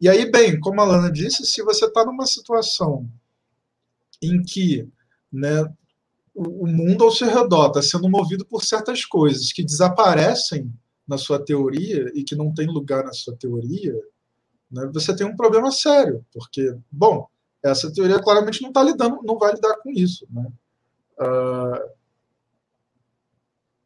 [0.00, 3.08] E aí, bem, como a Lana disse, se você está numa situação
[4.22, 4.88] em que
[5.32, 5.64] né,
[6.34, 10.72] o mundo ao seu redor está sendo movido por certas coisas que desaparecem
[11.06, 13.94] na sua teoria e que não tem lugar na sua teoria,
[14.70, 17.26] né, você tem um problema sério, porque, bom,
[17.62, 20.26] essa teoria claramente não está lidando, não vai lidar com isso.
[20.30, 20.46] Né?
[21.18, 21.90] Uh,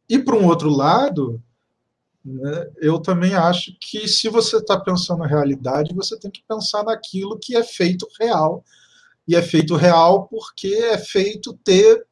[0.07, 1.41] e, por um outro lado,
[2.23, 6.83] né, eu também acho que se você está pensando na realidade, você tem que pensar
[6.83, 8.63] naquilo que é feito real
[9.27, 12.05] e é feito real porque é feito ter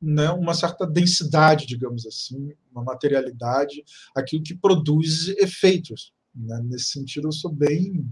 [0.00, 3.84] né, uma certa densidade, digamos assim, uma materialidade,
[4.16, 6.12] aquilo que produz efeitos.
[6.34, 6.60] Né?
[6.64, 8.06] Nesse sentido, eu sou bem.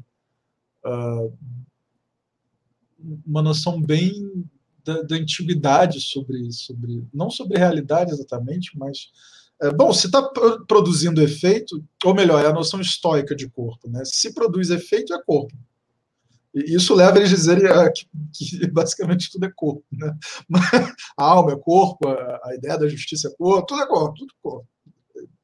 [0.84, 1.32] Uh,
[3.26, 4.44] uma noção bem
[4.84, 7.06] da, da, antiguidade sobre, sobre.
[7.14, 9.10] não sobre realidade exatamente, mas.
[9.60, 10.22] É, bom, se está
[10.68, 13.90] produzindo efeito, ou melhor, é a noção estoica de corpo.
[13.90, 14.04] Né?
[14.04, 15.52] Se produz efeito, é corpo.
[16.54, 19.84] E isso leva eles a dizerem ah, que, que, basicamente tudo é corpo.
[19.92, 20.16] Né?
[21.16, 24.30] A alma é corpo, a, a, ideia da justiça é corpo, tudo é corpo, tudo
[24.30, 24.68] é corpo.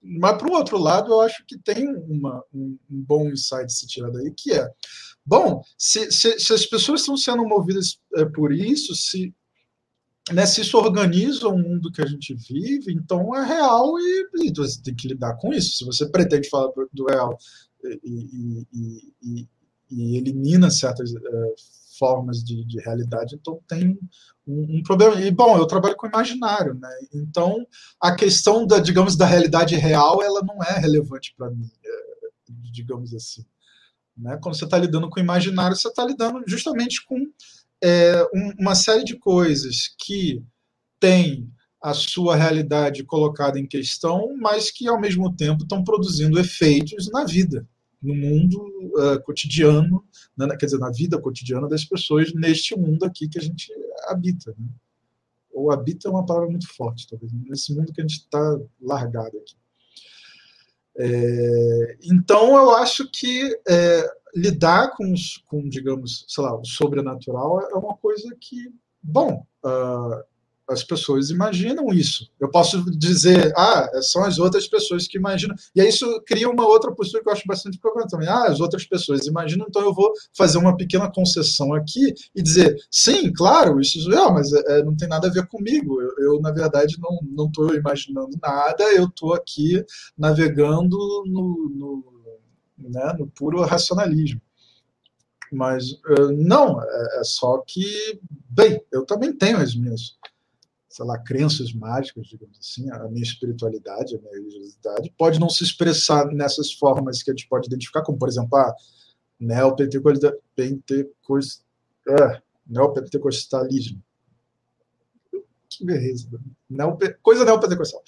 [0.03, 3.87] Mas, por um outro lado, eu acho que tem uma, um, um bom insight se
[3.87, 4.69] tirar daí, que é,
[5.25, 9.35] bom, se, se, se as pessoas estão sendo movidas é, por isso, se,
[10.31, 14.53] né, se isso organiza o mundo que a gente vive, então é real e, e
[14.55, 15.79] você tem que lidar com isso.
[15.79, 17.39] Se você pretende falar do real
[18.05, 18.67] e,
[19.23, 19.49] e,
[19.91, 21.55] e, elimina certas uh,
[21.99, 23.99] formas de, de realidade, então tem
[24.47, 25.21] um, um, problema.
[25.21, 26.91] E, bom, eu trabalho com imaginário, né?
[27.15, 27.67] Então,
[28.01, 33.15] a questão da, digamos, da realidade real, ela não é relevante para mim, é, digamos
[33.15, 33.45] assim.
[34.17, 34.39] Né?
[34.43, 37.19] Quando você está lidando com imaginário, você está lidando justamente com
[37.83, 40.43] é, um, uma série de coisas que
[41.01, 41.51] tem
[41.83, 47.25] a sua realidade colocada em questão, mas que ao mesmo tempo estão produzindo efeitos na
[47.25, 47.69] vida,
[48.05, 48.59] no mundo
[48.97, 50.05] uh, cotidiano,
[50.37, 50.47] né?
[50.59, 53.73] quer dizer, na vida cotidiana das pessoas neste mundo aqui que a gente
[54.09, 54.55] habita.
[54.59, 54.67] Né?
[55.53, 59.39] Ou habita é uma palavra muito forte, talvez, nesse mundo que a gente está largado
[59.39, 59.57] aqui.
[60.97, 65.13] É, então, eu acho que é, lidar com,
[65.47, 68.73] com, digamos, sei lá, o sobrenatural é uma coisa que,
[69.03, 70.25] bom, uh,
[70.69, 72.31] as pessoas imaginam isso.
[72.41, 75.55] Eu posso dizer, ah, são as outras pessoas que imaginam.
[75.75, 78.29] E aí isso cria uma outra postura que eu acho bastante problema também.
[78.29, 82.77] Ah, as outras pessoas imaginam, então eu vou fazer uma pequena concessão aqui e dizer,
[82.91, 86.01] sim, claro, isso é, mas é, não tem nada a ver comigo.
[86.01, 89.85] Eu, eu na verdade, não estou imaginando nada, eu estou aqui
[90.17, 90.97] navegando
[91.27, 92.05] no, no,
[92.79, 94.41] né, no puro racionalismo.
[95.53, 98.19] Mas uh, não, é, é só que,
[98.49, 100.17] bem, eu também tenho as minhas
[100.95, 105.65] sei lá, crenças mágicas, digamos assim, a minha espiritualidade, a minha religiosidade, pode não se
[105.65, 108.73] expressar nessas formas que a gente pode identificar, como, por exemplo, a
[109.41, 110.39] neopentecostal,
[112.09, 114.01] é, neopentecostalismo.
[115.69, 116.29] Que beleza.
[116.71, 118.01] Neope, coisa neopentecostal.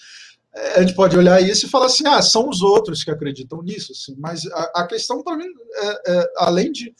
[0.54, 3.64] É, a gente pode olhar isso e falar assim, ah, são os outros que acreditam
[3.64, 6.94] nisso, assim, mas a, a questão para mim, é, é, além de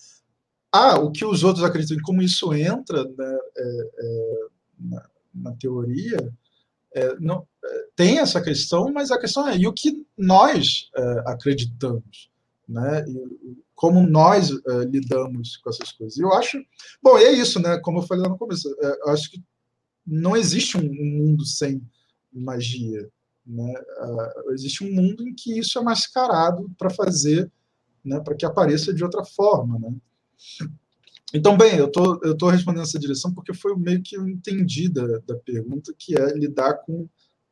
[0.73, 4.47] ah, o que os outros acreditam, como isso entra né, é, é
[5.37, 6.33] na teoria,
[6.95, 11.23] é, não, é, tem essa questão, mas a questão é e o que nós é,
[11.27, 12.31] acreditamos,
[12.69, 13.05] né?
[13.09, 16.17] E, como nós é, lidamos com essas coisas.
[16.17, 16.59] E eu acho,
[17.03, 17.79] bom, é isso, né?
[17.81, 19.43] Como eu falei lá no começo, eu acho que
[20.07, 21.83] não existe um, um mundo sem
[22.33, 23.09] magia,
[23.47, 23.75] né?
[24.01, 27.51] Uh, existe um mundo em que isso é mascarado para fazer,
[28.05, 28.21] né?
[28.21, 29.95] Para que apareça de outra forma, né?
[31.37, 34.89] Então, bem, eu tô, estou tô respondendo essa direção porque foi meio que eu entendi
[34.89, 37.07] da, da pergunta, que é lidar com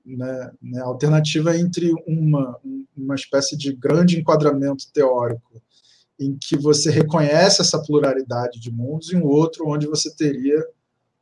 [0.05, 2.59] né, né, a alternativa entre uma,
[2.97, 5.63] uma espécie de grande enquadramento teórico
[6.19, 10.65] em que você reconhece essa pluralidade de mundos e um outro onde você teria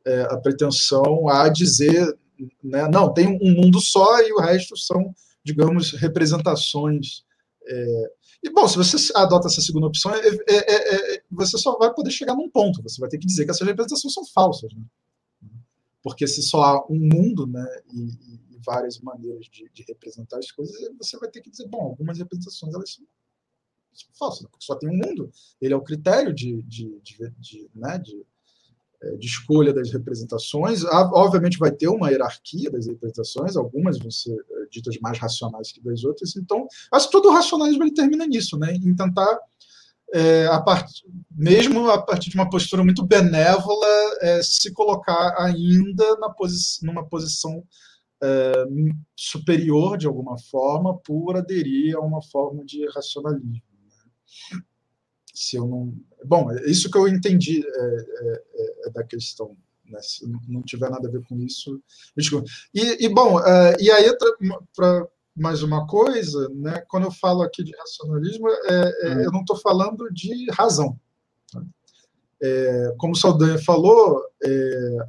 [0.05, 2.17] é, a pretensão a dizer,
[2.63, 5.13] né, não, tem um mundo só e o resto são,
[5.43, 7.25] digamos, representações
[7.67, 8.11] é,
[8.43, 11.95] e, bom, se você adota essa segunda opção, é, é, é, é, você só vai
[11.95, 12.83] poder chegar num ponto.
[12.83, 14.75] Você vai ter que dizer que essas representações são falsas.
[14.75, 14.83] Né?
[16.03, 20.51] Porque se só há um mundo né, e, e várias maneiras de, de, representar as
[20.51, 23.07] coisas, você vai ter que dizer, bom, algumas representações elas são,
[23.95, 25.31] são falsas, porque só tem um mundo.
[25.61, 28.27] Ele é o critério de, de, de, de né, de
[29.19, 30.85] de escolha das representações.
[30.85, 35.83] Obviamente vai ter uma hierarquia das representações, algumas vão ser é, ditas mais racionais que
[35.83, 36.37] das outras.
[36.37, 38.75] Então, acho que todo o racionalismo ele termina nisso, né?
[38.75, 39.39] em tentar,
[40.13, 40.89] é, a part...
[41.31, 43.87] mesmo a partir de uma postura muito benévola,
[44.21, 46.79] é, se colocar ainda na posi...
[46.83, 47.63] numa posição
[48.23, 48.53] é,
[49.17, 53.53] superior, de alguma forma, por aderir a uma forma de racionalismo.
[53.53, 54.61] Né?
[55.33, 55.95] Se eu não
[56.25, 59.57] Bom, é isso que eu entendi é, é, é, é da questão.
[59.89, 60.01] Né?
[60.03, 61.81] Se não tiver nada a ver com isso.
[62.73, 64.11] E, e bom, é, e aí,
[64.75, 66.83] para mais uma coisa, né?
[66.89, 69.21] quando eu falo aqui de racionalismo, hum.
[69.23, 70.99] eu não estou falando de razão.
[71.55, 71.63] Né?
[72.99, 74.21] como o Saldanha falou,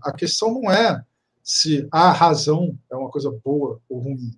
[0.03, 1.03] a questão não é
[1.43, 4.31] se a razão é uma coisa boa ou ruim.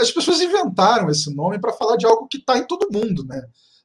[0.00, 3.42] As pessoas inventaram esse nome para falar de algo que está em todo mundo, né?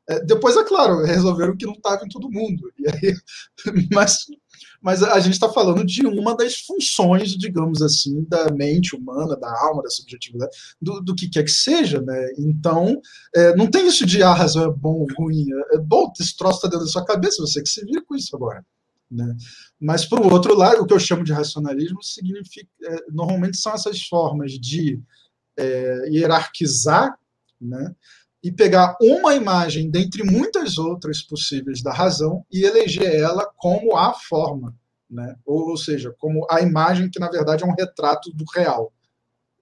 [0.10, 2.72] É, depois, é claro, resolveram que não estava em todo mundo.
[2.80, 3.16] E aí,
[3.92, 4.26] mas,
[4.82, 9.52] mas a gente está falando de uma das funções, digamos assim, da mente humana, da
[9.64, 12.02] alma, da subjetividade, do, do que quer que seja.
[12.02, 12.34] Né?
[12.38, 13.02] Então,
[13.36, 15.46] é, não tem isso de ah, a razão é bom ou ruim.
[15.72, 18.16] É, é bom, esse troço está dentro da sua cabeça, você que se vira com
[18.16, 18.66] isso agora.
[19.12, 19.36] Né?
[19.80, 24.02] Mas, por outro lado, o que eu chamo de racionalismo significa, é, normalmente são essas
[24.04, 25.02] formas de
[25.58, 27.18] é, hierarquizar
[27.60, 27.96] né,
[28.44, 34.14] e pegar uma imagem dentre muitas outras possíveis da razão e eleger ela como a
[34.14, 34.76] forma,
[35.10, 35.36] né?
[35.46, 38.94] ou, ou seja, como a imagem que na verdade é um retrato do real.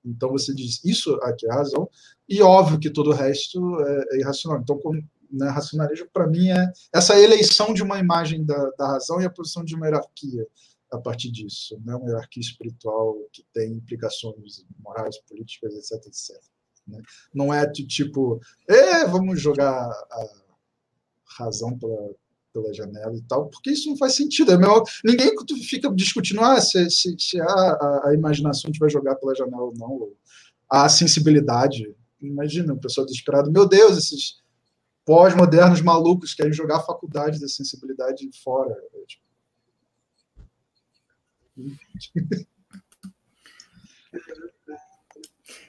[0.04, 1.90] Então você diz isso aqui é a razão
[2.28, 4.60] e óbvio que todo o resto é, é irracional.
[4.62, 9.22] Então como, né, racionalismo para mim é essa eleição de uma imagem da, da razão
[9.22, 10.46] e a posição de uma hierarquia
[10.92, 11.96] a partir disso, né?
[11.96, 16.55] uma hierarquia espiritual que tem implicações morais, políticas, etc, etc.
[16.88, 17.02] Né?
[17.34, 18.40] Não é de tipo,
[19.10, 20.30] vamos jogar a
[21.38, 21.78] razão
[22.56, 24.52] pela janela e tal, porque isso não faz sentido.
[24.52, 25.32] É melhor, ninguém
[25.64, 29.74] fica discutindo ah, se, se, se a, a, a imaginação vai jogar pela janela ou
[29.76, 30.18] não, ou
[30.70, 31.94] a sensibilidade.
[32.22, 34.42] Imagina, o pessoal desesperado, meu Deus, esses
[35.06, 38.76] pós-modernos malucos querem jogar a faculdade da sensibilidade fora.
[38.94, 39.26] É, tipo...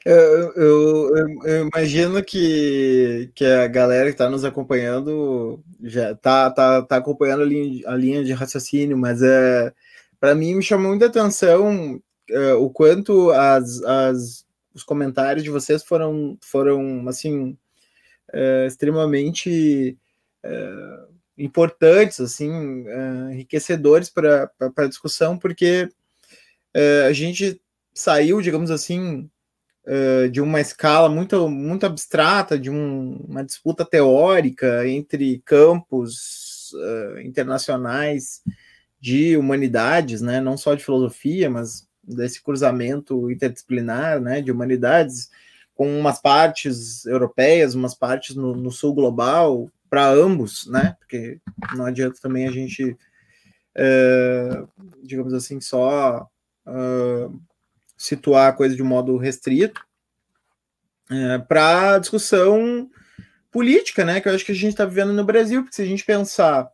[0.09, 6.97] Eu, eu, imagino que, que a galera que está nos acompanhando já está tá, tá
[6.99, 9.73] acompanhando a linha, a linha de raciocínio, mas é,
[10.21, 12.01] para mim me chamou muita atenção
[12.31, 17.59] é, o quanto as, as, os comentários de vocês foram, foram assim,
[18.33, 19.99] é, extremamente
[20.45, 20.99] é,
[21.37, 22.85] importantes, assim,
[23.33, 25.89] enriquecedores para a discussão, porque
[27.09, 27.61] a gente
[27.93, 29.29] saiu, digamos assim,
[30.33, 38.43] de uma escala muito, muito abstrata, de um, uma disputa teórica entre campos uh, internacionais
[39.01, 45.31] de humanidades, né, não só de filosofia, mas desse cruzamento interdisciplinar né, de humanidades,
[45.75, 50.97] com umas partes europeias, umas partes no, no sul global, para ambos, né?
[50.99, 51.39] Porque
[51.77, 52.97] não adianta também a gente,
[53.77, 54.69] uh,
[55.03, 56.29] digamos assim, só
[56.67, 57.41] uh,
[57.97, 59.81] situar a coisa de um modo restrito
[61.11, 62.91] é, para discussão
[63.51, 64.21] política, né?
[64.21, 66.69] Que eu acho que a gente está vivendo no Brasil, porque se a gente pensar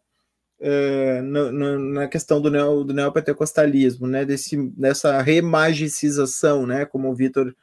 [0.61, 4.25] é, no, no, na questão do, neo, do neopentecostalismo, né?
[4.25, 6.85] Desse, dessa remagicização, né?
[6.85, 7.55] Como o Vitor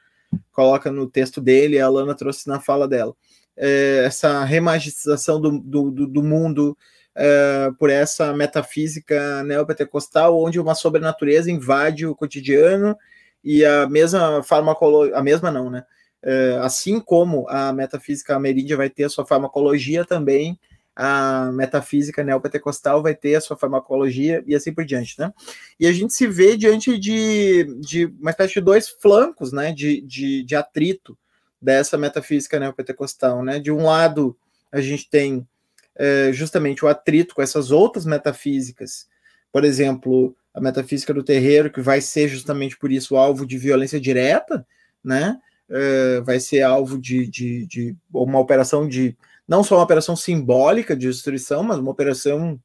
[0.52, 3.14] coloca no texto dele, a Alana trouxe na fala dela.
[3.58, 6.78] É, essa remagicização do, do, do mundo
[7.16, 12.96] é, por essa metafísica neopentecostal, onde uma sobrenatureza invade o cotidiano
[13.44, 15.84] e a mesma farmacologia, a mesma não, né?
[16.22, 20.60] É, assim como a metafísica ameríndia vai ter a sua farmacologia também,
[21.02, 25.32] a metafísica neopentecostal vai ter a sua farmacologia e assim por diante, né?
[25.80, 30.02] E a gente se vê diante de, de uma espécie de dois flancos, né, de,
[30.02, 31.18] de, de atrito
[31.62, 33.60] dessa metafísica neopentecostal, né?
[33.60, 34.36] De um lado,
[34.70, 35.48] a gente tem
[35.96, 39.08] é, justamente o atrito com essas outras metafísicas,
[39.54, 44.00] por exemplo, a metafísica do terreiro, que vai ser justamente por isso alvo de violência
[44.00, 44.66] direta,
[45.04, 45.40] né?
[45.70, 49.16] Uh, vai ser alvo de, de, de, uma operação de
[49.48, 52.60] não só uma operação simbólica de destruição, mas uma operação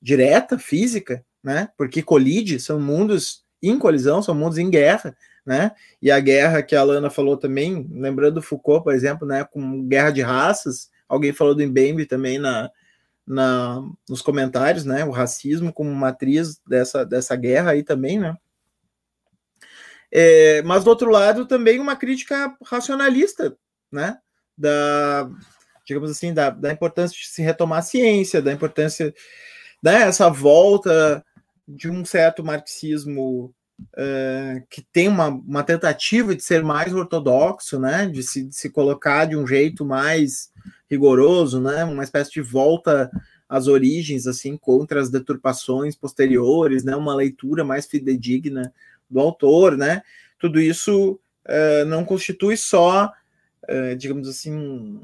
[0.00, 1.68] direta, física, né?
[1.76, 5.72] Porque colide, são mundos em colisão, são mundos em guerra, né?
[6.00, 9.44] E a guerra que a Lana falou também, lembrando Foucault, por exemplo, né?
[9.44, 12.70] Com guerra de raças, alguém falou do Mbembe também na,
[13.26, 15.04] na, nos comentários, né?
[15.04, 18.36] O racismo como matriz dessa, dessa guerra aí também, né?
[20.10, 23.56] É, mas do outro lado também uma crítica racionalista,
[23.90, 24.18] né?
[24.56, 25.28] Da,
[25.86, 29.14] digamos assim, da, da importância de se retomar a ciência, da importância
[29.82, 31.24] dessa né, volta
[31.66, 33.54] de um certo marxismo
[33.94, 38.06] uh, que tem uma, uma tentativa de ser mais ortodoxo, né?
[38.06, 40.50] De se, de se colocar de um jeito mais
[40.90, 41.84] rigoroso, né?
[41.84, 43.10] Uma espécie de volta
[43.48, 46.96] às origens, assim, contra as deturpações posteriores, né?
[46.96, 48.72] Uma leitura mais fidedigna
[49.08, 50.02] do autor, né?
[50.38, 53.12] Tudo isso uh, não constitui só,
[53.68, 55.00] uh, digamos assim,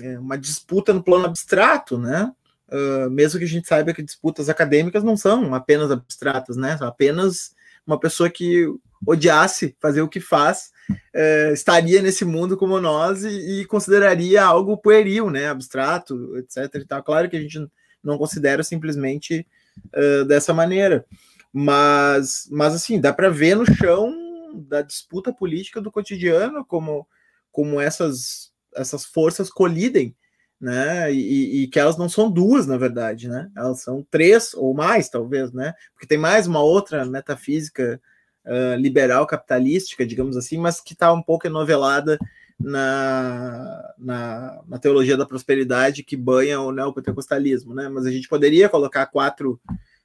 [0.00, 2.32] é, uma disputa no plano abstrato, né?
[2.68, 6.76] Uh, mesmo que a gente saiba que disputas acadêmicas não são apenas abstratas, né?
[6.76, 7.54] São apenas
[7.86, 8.66] uma pessoa que
[9.06, 10.70] odiasse fazer o que faz
[11.14, 16.74] é, estaria nesse mundo como nós e, e, consideraria algo pueril, né, abstrato, etc.
[16.76, 17.02] E tal.
[17.02, 17.58] Claro que a gente
[18.02, 19.46] não considera simplesmente
[19.94, 21.04] uh, dessa maneira,
[21.52, 24.12] mas, mas assim dá para ver no chão
[24.54, 27.06] da disputa política do cotidiano como
[27.50, 30.14] como essas essas forças colidem,
[30.60, 31.12] né?
[31.12, 33.50] E, e, que elas não são duas, na verdade, né?
[33.56, 35.74] Elas são três ou mais, talvez, né?
[35.92, 38.00] Porque tem mais uma outra metafísica
[38.44, 42.18] uh, liberal capitalística, digamos assim, mas que está um pouco enovelada
[42.58, 47.88] na, na, na, teologia da prosperidade que banha o neopentecostalismo, né?
[47.88, 49.60] Mas a gente poderia colocar quatro,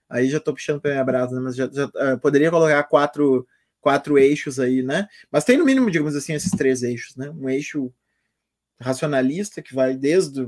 [0.10, 1.42] aí já estou puxando para minha brasa, né?
[1.42, 3.48] mas já, já uh, poderia colocar quatro,
[3.80, 5.08] quatro eixos aí, né?
[5.32, 7.30] Mas tem no mínimo, digamos assim, esses três eixos, né?
[7.30, 7.94] Um eixo
[8.80, 10.48] racionalista que vai desde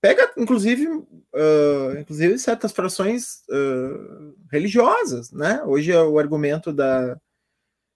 [0.00, 5.62] pega inclusive uh, inclusive certas frações uh, religiosas né?
[5.64, 7.18] Hoje é o argumento da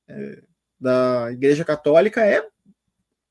[0.09, 0.43] é,
[0.81, 2.47] da igreja católica é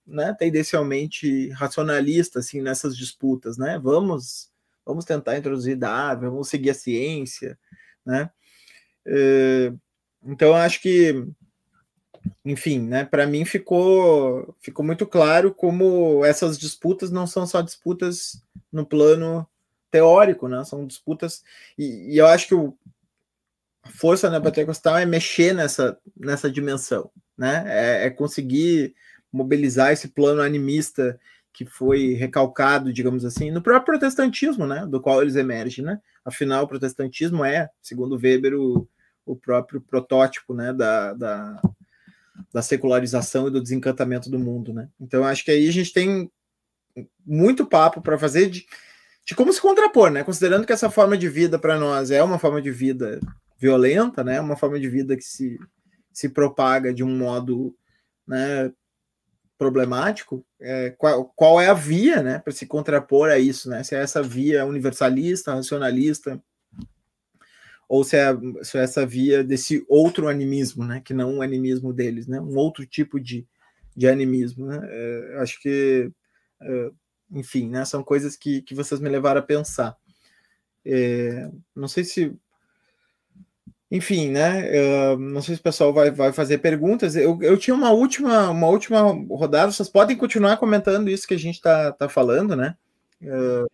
[0.05, 3.79] né tendencialmente racionalista assim nessas disputas né?
[3.79, 4.51] Vamos
[4.85, 7.57] vamos tentar introduzir dados vamos seguir a ciência
[8.05, 8.29] né?
[9.07, 9.79] Uh,
[10.23, 11.25] então acho que
[12.45, 18.41] enfim, né, para mim ficou, ficou muito claro como essas disputas não são só disputas
[18.71, 19.47] no plano
[19.91, 20.63] teórico, né?
[20.63, 21.43] São disputas
[21.77, 22.77] e, e eu acho que o,
[23.83, 27.63] a força neopentecostal é mexer nessa, nessa dimensão, né?
[27.67, 28.95] É, é, conseguir
[29.31, 31.19] mobilizar esse plano animista
[31.53, 34.85] que foi recalcado, digamos assim, no próprio protestantismo, né?
[34.85, 35.99] Do qual eles emergem, né?
[36.23, 38.87] Afinal, o protestantismo é, segundo Weber, o,
[39.25, 40.73] o próprio protótipo, né?
[40.73, 41.61] Da, da,
[42.53, 44.89] da secularização e do desencantamento do mundo, né?
[44.99, 46.31] Então, acho que aí a gente tem
[47.26, 48.65] muito papo para fazer de,
[49.26, 50.23] de como se contrapor, né?
[50.23, 53.19] Considerando que essa forma de vida para nós é uma forma de vida
[53.57, 54.39] violenta, né?
[54.39, 55.57] Uma forma de vida que se,
[56.11, 57.76] se propaga de um modo
[58.27, 58.72] né,
[59.57, 60.45] problemático.
[60.59, 63.84] É, qual, qual é a via, né, para se contrapor a isso, né?
[63.84, 66.41] Se é essa via universalista, racionalista,
[67.88, 68.27] ou se é,
[68.64, 71.01] se é essa via desse outro animismo, né?
[71.03, 72.39] Que não o animismo deles, né?
[72.39, 73.47] Um outro tipo de,
[73.95, 74.80] de animismo, né?
[74.84, 76.11] É, acho que,
[76.61, 76.91] é,
[77.31, 77.85] enfim, né?
[77.85, 79.95] São coisas que, que vocês me levaram a pensar.
[80.85, 82.35] É, não sei se
[83.89, 84.68] enfim, né?
[85.11, 87.15] Eu não sei se o pessoal vai, vai fazer perguntas.
[87.15, 88.99] Eu, eu tinha uma última, uma última
[89.30, 89.72] rodada.
[89.72, 92.76] Vocês podem continuar comentando isso que a gente está tá falando, né?
[93.22, 93.65] Uh,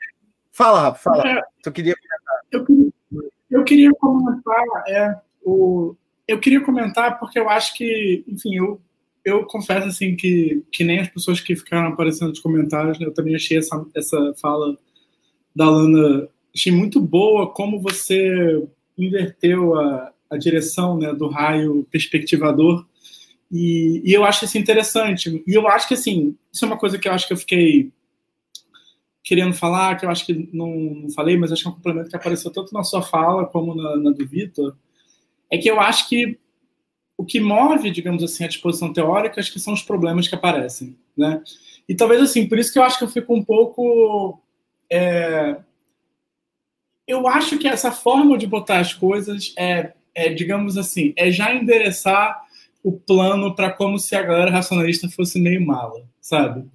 [0.51, 1.27] fala, Rafa, fala.
[1.27, 2.43] É, eu queria comentar.
[2.51, 2.93] Eu,
[3.53, 5.95] eu queria comentar, é, o,
[6.27, 8.81] eu queria comentar porque eu acho que, enfim, eu,
[9.23, 13.35] eu confesso assim que, que nem as pessoas que ficaram aparecendo nos comentários, eu também
[13.35, 14.75] achei essa, essa fala
[15.55, 18.67] da Lana, achei muito boa como você
[18.97, 22.85] inverteu a, a direção né, do raio perspectivador.
[23.51, 25.43] E, e, eu acho isso interessante.
[25.45, 27.91] E eu acho que, assim, isso é uma coisa que eu acho que eu fiquei
[29.23, 32.09] querendo falar, que eu acho que não, não falei, mas acho que é um complemento
[32.09, 34.75] que apareceu tanto na sua fala como na, na do Vitor,
[35.49, 36.37] é que eu acho que
[37.17, 40.97] o que move, digamos assim, a disposição teórica, acho que são os problemas que aparecem,
[41.15, 41.41] né?
[41.87, 44.41] E talvez, assim, por isso que eu acho que eu fico um pouco...
[44.91, 45.57] É,
[47.07, 51.53] eu acho que essa forma de botar as coisas é, é digamos assim, é já
[51.53, 52.41] endereçar
[52.83, 56.65] o plano para como se a galera racionalista fosse meio mala, sabe?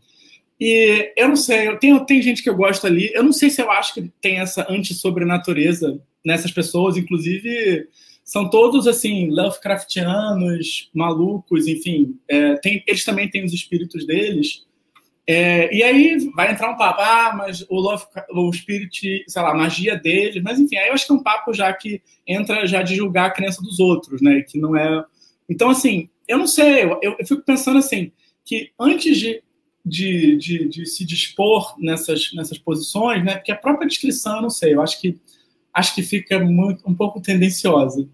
[0.60, 3.48] E eu não sei, eu tenho, tem gente que eu gosto ali, eu não sei
[3.48, 7.89] se eu acho que tem essa anti-sobrenatureza nessas pessoas, inclusive
[8.24, 14.66] são todos assim, Lovecraftianos, malucos, enfim, é, tem, eles também têm os espíritos deles,
[15.30, 19.51] é, e aí vai entrar um papo, ah, mas o, Love, o Spirit, sei lá,
[19.51, 22.66] a magia dele, mas enfim, aí eu acho que é um papo já que entra
[22.66, 24.40] já de julgar a crença dos outros, né?
[24.40, 25.05] Que não é.
[25.47, 28.10] Então, assim, eu não sei, eu, eu fico pensando assim,
[28.43, 29.43] que antes de,
[29.89, 33.36] de, de, de, se dispor nessas, nessas posições, né?
[33.36, 35.19] Porque a própria descrição, eu não sei, eu acho que
[35.73, 38.09] acho que fica muito, um pouco tendenciosa.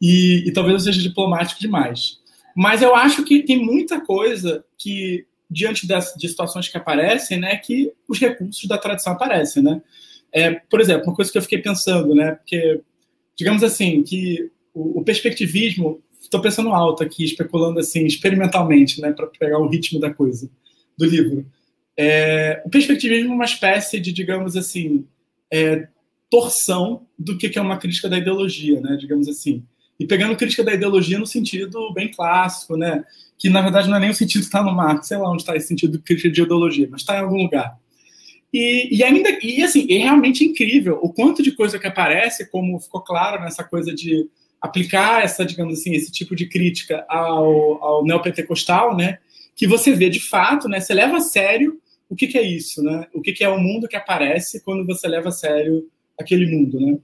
[0.00, 2.18] E, e talvez eu seja diplomático demais.
[2.56, 7.56] Mas eu acho que tem muita coisa que diante das, de situações que aparecem, né,
[7.56, 9.82] que os recursos da tradição aparecem, né?
[10.32, 12.80] É, por exemplo, uma coisa que eu fiquei pensando, né, porque,
[13.36, 19.26] digamos assim, que o, o perspectivismo, estou pensando alto aqui, especulando assim, experimentalmente, né, para
[19.26, 20.48] pegar o ritmo da coisa,
[21.00, 21.46] do livro.
[21.96, 25.06] É, o perspectivismo é uma espécie de, digamos assim,
[25.52, 25.88] é,
[26.30, 29.64] torção do que é uma crítica da ideologia, né, digamos assim.
[29.98, 33.04] E pegando crítica da ideologia no sentido bem clássico, né,
[33.38, 35.42] que na verdade não é nem o sentido que está no Marx, sei lá onde
[35.42, 37.76] está esse sentido de crítica de ideologia, mas está em algum lugar.
[38.52, 42.80] E, e, ainda, e assim, é realmente incrível o quanto de coisa que aparece, como
[42.80, 44.28] ficou claro nessa coisa de
[44.60, 49.18] aplicar essa, digamos assim, esse tipo de crítica ao, ao neopentecostal, né?
[49.54, 50.80] Que você vê de fato, né?
[50.80, 53.06] Você leva a sério o que, que é isso, né?
[53.14, 56.80] O que, que é o mundo que aparece quando você leva a sério aquele mundo,
[56.80, 56.98] né?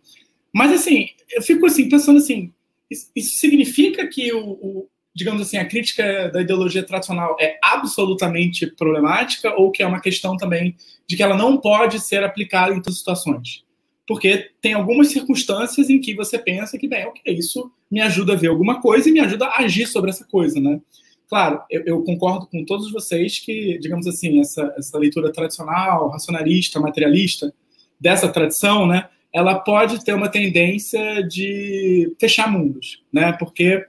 [0.52, 2.52] Mas assim, eu fico assim pensando assim,
[2.90, 9.54] isso, significa que o, o digamos assim, a crítica da ideologia tradicional é absolutamente problemática
[9.58, 12.94] ou que é uma questão também de que ela não pode ser aplicada em todas
[12.94, 13.64] as situações?
[14.06, 18.36] Porque tem algumas circunstâncias em que você pensa que, bem, ok, isso me ajuda a
[18.36, 20.80] ver alguma coisa e me ajuda a agir sobre essa coisa, né?
[21.28, 26.78] Claro, eu, eu concordo com todos vocês que, digamos assim, essa, essa leitura tradicional, racionalista,
[26.78, 27.52] materialista,
[28.00, 33.32] dessa tradição, né, ela pode ter uma tendência de fechar mundos, né?
[33.32, 33.84] Porque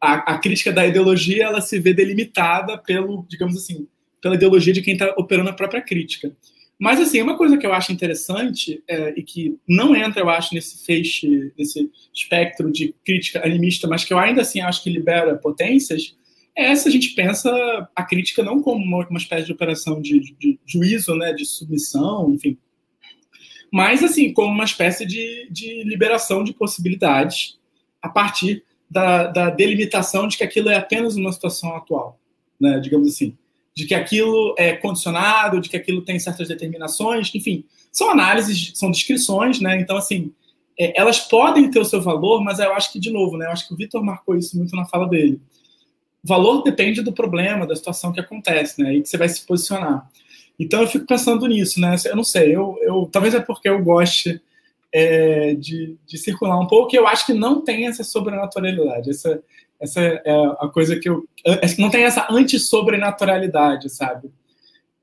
[0.00, 3.86] a, a, crítica da ideologia ela se vê delimitada pelo, digamos assim,
[4.22, 6.34] pela ideologia de quem está operando a própria crítica.
[6.78, 10.54] Mas assim, uma coisa que eu acho interessante é, e que não entra, eu acho,
[10.54, 15.36] nesse feixe, nesse espectro de crítica animista, mas que eu ainda assim acho que libera
[15.36, 16.14] potências,
[16.56, 17.50] é se a gente pensa
[17.94, 21.44] a crítica não como uma, uma espécie de operação de, de, de, juízo, né, de
[21.44, 22.56] submissão, enfim,
[23.70, 27.58] mas assim como uma espécie de, de liberação de possibilidades
[28.00, 32.18] a partir da, da, delimitação de que aquilo é apenas uma situação atual,
[32.58, 33.36] né, digamos assim.
[33.74, 38.90] de que aquilo é condicionado, de que aquilo tem certas determinações, enfim, são análises, são
[38.90, 39.78] descrições, né?
[39.80, 40.32] Então, assim,
[40.78, 43.46] é, elas podem ter o seu valor, mas eu acho que, de novo, né?
[43.46, 45.40] Eu acho que o Vitor marcou isso muito na fala dele.
[46.26, 48.94] Valor depende do problema, da situação que acontece, né?
[48.94, 50.08] E que você vai se posicionar.
[50.58, 51.94] Então, eu fico pensando nisso, né?
[52.06, 54.40] Eu não sei, eu, eu talvez é porque eu goste
[54.92, 59.10] é, de, de, circular um pouco, e eu acho que não tem essa sobrenaturalidade.
[59.10, 59.42] Essa,
[59.78, 61.24] essa é a coisa que eu.
[61.78, 64.30] Não tem essa antissobrenaturalidade, sabe?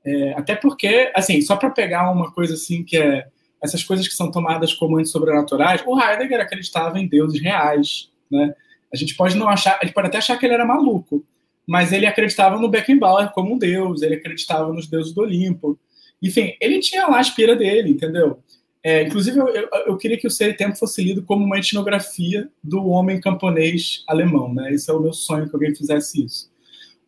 [0.04, 3.26] É, até porque, assim, só para pegar uma coisa assim que é
[3.62, 8.54] essas coisas que são tomadas como antissobrenaturais, o Heidegger acreditava em deuses reais, né?
[8.94, 11.24] A gente pode não achar, gente pode até achar que ele era maluco,
[11.66, 15.78] mas ele acreditava no Beckenbauer como um deus, ele acreditava nos deuses do Olimpo.
[16.22, 18.38] Enfim, ele tinha lá a espira dele, entendeu?
[18.82, 22.48] É, inclusive, eu, eu, eu, queria que o Ser Tempo fosse lido como uma etnografia
[22.62, 24.72] do homem camponês alemão, né?
[24.72, 26.52] Esse é o meu sonho que alguém fizesse isso.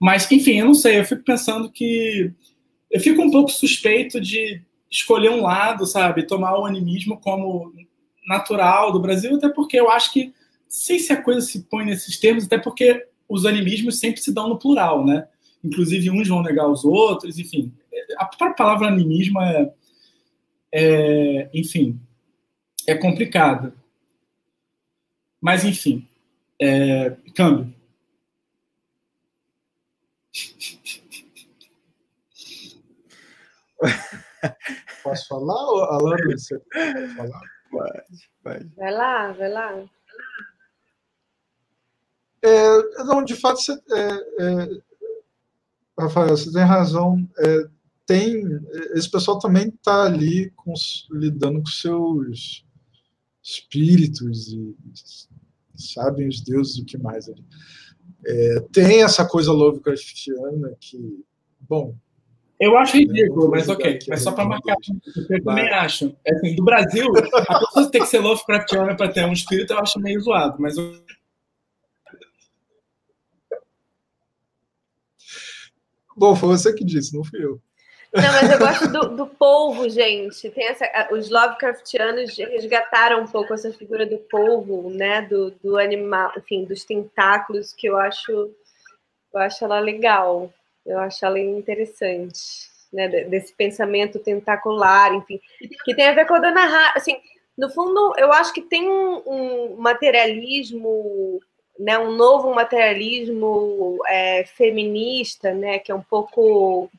[0.01, 2.33] Mas, enfim, eu não sei, eu fico pensando que
[2.91, 6.27] eu fico um pouco suspeito de escolher um lado, sabe?
[6.27, 7.73] Tomar o animismo como
[8.27, 10.33] natural do Brasil, até porque eu acho que,
[10.69, 14.49] sei se a coisa se põe nesses termos, até porque os animismos sempre se dão
[14.49, 15.29] no plural, né?
[15.63, 17.73] Inclusive, uns vão negar os outros, enfim.
[18.19, 19.73] A própria palavra animismo é,
[20.73, 22.01] é enfim,
[22.87, 23.75] é complicada.
[25.41, 26.07] Mas, enfim,
[26.61, 27.75] é, câmbio.
[35.03, 36.33] Posso falar, Alana?
[36.33, 37.41] Você pode falar?
[37.71, 38.69] Pode, pode.
[38.77, 39.85] Vai lá, vai lá.
[42.47, 44.69] É, não, de fato, você, é, é,
[45.99, 47.29] Rafael, você tem razão.
[47.39, 47.69] É,
[48.07, 48.45] tem,
[48.95, 50.73] esse pessoal também está ali com,
[51.11, 52.65] lidando com seus
[53.43, 54.77] espíritos e
[55.77, 57.45] sabem os deuses o que mais ali.
[58.25, 61.25] É, tem essa coisa Lovecraftiana que,
[61.61, 61.97] bom,
[62.59, 63.99] eu acho ridículo, mas ok.
[64.09, 64.77] Mas só para marcar,
[65.29, 66.17] eu também acho.
[66.25, 67.07] É assim, do Brasil,
[67.49, 70.77] a pessoa tem que ser Lovecraftiana para ter um espírito, eu acho meio zoado, mas
[76.17, 77.61] Bom, foi você que disse, não fui eu.
[78.15, 80.49] Não, mas eu gosto do, do polvo, gente.
[80.51, 85.23] Tem essa, os Lovecraftianos resgataram um pouco essa figura do polvo, né?
[85.23, 90.53] Do, do animal, enfim, dos tentáculos, que eu acho, eu acho ela legal.
[90.85, 92.41] Eu acho ela interessante,
[92.93, 93.09] né?
[93.25, 95.41] Desse pensamento tentacular, enfim,
[95.85, 97.19] que tem a ver com a Dona Ra, assim,
[97.59, 101.41] no fundo, eu acho que tem um, um materialismo,
[101.79, 101.99] né?
[101.99, 105.79] Um novo materialismo é, feminista, né?
[105.79, 106.91] Que é um pouco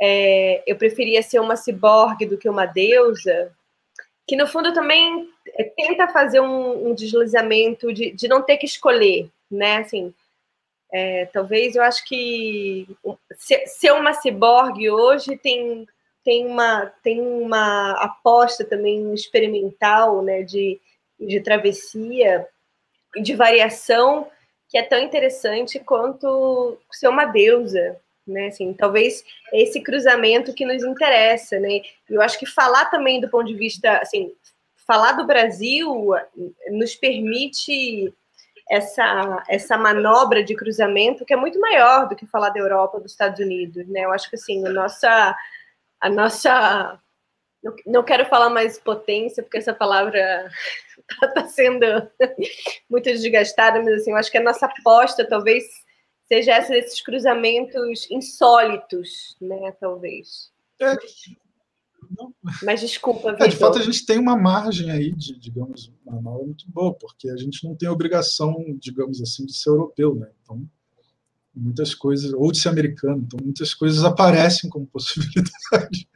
[0.00, 3.52] é, eu preferia ser uma ciborgue do que uma deusa,
[4.26, 8.66] que no fundo também é, tenta fazer um, um deslizamento de, de não ter que
[8.66, 9.78] escolher, né?
[9.78, 10.12] Assim,
[10.92, 12.86] é, talvez eu acho que
[13.66, 15.86] ser uma ciborgue hoje tem,
[16.24, 20.80] tem, uma, tem uma aposta também experimental né, de,
[21.18, 22.46] de travessia
[23.22, 24.28] de variação
[24.68, 27.96] que é tão interessante quanto ser uma deusa,
[28.26, 28.48] né?
[28.48, 31.80] Assim, talvez esse cruzamento que nos interessa, né?
[32.08, 34.32] Eu acho que falar também do ponto de vista, assim,
[34.86, 36.10] falar do Brasil
[36.70, 38.12] nos permite
[38.70, 43.12] essa, essa manobra de cruzamento que é muito maior do que falar da Europa, dos
[43.12, 44.00] Estados Unidos, né?
[44.04, 45.36] Eu acho que assim, a nossa,
[46.00, 46.98] a nossa,
[47.86, 50.50] não quero falar mais potência porque essa palavra
[50.98, 51.86] está tá sendo
[52.90, 55.64] muito desgastada, mas assim, eu acho que a nossa aposta talvez
[56.26, 59.72] seja essa desses cruzamentos insólitos, né?
[59.80, 60.50] Talvez.
[60.80, 60.96] É,
[62.18, 62.34] não.
[62.62, 63.46] Mas desculpa, Vitor.
[63.46, 67.30] É, de fato, a gente tem uma margem aí de, digamos, uma muito boa, porque
[67.30, 70.30] a gente não tem obrigação, digamos assim, de ser europeu, né?
[70.42, 70.66] Então,
[71.54, 76.08] muitas coisas, ou de ser americano, então muitas coisas aparecem como possibilidade.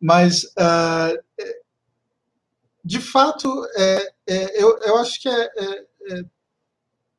[0.00, 1.18] Mas, uh,
[2.84, 6.24] de fato, é, é, eu, eu acho que é, é, é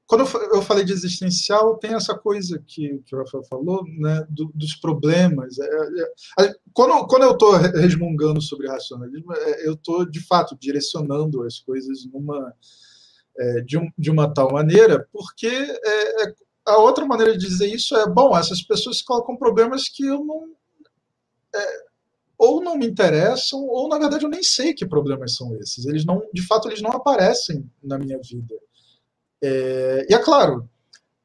[0.10, 4.52] quando eu falei de existencial, tem essa coisa que, que o Rafael falou, né, do,
[4.56, 5.60] dos problemas.
[5.60, 5.66] É,
[6.40, 11.60] é, quando, quando eu estou resmungando sobre racionalismo, é, eu estou, de fato, direcionando as
[11.60, 12.52] coisas numa,
[13.38, 15.52] é, de, um, de, uma tal maneira, porque
[16.66, 20.56] a outra maneira de dizer isso é, bom, essas pessoas colocam problemas que eu não
[22.40, 25.86] ou não me interessam, ou na verdade eu nem sei que problemas são esses.
[25.86, 28.56] Eles não, de fato, eles não aparecem na minha vida.
[29.44, 30.68] É, e é claro,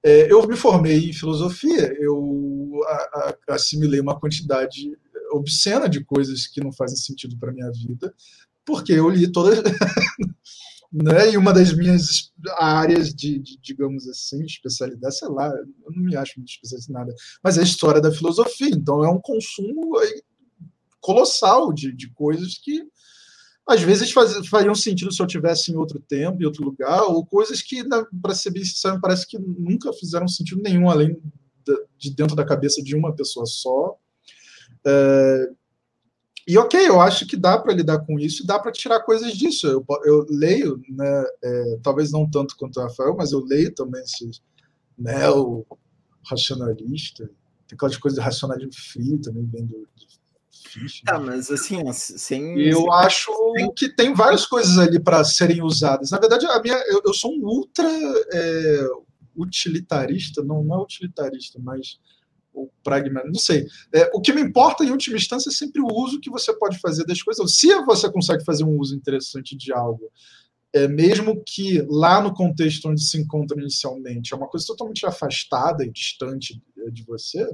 [0.03, 4.91] é, eu me formei em filosofia, eu a, a, assimilei uma quantidade
[5.33, 8.13] obscena de coisas que não fazem sentido para minha vida,
[8.65, 9.63] porque eu li todas
[10.93, 11.33] né?
[11.33, 16.17] E uma das minhas áreas de, de, digamos assim, especialidade, sei lá, eu não me
[16.17, 18.71] acho muito especialista em nada, mas é a história da filosofia.
[18.71, 19.97] Então é um consumo
[21.05, 22.83] colossal de, de coisas que
[23.67, 27.27] às vezes faz, fariam sentido se eu tivesse em outro tempo, em outro lugar, ou
[27.27, 27.85] coisas que,
[28.23, 31.21] para ser bem sincero, parece que nunca fizeram sentido nenhum além
[31.99, 33.99] de dentro da cabeça de uma pessoa só.
[34.87, 35.51] É,
[36.47, 39.67] e ok, eu acho que dá para lidar com isso, dá para tirar coisas disso.
[39.67, 44.03] Eu, eu leio, né, é, talvez não tanto quanto o Rafael, mas eu leio também
[44.03, 44.43] esses
[44.97, 47.27] neo-racionalista,
[47.67, 49.87] tem aquelas coisas de racionalismo frio também, bem do,
[51.05, 52.59] Tá, mas assim, sem.
[52.61, 53.31] Eu acho
[53.77, 56.11] que tem várias coisas ali para serem usadas.
[56.11, 57.89] Na verdade, a minha, eu, eu sou um ultra
[58.33, 58.89] é,
[59.37, 61.99] utilitarista, não, não é utilitarista, mas
[62.53, 63.67] o pragmatismo, não sei.
[63.93, 66.79] É, o que me importa em última instância é sempre o uso que você pode
[66.79, 67.57] fazer das coisas.
[67.57, 70.11] Se você consegue fazer um uso interessante de algo,
[70.73, 75.85] é, mesmo que lá no contexto onde se encontra inicialmente é uma coisa totalmente afastada
[75.85, 76.61] e distante
[76.93, 77.49] de você,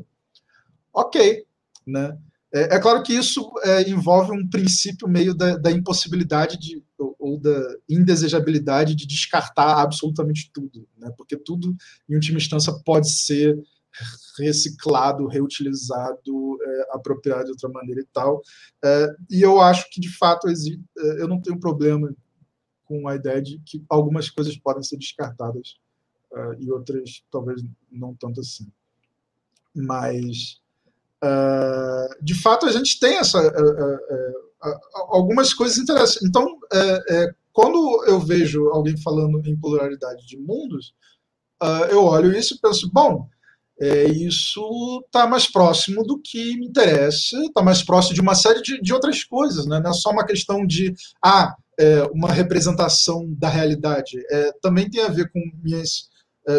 [0.93, 1.45] ok,
[1.87, 2.17] né?
[2.53, 7.15] É, é claro que isso é, envolve um princípio meio da, da impossibilidade de, ou,
[7.19, 11.13] ou, da indesejabilidade de descartar absolutamente tudo, né?
[11.17, 11.75] porque tudo,
[12.09, 13.57] em última instância, pode ser
[14.39, 18.43] reciclado, reutilizado, é, apropriado de outra maneira e tal.
[18.85, 22.15] É, e eu acho que, de fato, existe, é, eu não tenho problema
[22.85, 25.79] com a ideia de que algumas coisas podem ser descartadas
[26.33, 28.71] é, e outras talvez não tanto assim.
[29.75, 30.60] Mas,
[32.23, 34.33] de fato, a gente tem essa, é,
[35.09, 36.23] algumas coisas interessantes.
[36.23, 36.59] Então,
[37.53, 40.95] quando eu vejo alguém falando em pluralidade de mundos,
[41.91, 43.29] eu olho isso e penso, bom,
[43.81, 48.61] é, isso está mais próximo do que me interessa, está mais próximo de uma série
[48.61, 49.81] de, de, outras coisas, né?
[49.81, 50.95] não é só uma questão de
[51.25, 56.10] ah, é, uma representação da realidade, é, também tem a ver com minhas,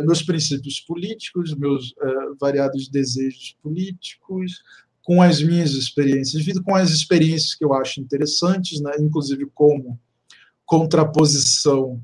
[0.01, 2.07] meus princípios políticos, meus é,
[2.39, 4.61] variados desejos políticos,
[5.03, 8.91] com as minhas experiências de vida, com as experiências que eu acho interessantes, né?
[8.99, 9.99] inclusive como
[10.65, 12.01] contraposição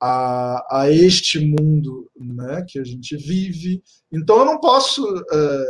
[0.00, 3.82] a, a este mundo né, que a gente vive.
[4.10, 5.64] Então eu não posso, é,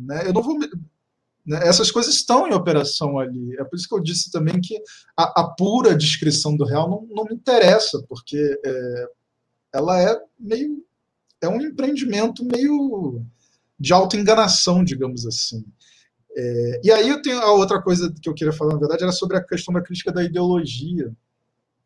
[0.00, 0.58] né, eu não vou
[1.46, 3.56] né, essas coisas estão em operação ali.
[3.58, 4.76] É por isso que eu disse também que
[5.16, 8.60] a, a pura descrição do real não, não me interessa, porque
[9.72, 10.84] ela é meio.
[11.40, 13.24] é um empreendimento meio
[13.78, 15.64] de autoenganação, digamos assim.
[16.34, 19.12] É, e aí eu tenho a outra coisa que eu queria falar, na verdade, era
[19.12, 21.12] sobre a questão da crítica da ideologia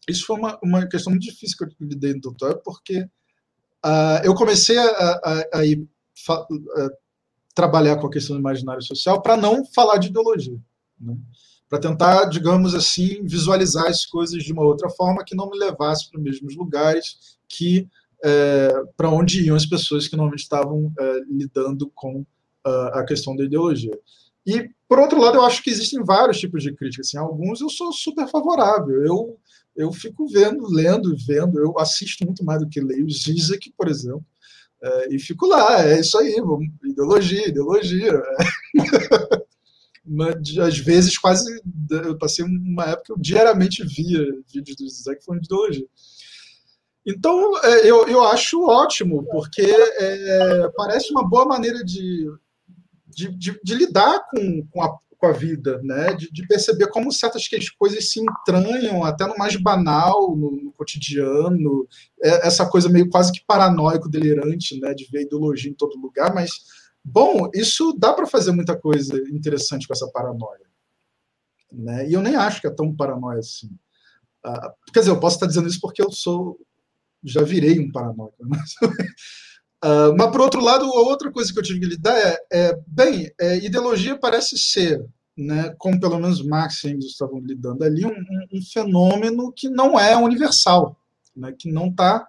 [0.08, 3.00] isso foi uma, uma questão muito difícil que eu lidei no doutorado, porque
[3.84, 5.86] uh, eu comecei a, a, a ir
[6.28, 6.88] a
[7.54, 10.60] trabalhar com a questão do imaginário social para não falar de ideologia.
[11.00, 11.16] Né?
[11.68, 16.08] Para tentar, digamos assim, visualizar as coisas de uma outra forma que não me levasse
[16.08, 17.88] para os mesmos lugares que
[18.24, 22.24] é, para onde iam as pessoas que normalmente estavam é, lidando com
[22.92, 23.96] a questão da ideologia.
[24.44, 27.02] E, por outro lado, eu acho que existem vários tipos de crítica.
[27.02, 29.06] Assim, alguns eu sou super favorável.
[29.06, 29.38] Eu
[29.76, 31.58] eu fico vendo, lendo e vendo.
[31.58, 33.10] Eu assisto muito mais do que leio.
[33.10, 34.24] Zizek, por exemplo.
[34.82, 38.12] É, e fico lá, é isso aí, vamos, ideologia, ideologia.
[38.12, 39.46] É.
[40.04, 41.60] Mas, às vezes, quase.
[41.90, 45.86] Eu passei uma época que eu diariamente via vídeos do Zizek falando de ideologia.
[47.06, 52.28] Então, é, eu, eu acho ótimo, porque é, parece uma boa maneira de,
[53.06, 56.14] de, de, de lidar com, com a com a vida, né?
[56.14, 61.86] De, de, perceber como certas coisas se entranham até no mais banal, no, no cotidiano,
[62.22, 64.94] é, essa coisa meio quase que paranoico, delirante, né?
[64.94, 66.50] De ver ideologia em todo lugar, mas
[67.04, 70.66] bom, isso dá para fazer muita coisa interessante com essa paranoia,
[71.72, 72.08] né?
[72.08, 73.70] E eu nem acho que é tão paranoia assim.
[74.44, 76.58] Ah, quer dizer, eu posso estar dizendo isso porque eu sou
[77.26, 78.74] já virei um paranoico, mas
[79.84, 82.80] Uh, mas, por outro lado, a outra coisa que eu tive que lidar é, é
[82.86, 85.04] bem, é, ideologia parece ser,
[85.36, 88.14] né, como pelo menos Marx e Engels estavam lidando ali, um,
[88.54, 90.98] um, fenômeno que não é universal,
[91.36, 92.26] né, que não está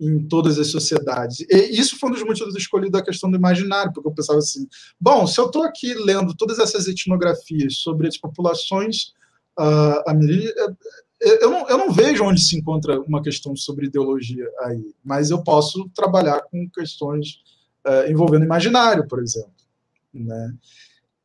[0.00, 1.40] em todas as sociedades.
[1.50, 4.66] E isso foi um dos motivos escolhidos da questão do imaginário, porque eu pensava assim,
[5.00, 9.12] bom, se eu estou aqui lendo todas essas etnografias sobre as populações
[9.58, 10.02] uh,
[11.24, 15.42] eu não, eu não vejo onde se encontra uma questão sobre ideologia aí, mas eu
[15.42, 17.40] posso trabalhar com questões
[17.86, 19.52] uh, envolvendo imaginário, por exemplo.
[20.12, 20.54] Né?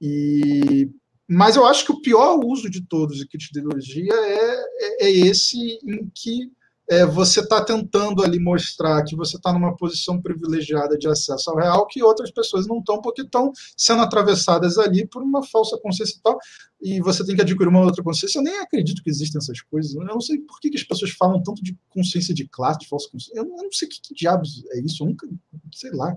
[0.01, 0.89] E,
[1.27, 5.79] mas eu acho que o pior uso de todos de ideologia é, é, é esse
[5.83, 6.51] em que
[6.89, 11.57] é, você está tentando ali mostrar que você está numa posição privilegiada de acesso ao
[11.57, 16.15] real que outras pessoas não estão, porque estão sendo atravessadas ali por uma falsa consciência
[16.17, 16.39] e tal,
[16.81, 18.39] e você tem que adquirir uma outra consciência.
[18.39, 19.93] Eu nem acredito que existem essas coisas.
[19.93, 22.87] Eu não sei por que, que as pessoas falam tanto de consciência de classe, de
[22.87, 23.39] falsa consciência.
[23.39, 25.27] Eu não sei que, que diabos é isso, eu nunca,
[25.71, 26.15] sei lá.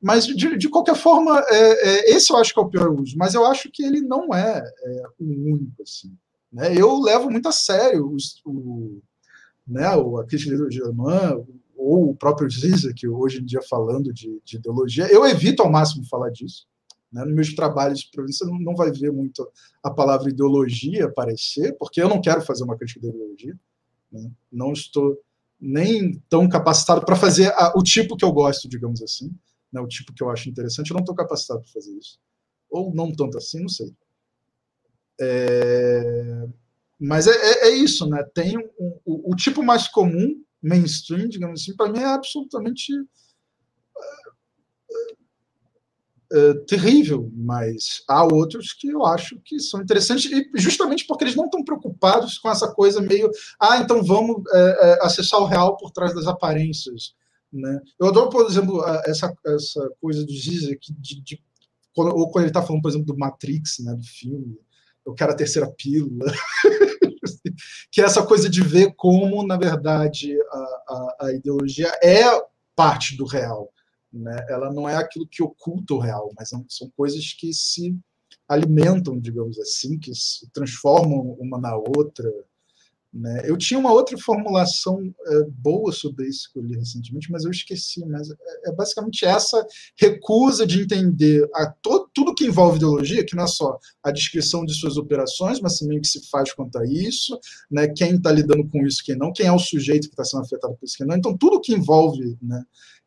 [0.00, 3.16] Mas, de, de qualquer forma, é, é, esse eu acho que é o pior uso,
[3.16, 5.82] mas eu acho que ele não é, é o único.
[5.82, 6.14] Assim,
[6.52, 6.72] né?
[6.76, 9.00] Eu levo muito a sério os, o
[9.66, 11.44] né, a crítica de Germain,
[11.76, 15.06] ou o próprio Zizek, hoje em dia falando de, de, ideologia.
[15.12, 16.66] Eu evito ao máximo falar disso.
[17.12, 17.24] Né?
[17.24, 19.48] Nos meus trabalhos você não, não vai ver muito
[19.82, 23.58] a palavra ideologia aparecer, porque eu não quero fazer uma crítica de ideologia.
[24.10, 24.30] Né?
[24.50, 25.18] Não estou
[25.60, 29.32] nem tão capacitado para fazer a, o tipo que eu gosto, digamos assim,
[29.72, 29.80] né?
[29.80, 30.90] o tipo que eu acho interessante.
[30.90, 32.18] Eu não estou capacitado para fazer isso.
[32.70, 33.92] Ou não tanto assim, não sei.
[35.20, 36.46] É...
[36.98, 38.22] Mas é, é, é isso, né?
[38.34, 38.56] Tem
[39.06, 42.92] o, o, tipo mais comum, mainstream, digamos assim, para mim é absolutamente
[46.32, 51.36] é, terrível, mas há outros que eu acho que são interessantes, e justamente porque eles
[51.36, 53.30] não estão preocupados com essa coisa meio,
[53.60, 57.14] ah, então vamos é, é, acessar o real por trás das aparências.
[57.52, 57.80] Né?
[57.98, 61.42] Eu adoro, por exemplo, essa, essa coisa do Zizek, de, de,
[61.94, 64.58] quando, ou quando ele está falando, por exemplo, do Matrix, né, do filme,
[65.06, 66.26] eu quero a terceira pílula.
[67.90, 72.24] que é essa coisa de ver como, na verdade, a, a, a, ideologia é
[72.74, 73.72] parte do real.
[74.12, 74.46] Né?
[74.48, 77.98] Ela não é aquilo que oculta o real, mas são coisas que se
[78.48, 82.32] alimentam, digamos assim, que se transformam uma na outra.
[83.18, 83.42] Né?
[83.44, 87.50] Eu tinha uma outra formulação é, boa sobre isso que eu li recentemente, mas eu
[87.50, 88.04] esqueci.
[88.04, 88.34] Mas é,
[88.66, 89.66] é basicamente essa
[89.98, 94.66] recusa de entender a to, tudo que envolve ideologia, que não é só a descrição
[94.66, 97.38] de suas operações, mas também o que se faz quanto a isso,
[97.70, 97.88] né?
[97.88, 100.74] quem está lidando com isso, quem não, quem é o sujeito que está sendo afetado
[100.74, 101.16] por isso, quem não.
[101.16, 102.62] Então, tudo que envolve né,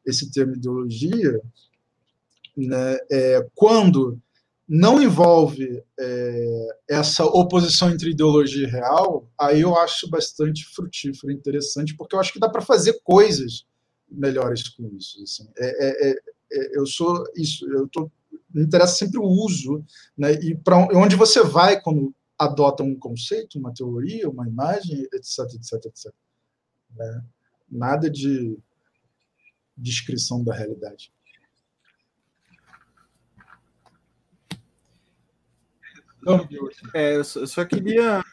[0.05, 1.39] esse termo ideologia,
[2.57, 4.19] né, é, quando
[4.69, 11.97] não envolve é, essa oposição entre ideologia e real, aí eu acho bastante frutífero, interessante,
[11.97, 13.65] porque eu acho que dá para fazer coisas
[14.07, 15.23] melhores com isso.
[15.23, 15.49] Assim.
[15.57, 16.15] É, é, é,
[16.51, 18.11] é eu sou isso, eu tô,
[18.53, 19.83] me interessa sempre o uso,
[20.15, 25.39] né, e para onde você vai quando adota um conceito, uma teoria, uma imagem, etc,
[25.55, 26.13] etc, etc.
[26.95, 27.23] Né?
[27.67, 28.55] Nada de
[29.75, 31.11] descrição da realidade.
[36.93, 38.23] É, eu, só, eu só queria.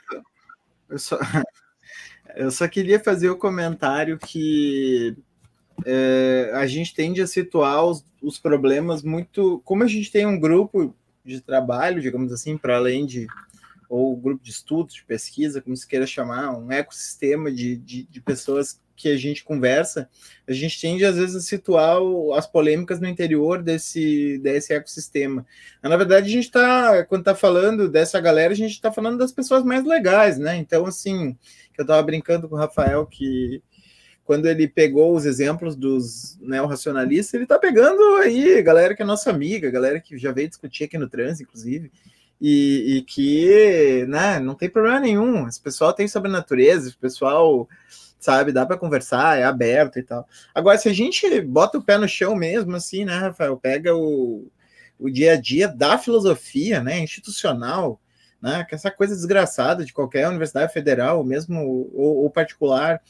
[0.88, 1.18] Eu só,
[2.36, 5.16] eu só queria fazer o comentário que
[5.84, 9.60] é, a gente tende a situar os, os, problemas muito.
[9.64, 10.94] Como a gente tem um grupo
[11.24, 13.26] de trabalho, digamos assim, para além de.
[13.88, 18.20] ou grupo de estudos, de pesquisa, como se queira chamar, um ecossistema de, de, de
[18.20, 20.08] pessoas que a gente conversa,
[20.48, 25.46] a gente tende às vezes a situar o, as polêmicas no interior desse, desse ecossistema.
[25.82, 29.18] Mas, na verdade, a gente está, quando está falando dessa galera, a gente está falando
[29.18, 30.56] das pessoas mais legais, né?
[30.56, 31.36] Então, assim,
[31.76, 33.62] eu estava brincando com o Rafael que
[34.26, 39.30] quando ele pegou os exemplos dos neorracionalistas, ele está pegando aí galera que é nossa
[39.30, 41.92] amiga, galera que já veio discutir aqui no trans, inclusive.
[42.38, 45.48] E, e, que né, não tem problema nenhum.
[45.48, 47.66] Esse pessoal tem sobre a natureza, esse pessoal
[48.18, 48.52] sabe?
[48.52, 50.26] Dá para conversar, é aberto e tal.
[50.54, 53.56] Agora, se a gente bota o pé no chão mesmo, assim, né, Rafael?
[53.56, 54.50] Pega o,
[54.98, 58.00] o dia a dia da filosofia, né, institucional,
[58.40, 63.00] né, que essa coisa desgraçada de qualquer universidade federal, mesmo ou, ou particular,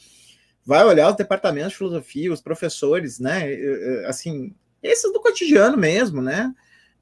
[0.65, 3.43] vai olhar os departamentos de filosofia, os professores, né,
[4.07, 4.53] assim,
[4.83, 6.53] esses do cotidiano mesmo, né?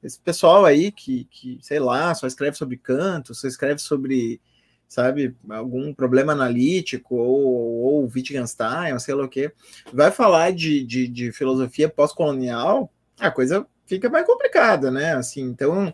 [0.02, 4.40] Esse pessoal aí que, que sei lá, só escreve sobre canto, só escreve sobre
[4.88, 7.44] sabe, algum problema analítico ou,
[7.82, 9.52] ou Wittgenstein, ou sei lá o que,
[9.92, 15.14] vai falar de, de, de filosofia pós-colonial, a coisa fica mais complicada, né?
[15.14, 15.92] Assim, então,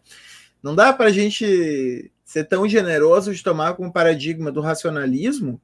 [0.62, 5.60] não dá para a gente ser tão generoso de tomar como paradigma do racionalismo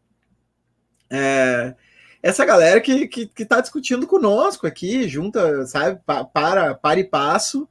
[1.10, 1.74] é,
[2.22, 6.00] essa galera que está que, que tá discutindo conosco aqui, junta, sabe,
[6.32, 7.68] para, para e passo,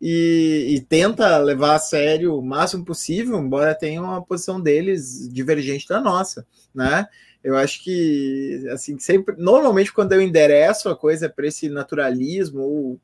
[0.00, 5.88] e, e, tenta levar a sério o máximo possível, embora tenha uma posição deles divergente
[5.88, 7.06] da nossa, né?
[7.42, 13.00] Eu acho que, assim, sempre, normalmente quando eu endereço a coisa para esse naturalismo ou,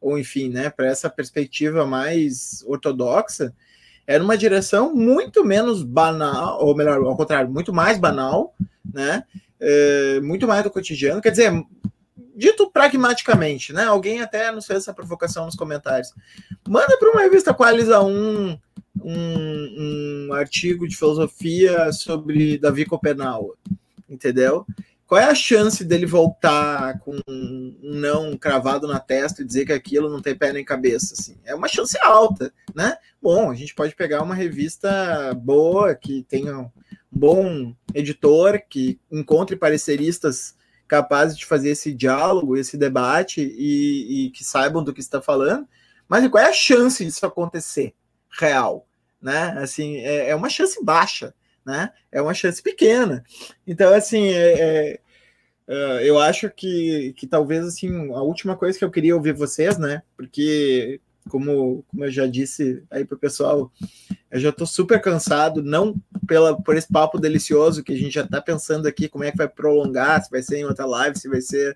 [0.00, 3.54] ou enfim, né, para essa perspectiva mais ortodoxa,
[4.06, 8.54] é numa direção muito menos banal, ou melhor, ao contrário, muito mais banal,
[8.92, 9.24] né?
[9.58, 11.20] É, muito mais do cotidiano.
[11.20, 11.52] Quer dizer,
[12.36, 13.84] dito pragmaticamente, né?
[13.84, 16.12] Alguém até nos fez essa provocação nos comentários.
[16.68, 18.58] Manda para uma revista Qualisa um,
[19.02, 23.56] um, um artigo de filosofia sobre Davi Copenau,
[24.08, 24.66] entendeu?
[25.06, 29.72] qual é a chance dele voltar com um não cravado na testa e dizer que
[29.72, 31.14] aquilo não tem pé nem cabeça?
[31.16, 31.36] Assim?
[31.44, 32.96] É uma chance alta, né?
[33.22, 36.70] Bom, a gente pode pegar uma revista boa, que tenha um
[37.10, 40.56] bom editor, que encontre pareceristas
[40.88, 45.66] capazes de fazer esse diálogo, esse debate e, e que saibam do que está falando.
[46.08, 47.94] Mas qual é a chance disso acontecer
[48.38, 48.86] real?
[49.20, 49.56] Né?
[49.58, 51.34] Assim, é, é uma chance baixa
[51.66, 51.92] né?
[52.12, 53.24] É uma chance pequena.
[53.66, 55.00] Então, assim, é, é,
[55.66, 59.76] é, eu acho que, que talvez assim a última coisa que eu queria ouvir vocês,
[59.76, 60.02] né?
[60.16, 63.70] Porque como, como eu já disse aí para o pessoal,
[64.30, 65.94] eu já estou super cansado, não
[66.26, 69.36] pela, por esse papo delicioso que a gente já está pensando aqui, como é que
[69.36, 71.74] vai prolongar, se vai ser em outra live, se vai ser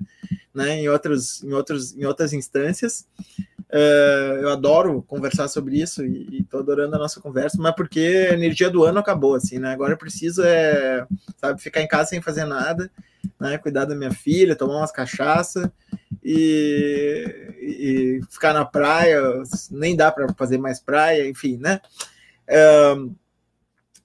[0.54, 3.06] né, em, outros, em, outros, em outras instâncias.
[3.72, 8.34] Uh, eu adoro conversar sobre isso e, estou adorando a nossa conversa, mas porque a
[8.34, 9.72] energia do ano acabou, assim, né?
[9.72, 11.06] Agora eu preciso, é,
[11.36, 12.90] sabe, ficar em casa sem fazer nada,
[13.38, 13.58] né?
[13.58, 15.72] Cuidar da minha filha, tomar umas cachaça
[16.22, 17.24] e,
[17.60, 19.22] e ficar na praia,
[19.70, 21.80] nem dá para fazer mais praia, enfim, né?
[22.48, 23.14] Uh,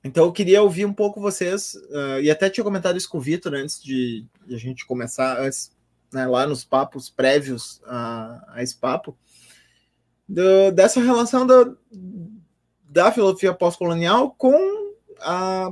[0.03, 3.21] então eu queria ouvir um pouco vocês, uh, e até tinha comentado isso com o
[3.21, 5.71] Vitor antes de, de a gente começar, antes,
[6.13, 9.17] né, lá nos papos prévios a, a esse papo,
[10.27, 11.77] do, dessa relação do,
[12.89, 15.71] da filosofia pós-colonial com a,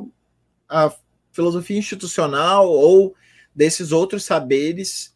[0.70, 0.94] a
[1.32, 3.16] filosofia institucional ou
[3.56, 5.14] desses outros saberes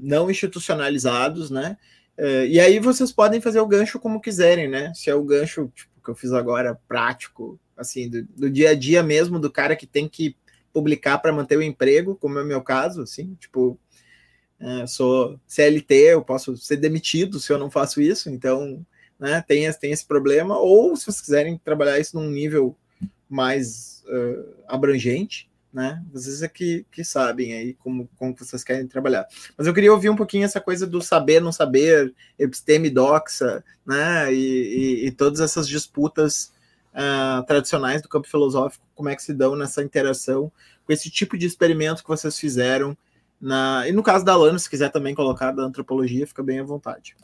[0.00, 1.76] não institucionalizados, né?
[2.18, 4.92] Uh, e aí vocês podem fazer o gancho como quiserem, né?
[4.94, 8.74] Se é o gancho tipo, que eu fiz agora prático, assim, do, do, dia a
[8.74, 10.36] dia mesmo, do cara que tem que
[10.72, 13.78] publicar para manter o emprego, como é o meu caso, assim, tipo,
[14.62, 18.86] é, sou CLT, eu posso ser demitido se eu não faço isso, então
[19.18, 22.76] né, tem, tem esse problema, ou se vocês quiserem trabalhar isso num nível
[23.28, 26.04] mais uh, abrangente, né?
[26.12, 29.26] Vocês é que, que sabem aí como, como vocês querem trabalhar.
[29.56, 34.32] Mas eu queria ouvir um pouquinho essa coisa do saber, não saber, episteme, doxa, né?
[34.32, 36.52] E, e, e todas essas disputas
[36.92, 40.52] uh, tradicionais do campo filosófico, como é que se dão nessa interação
[40.84, 42.96] com esse tipo de experimento que vocês fizeram
[43.42, 46.62] na, e no caso da Lana, se quiser também colocar da antropologia, fica bem à
[46.62, 47.16] vontade.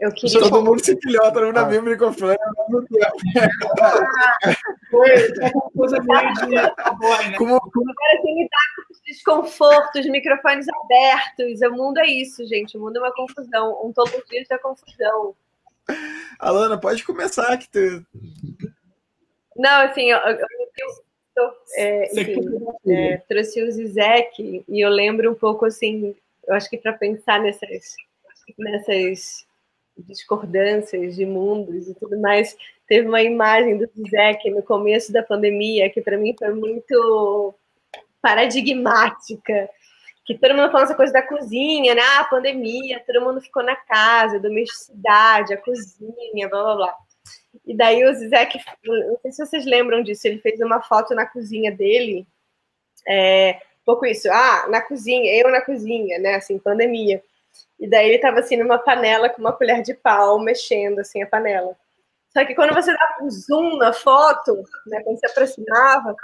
[0.00, 0.40] Eu queria...
[0.40, 1.82] Todo mundo se pilhota no navio ah.
[1.82, 3.16] microfone ao mesmo tempo.
[4.90, 5.10] Foi
[5.54, 7.36] uma coisa meio de boy, né?
[7.36, 7.90] Como, como...
[7.90, 11.60] Agora tem com os desconfortos, microfones abertos.
[11.60, 12.78] O mundo é isso, gente.
[12.78, 13.72] O mundo é uma confusão.
[13.82, 15.34] Um Ontologia da confusão.
[16.38, 18.06] Alana, pode começar que tu
[19.56, 20.46] não, assim, eu, eu,
[20.78, 21.04] eu
[21.76, 22.40] é, enfim,
[22.86, 26.14] é, trouxe o Zizek e eu lembro um pouco assim,
[26.46, 27.94] eu acho que para pensar nessas,
[28.56, 29.44] nessas
[29.96, 32.56] discordâncias de mundos e tudo mais,
[32.86, 37.54] teve uma imagem do Zizek no começo da pandemia que para mim foi muito
[38.22, 39.68] paradigmática,
[40.24, 42.00] que todo mundo falando essa coisa da cozinha, né?
[42.00, 46.96] Ah, a pandemia, todo mundo ficou na casa, domesticidade, a cozinha, blá blá blá.
[47.66, 51.26] E daí o Zizek, não sei se vocês lembram disso, ele fez uma foto na
[51.26, 52.26] cozinha dele,
[53.06, 57.22] é, um pouco isso, ah, na cozinha, eu na cozinha, né, assim, pandemia.
[57.78, 61.26] E daí ele tava assim numa panela com uma colher de pau, mexendo assim a
[61.26, 61.76] panela.
[62.30, 66.16] Só que quando você dava um zoom na foto, né, quando se aproximava,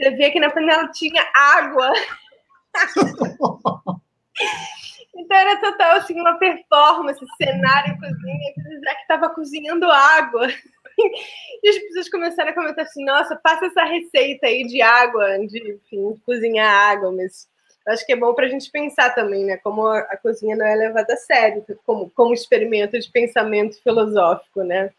[0.00, 1.92] você via que na panela tinha água.
[5.16, 10.46] Então era total assim, uma performance, cenário, cozinha, que o Zé estava cozinhando água.
[11.62, 15.72] E as pessoas começaram a comentar assim, nossa, passa essa receita aí de água, de
[15.72, 17.46] enfim, cozinhar água, mas
[17.86, 19.58] acho que é bom para a gente pensar também, né?
[19.58, 24.90] Como a cozinha não é levada a sério, como, como experimento de pensamento filosófico, né?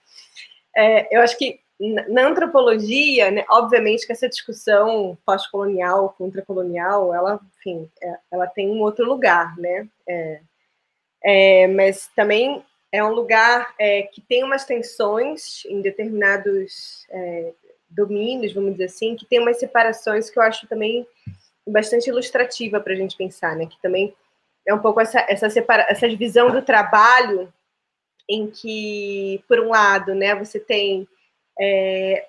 [0.76, 7.90] É, eu acho que na antropologia, né, obviamente que essa discussão pós-colonial, contra-colonial, ela, enfim,
[8.02, 9.88] é, ela tem um outro lugar, né?
[10.08, 10.42] É,
[11.24, 17.54] é, mas também é um lugar é, que tem umas tensões em determinados é,
[17.90, 21.06] domínios, vamos dizer assim, que tem umas separações que eu acho também
[21.68, 23.68] bastante ilustrativa para a gente pensar, né?
[23.68, 24.16] Que também
[24.66, 27.54] é um pouco essa, essa, separa essa divisão do trabalho
[28.28, 31.08] em que, por um lado, né, você tem
[31.60, 32.26] é,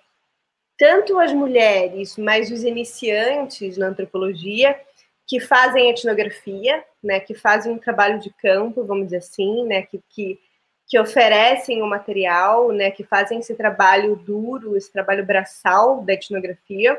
[0.79, 4.79] tanto as mulheres, mas os iniciantes na antropologia,
[5.27, 10.01] que fazem etnografia, né, que fazem um trabalho de campo, vamos dizer assim, né, que,
[10.09, 10.41] que,
[10.87, 16.99] que oferecem o material, né, que fazem esse trabalho duro, esse trabalho braçal da etnografia.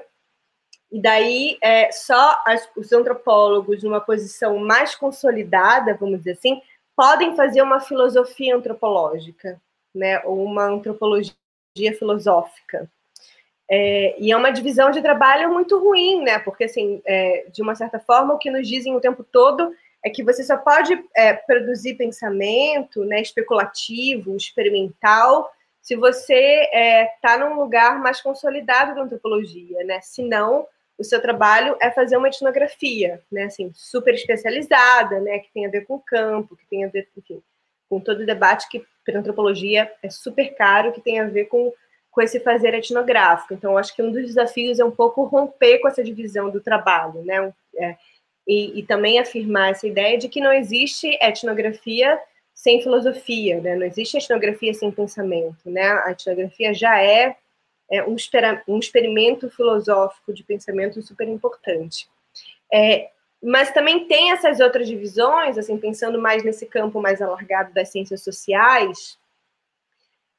[0.91, 6.61] E daí, é, só as, os antropólogos, numa posição mais consolidada, vamos dizer assim,
[6.95, 9.59] podem fazer uma filosofia antropológica,
[9.95, 11.33] né, ou uma antropologia
[11.75, 12.89] filosófica.
[13.69, 16.39] É, e é uma divisão de trabalho muito ruim, né?
[16.39, 19.71] Porque, assim, é, de uma certa forma, o que nos dizem o tempo todo
[20.03, 25.51] é que você só pode é, produzir pensamento né, especulativo, experimental,
[25.81, 26.69] se você
[27.15, 29.99] está num lugar mais consolidado da antropologia, né?
[30.01, 30.67] Senão,
[30.97, 33.45] o seu trabalho é fazer uma etnografia, né?
[33.45, 35.39] Assim, super especializada, né?
[35.39, 37.41] Que tem a ver com o campo, que tem a ver, enfim,
[37.89, 38.85] com todo o debate que
[39.17, 41.73] antropologia é super caro, que tem a ver com
[42.11, 43.53] com esse fazer etnográfico.
[43.53, 47.23] Então, acho que um dos desafios é um pouco romper com essa divisão do trabalho,
[47.23, 47.53] né?
[47.77, 47.95] É,
[48.47, 52.19] e, e, também afirmar essa ideia de que não existe etnografia
[52.53, 53.75] sem filosofia, né?
[53.75, 55.87] Não existe etnografia sem pensamento, né?
[56.03, 57.35] A etnografia já é,
[57.91, 62.09] é um, experimento filosófico de pensamento super importante.
[62.73, 63.11] É,
[63.41, 68.21] mas também tem essas outras divisões, assim, pensando mais nesse campo mais alargado das ciências
[68.21, 69.17] sociais,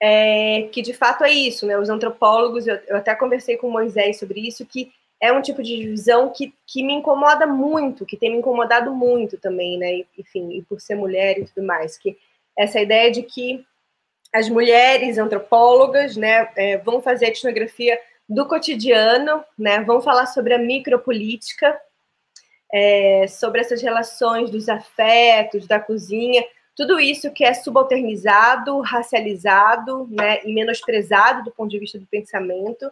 [0.01, 1.79] é, que de fato é isso, né?
[1.79, 5.63] Os antropólogos, eu, eu, até conversei com o Moisés sobre isso, que é um tipo
[5.63, 10.05] de divisão que, que me incomoda muito, que tem me incomodado muito também, né?
[10.19, 12.17] Enfim, e por ser mulher e tudo mais, que
[12.57, 13.65] essa ideia de que
[14.33, 17.99] as mulheres antropólogas, né, é, vão fazer etnografia
[18.29, 19.83] do cotidiano, né?
[19.83, 21.79] Vão falar sobre a micropolítica,
[22.73, 26.45] é, sobre essas relações dos afetos, da cozinha,
[26.77, 32.91] tudo isso que é subalternizado, racializado né, e menosprezado do ponto de vista do pensamento,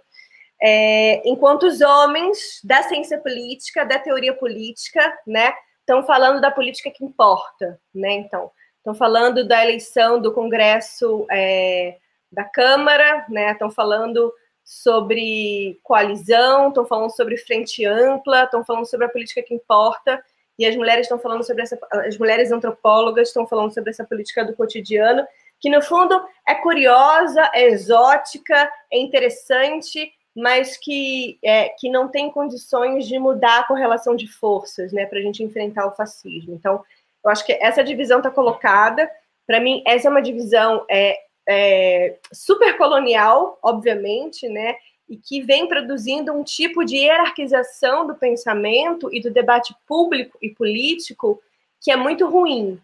[0.61, 5.55] é, enquanto os homens da ciência política, da teoria política, né,
[5.89, 8.13] estão falando da política que importa, né?
[8.13, 11.97] Então, estão falando da eleição do Congresso é,
[12.31, 13.53] da Câmara, né?
[13.53, 14.33] Estão falando
[14.69, 20.23] sobre coalizão, estão falando sobre frente ampla, estão falando sobre a política que importa
[20.59, 24.45] e as mulheres estão falando sobre essa, as mulheres antropólogas estão falando sobre essa política
[24.45, 25.27] do cotidiano,
[25.59, 32.31] que no fundo é curiosa, é exótica, é interessante, mas que, é, que não tem
[32.31, 36.55] condições de mudar a correlação de forças, né, para a gente enfrentar o fascismo.
[36.55, 36.85] Então,
[37.25, 39.11] eu acho que essa divisão está colocada.
[39.47, 44.77] Para mim, essa é uma divisão é, é, super colonial, obviamente, né,
[45.09, 50.51] e que vem produzindo um tipo de hierarquização do pensamento e do debate público e
[50.51, 51.41] político
[51.81, 52.79] que é muito ruim.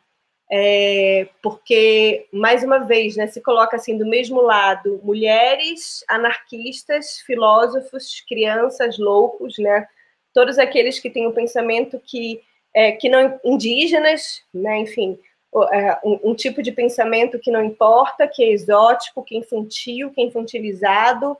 [0.51, 8.21] É, porque, mais uma vez, né, se coloca assim do mesmo lado mulheres, anarquistas, filósofos,
[8.27, 9.87] crianças, loucos, né,
[10.33, 12.41] todos aqueles que têm um pensamento que,
[12.75, 15.19] é, que não indígenas, né, enfim,
[16.05, 20.21] um, um, tipo de pensamento que não importa, que é exótico, que é infantil, que
[20.21, 21.37] é infantilizado,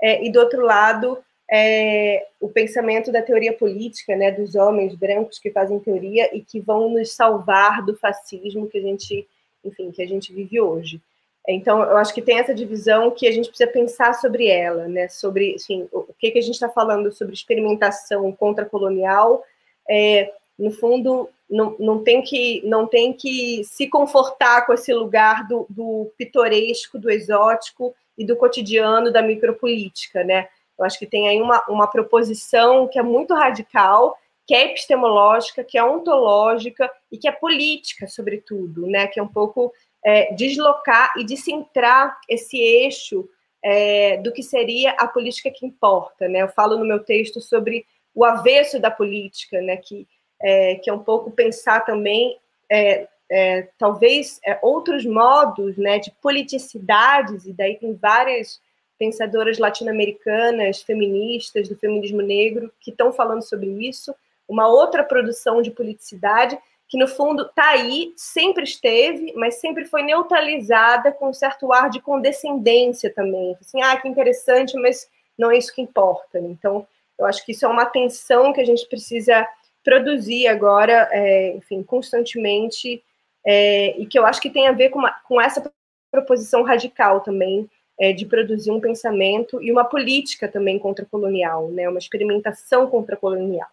[0.00, 1.18] é, e do outro lado
[1.50, 6.60] é, o pensamento da teoria política, né, dos homens brancos que fazem teoria e que
[6.60, 9.26] vão nos salvar do fascismo que a gente,
[9.64, 11.00] enfim, que a gente vive hoje.
[11.46, 15.08] Então, eu acho que tem essa divisão que a gente precisa pensar sobre ela, né,
[15.08, 19.42] sobre, assim, o que, que a gente está falando sobre experimentação contra-colonial,
[19.88, 25.46] é, no fundo, não, não, tem que, não tem que se confortar com esse lugar
[25.46, 30.48] do, do pitoresco, do exótico, e do cotidiano da micropolítica, né?
[30.76, 35.62] Eu acho que tem aí uma, uma proposição que é muito radical, que é epistemológica,
[35.62, 39.06] que é ontológica e que é política, sobretudo, né?
[39.06, 39.72] Que é um pouco
[40.04, 43.28] é, deslocar e descentrar esse eixo
[43.62, 46.42] é, do que seria a política que importa, né?
[46.42, 49.76] Eu falo no meu texto sobre o avesso da política, né?
[49.76, 50.08] Que,
[50.40, 52.38] é, que é um pouco pensar também
[52.70, 58.60] é, é, talvez é, outros modos né, de politicidades, e daí tem várias
[58.98, 64.14] pensadoras latino-americanas, feministas, do feminismo negro, que estão falando sobre isso,
[64.48, 66.58] uma outra produção de politicidade
[66.88, 71.90] que, no fundo, está aí, sempre esteve, mas sempre foi neutralizada com um certo ar
[71.90, 73.54] de condescendência também.
[73.60, 75.06] Assim, ah, que interessante, mas
[75.36, 76.38] não é isso que importa.
[76.38, 76.86] Então,
[77.18, 79.46] eu acho que isso é uma tensão que a gente precisa
[79.88, 83.02] produzir agora, é, enfim, constantemente,
[83.42, 85.72] é, e que eu acho que tem a ver com, uma, com essa
[86.10, 87.66] proposição radical também
[87.98, 93.66] é, de produzir um pensamento e uma política também contra-colonial, né, uma experimentação contra-colonial.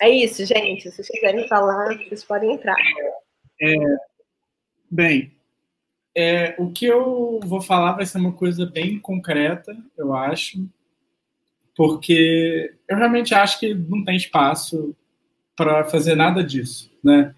[0.00, 0.88] É isso, gente.
[0.88, 2.76] Se vocês quiserem falar, vocês podem entrar.
[3.60, 3.74] É,
[4.88, 5.32] bem,
[6.14, 10.64] é, o que eu vou falar vai ser uma coisa bem concreta, eu acho,
[11.76, 14.94] porque eu realmente acho que não tem espaço
[15.54, 17.34] para fazer nada disso, né?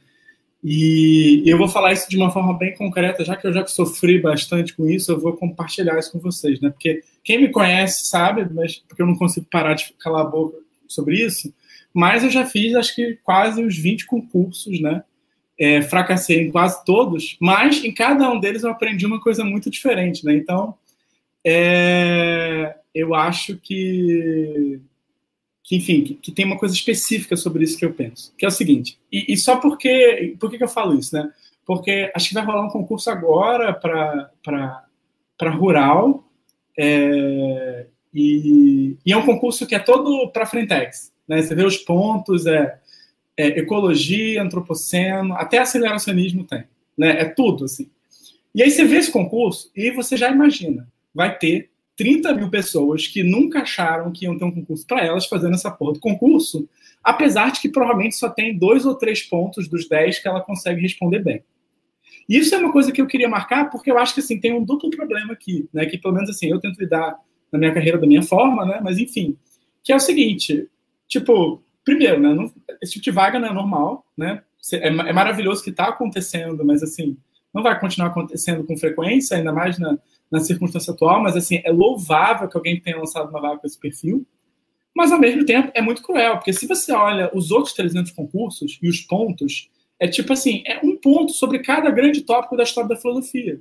[0.63, 4.21] E eu vou falar isso de uma forma bem concreta, já que eu já sofri
[4.21, 6.71] bastante com isso, eu vou compartilhar isso com vocês, né?
[6.71, 10.57] Porque quem me conhece sabe, mas porque eu não consigo parar de calar a boca
[10.89, 11.53] sobre isso,
[11.95, 15.03] mas eu já fiz acho que quase uns 20 concursos, né?
[15.59, 19.69] é, fracassei em quase todos, mas em cada um deles eu aprendi uma coisa muito
[19.69, 20.35] diferente, né?
[20.35, 20.75] Então,
[21.45, 24.81] é, eu acho que,
[25.63, 28.49] que enfim, que, que, tem uma coisa específica sobre isso que eu penso, que é
[28.49, 31.31] o seguinte, e, e só porque, por que, eu falo isso, né?
[31.65, 36.25] Porque acho que vai rolar um concurso agora para rural,
[36.77, 41.41] é, e, e, é um concurso que é todo para Frentex, né?
[41.41, 42.79] Você vê os pontos, é,
[43.37, 46.65] é, ecologia, antropoceno, até aceleracionismo tem,
[46.97, 47.21] né?
[47.21, 47.89] É tudo assim.
[48.55, 53.09] E aí você vê esse concurso e você já imagina, vai ter 30 mil pessoas
[53.09, 56.69] que nunca acharam que iam ter um concurso para elas fazendo essa porra do concurso,
[57.03, 60.81] apesar de que provavelmente só tem dois ou três pontos dos 10 que ela consegue
[60.81, 61.43] responder bem.
[62.29, 64.65] Isso é uma coisa que eu queria marcar, porque eu acho que assim, tem um
[64.65, 65.87] duplo problema aqui, né?
[65.87, 67.19] Que pelo menos assim, eu tento lidar
[67.51, 68.81] na minha carreira da minha forma, né?
[68.81, 69.37] Mas enfim,
[69.83, 70.69] que é o seguinte,
[71.09, 72.33] tipo, primeiro, né?
[72.33, 74.43] Não, esse tipo de vaga não é normal, né?
[74.73, 77.17] É, é maravilhoso que está acontecendo, mas assim,
[77.53, 79.99] não vai continuar acontecendo com frequência, ainda mais na,
[80.31, 83.79] na circunstância atual, mas assim, é louvável que alguém tenha lançado uma vaga com esse
[83.79, 84.27] perfil,
[84.95, 88.79] mas ao mesmo tempo é muito cruel, porque se você olha os outros 300 concursos
[88.83, 92.89] e os pontos, é tipo assim, é um ponto sobre cada grande tópico da história
[92.89, 93.61] da filosofia.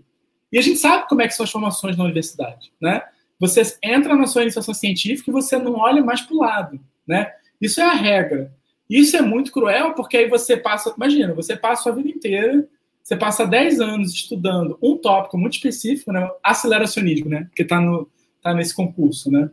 [0.52, 3.04] E a gente sabe como é que são as formações na universidade, né?
[3.40, 7.32] Você entra na sua iniciação científica e você não olha mais para o lado, né?
[7.62, 8.52] Isso é a regra.
[8.90, 12.68] Isso é muito cruel, porque aí você passa, imagina, você passa a vida inteira,
[13.08, 16.30] você passa 10 anos estudando um tópico muito específico, né?
[16.44, 17.50] Aceleracionismo, né?
[17.56, 18.12] Que está no,
[18.42, 19.50] tá nesse concurso, né?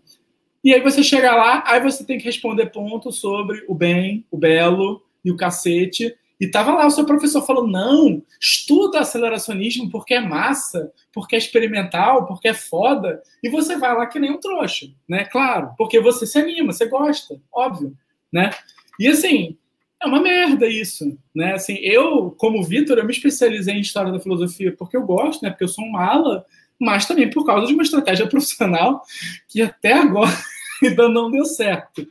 [0.64, 4.36] E aí você chega lá, aí você tem que responder pontos sobre o bem, o
[4.36, 6.12] belo e o cacete.
[6.40, 11.39] E tava lá o seu professor falando: não, estuda aceleracionismo porque é massa, porque é
[11.39, 13.22] experimental, porque é foda.
[13.40, 15.26] E você vai lá que nem um trouxa, né?
[15.26, 17.97] Claro, porque você se anima, você gosta, óbvio,
[18.32, 18.51] né?
[18.98, 19.56] E assim,
[20.05, 21.55] é uma merda isso, né?
[21.55, 25.51] Assim, eu, como Vitor, eu me especializei em história da filosofia porque eu gosto, né?
[25.51, 26.44] Porque eu sou um mala,
[26.78, 29.02] mas também por causa de uma estratégia profissional
[29.48, 30.36] que até agora
[30.82, 32.06] ainda não deu certo.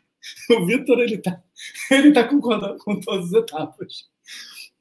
[0.49, 1.39] O Vitor, ele tá,
[1.91, 4.09] ele tá com todas as etapas.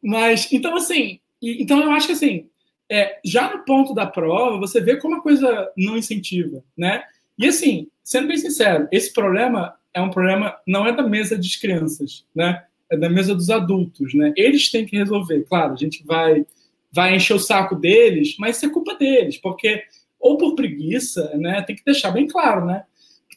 [0.02, 2.48] Mas, então, assim, então eu acho que, assim,
[2.90, 7.04] é, já no ponto da prova, você vê como a coisa não incentiva, né?
[7.38, 11.56] E, assim, sendo bem sincero, esse problema é um problema, não é da mesa das
[11.56, 12.64] crianças, né?
[12.92, 14.34] É da mesa dos adultos, né?
[14.36, 15.44] Eles têm que resolver.
[15.48, 16.44] Claro, a gente vai,
[16.92, 19.82] vai encher o saco deles, mas isso é culpa deles, porque
[20.20, 21.62] ou por preguiça, né?
[21.62, 22.84] Tem que deixar bem claro, né?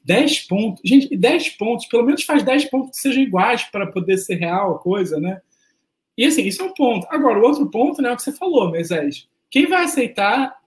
[0.03, 0.81] 10 pontos.
[0.85, 4.75] Gente, 10 pontos, pelo menos faz 10 pontos que sejam iguais para poder ser real
[4.75, 5.41] a coisa, né?
[6.17, 7.07] E assim, isso é um ponto.
[7.09, 9.27] Agora, o outro ponto né, é o que você falou, Moisés.
[9.49, 10.57] Quem vai aceitar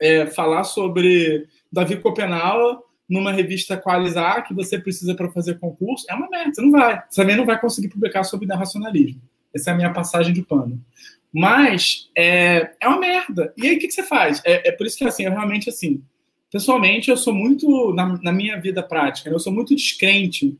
[0.00, 6.04] é, falar sobre Davi Copenau numa revista Qualizar que você precisa para fazer concurso?
[6.08, 7.02] É uma merda, você não vai.
[7.08, 9.20] Você também não vai conseguir publicar sobre racionalismo.
[9.54, 10.80] Essa é a minha passagem de pano.
[11.32, 13.52] Mas é, é uma merda.
[13.56, 14.42] E aí o que, que você faz?
[14.44, 16.02] É, é, por isso que assim, eu realmente assim,
[16.50, 20.56] pessoalmente eu sou muito na, na minha vida prática, né, eu sou muito descrente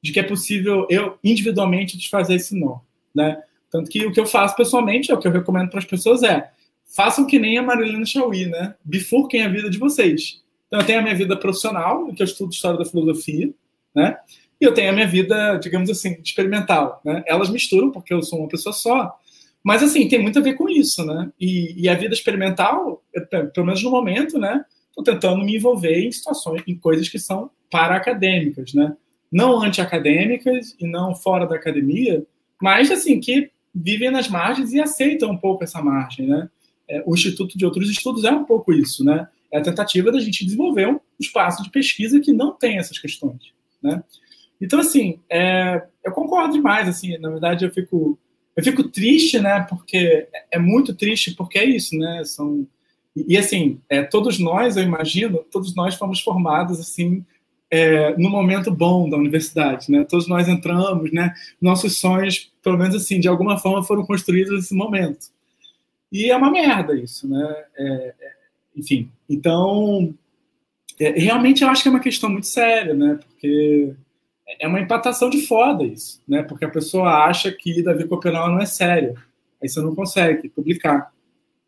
[0.00, 2.78] de que é possível eu individualmente desfazer esse nó,
[3.14, 3.40] né?
[3.70, 6.22] Tanto que o que eu faço pessoalmente, é o que eu recomendo para as pessoas
[6.22, 6.50] é
[6.84, 8.74] façam que nem a Marilena Chauí, né?
[8.84, 10.41] Bifurquem a vida de vocês.
[10.72, 13.52] Então, eu tenho a minha vida profissional, que eu estudo história da filosofia,
[13.94, 14.16] né?
[14.58, 17.22] E eu tenho a minha vida, digamos assim, experimental, né?
[17.26, 19.14] Elas misturam, porque eu sou uma pessoa só.
[19.62, 21.30] Mas, assim, tem muito a ver com isso, né?
[21.38, 23.04] E, e a vida experimental,
[23.52, 24.64] pelo menos no momento, né?
[24.88, 28.96] Estou tentando me envolver em situações, em coisas que são para-acadêmicas, né?
[29.30, 32.24] Não anti-acadêmicas e não fora da academia,
[32.62, 36.48] mas, assim, que vivem nas margens e aceitam um pouco essa margem, né?
[36.88, 39.28] É, o Instituto de Outros Estudos é um pouco isso, né?
[39.52, 43.52] É a tentativa da gente desenvolver um espaço de pesquisa que não tem essas questões,
[43.82, 44.02] né?
[44.60, 48.18] Então, assim, é, eu concordo demais, assim, na verdade eu fico,
[48.56, 52.66] eu fico triste, né, porque é muito triste, porque é isso, né, são,
[53.16, 57.24] e, e assim, é, todos nós, eu imagino, todos nós fomos formados, assim,
[57.72, 60.04] é, no momento bom da universidade, né?
[60.04, 61.32] Todos nós entramos, né?
[61.58, 65.28] Nossos sonhos, pelo menos assim, de alguma forma foram construídos nesse momento.
[66.12, 67.64] E é uma merda isso, né?
[67.74, 68.32] É, é,
[68.76, 70.14] enfim, então
[70.98, 73.18] é, realmente eu acho que é uma questão muito séria, né?
[73.22, 73.94] Porque
[74.60, 76.42] é uma empatação de foda isso, né?
[76.42, 79.14] Porque a pessoa acha que Davi Copenau não é sério,
[79.62, 81.12] aí você não consegue publicar,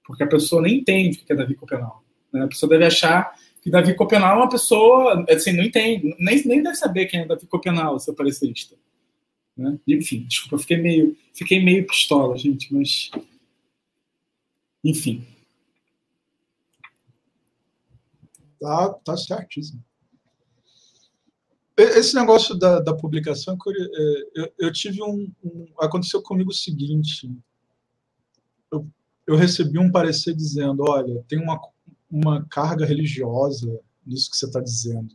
[0.04, 2.02] porque a pessoa nem entende o que é Davi Copenau.
[2.32, 2.44] Né?
[2.44, 6.62] A pessoa deve achar que Davi Copenal é uma pessoa, assim, não entende, nem, nem
[6.62, 8.76] deve saber quem é Davi Copenal, seu parecerista.
[9.56, 9.78] Né?
[9.86, 13.10] Enfim, desculpa, fiquei meio, fiquei meio pistola, gente, mas.
[14.82, 15.24] Enfim.
[18.64, 19.84] Tá, tá certíssimo.
[21.76, 27.30] Esse negócio da, da publicação, é, eu, eu tive um, um, Aconteceu comigo o seguinte.
[28.72, 31.60] eu recebi um parecer dizendo: olha, tem uma,
[32.10, 35.14] uma carga religiosa nisso que você está dizendo.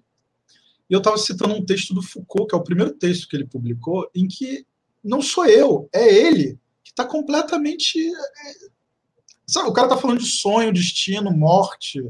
[0.88, 3.48] E eu estava citando um texto do Foucault, que é o primeiro texto que ele
[3.48, 4.64] publicou, em que
[5.04, 7.98] não sou eu, é ele, que está completamente.
[7.98, 8.70] É,
[9.48, 12.04] sabe, o cara está falando de sonho, destino, morte,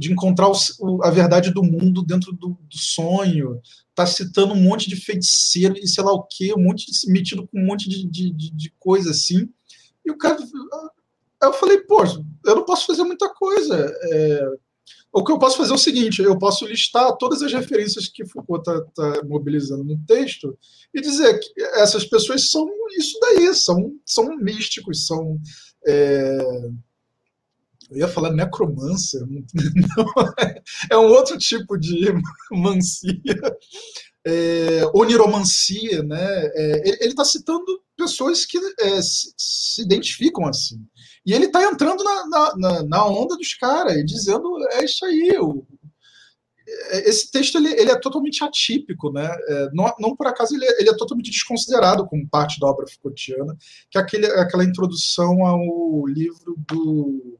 [0.00, 3.60] de encontrar o, a verdade do mundo dentro do, do sonho,
[3.90, 7.46] está citando um monte de feiticeiro e sei lá o quê, um monte de, metido
[7.46, 9.46] com um monte de, de, de coisa assim.
[10.02, 10.38] E o cara.
[11.42, 12.02] Eu falei, pô,
[12.46, 13.94] eu não posso fazer muita coisa.
[14.04, 14.48] É,
[15.12, 18.24] o que eu posso fazer é o seguinte: eu posso listar todas as referências que
[18.24, 20.58] Foucault está tá mobilizando no texto
[20.94, 22.66] e dizer que essas pessoas são
[22.96, 25.38] isso daí, são, são místicos, são.
[25.86, 26.38] É,
[27.90, 30.32] eu ia falar necromancer, não,
[30.90, 32.12] é um outro tipo de
[32.52, 33.14] mancia,
[34.26, 36.46] é, oniromancia, né?
[36.54, 37.64] É, ele está citando
[37.96, 40.80] pessoas que é, se, se, identificam assim.
[41.24, 45.38] E ele está entrando na, na, na, onda dos caras e dizendo: é isso aí.
[45.38, 45.66] O,
[46.90, 49.28] é, esse texto ele, ele, é totalmente atípico, né?
[49.48, 52.86] É, não, não, por acaso ele é, ele é, totalmente desconsiderado como parte da obra
[52.86, 53.56] Foucaultiana,
[53.90, 57.39] que é aquele, aquela introdução ao livro do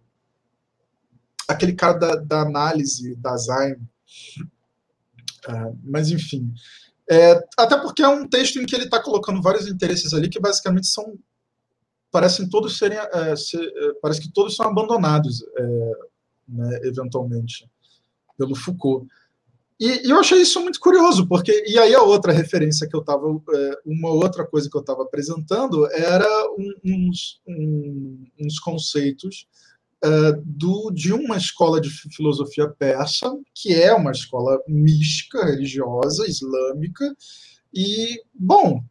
[1.52, 3.76] aquele cara da, da análise da Zayn.
[5.48, 6.52] Uh, mas enfim,
[7.10, 10.38] é, até porque é um texto em que ele está colocando vários interesses ali que
[10.38, 11.18] basicamente são
[12.08, 15.92] parecem todos serem é, ser, é, parece que todos são abandonados é,
[16.48, 17.68] né, eventualmente
[18.38, 19.08] pelo Foucault
[19.78, 23.00] e, e, eu achei isso muito curioso porque e aí a outra referência que eu
[23.00, 29.48] estava é, uma outra coisa que eu estava apresentando era um, uns, um, uns conceitos
[30.04, 37.14] uh, do, de uma escola de filosofia persa, que é uma escola mística, religiosa, islâmica,
[37.72, 38.82] e, bom,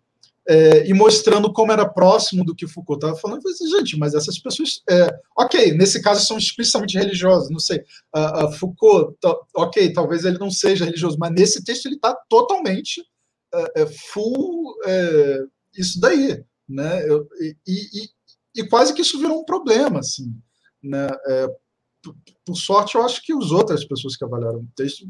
[0.49, 3.99] é, e mostrando como era próximo do que Foucault estava falando, eu falei assim, gente,
[3.99, 7.83] mas essas pessoas, é, ok, nesse caso são explicitamente religiosas, não sei,
[8.15, 9.15] uh, Foucault,
[9.55, 13.03] ok, talvez ele não seja religioso, mas nesse texto ele está totalmente
[14.11, 14.75] full
[15.75, 20.31] isso daí, né, eu, e, e, e, quase que isso virou um problema, assim,
[20.81, 21.07] né?
[21.27, 21.47] É,
[22.01, 25.07] por, por sorte, eu acho que as outras pessoas que avaliaram o texto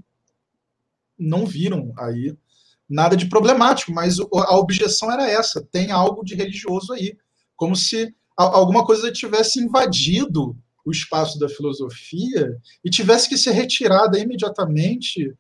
[1.18, 2.36] não viram aí
[2.90, 7.16] nada de problemático, mas a objeção era essa: tem algo de religioso aí,
[7.56, 14.18] como se alguma coisa tivesse invadido o espaço da filosofia e tivesse que ser retirada
[14.18, 15.36] imediatamente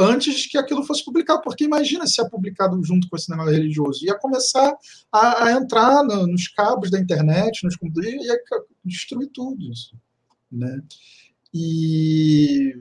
[0.00, 4.04] antes que aquilo fosse publicado, porque imagina se é publicado junto com esse negócio religioso,
[4.04, 4.74] ia começar
[5.12, 8.38] a, a entrar no, nos cabos da internet, nos computadores, ia
[8.84, 9.94] destruir tudo isso,
[10.50, 10.82] né?
[11.52, 12.74] E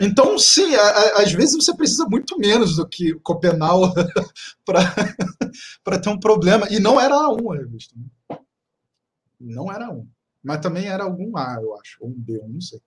[0.00, 3.94] então, sim, a, a, às vezes você precisa muito menos do que Copenau
[5.84, 6.66] para ter um problema.
[6.70, 7.94] E não era A1 a revista.
[7.96, 8.38] Né?
[9.40, 10.06] Não era A1.
[10.42, 12.80] Mas também era algum A, eu acho, ou um B, eu não sei.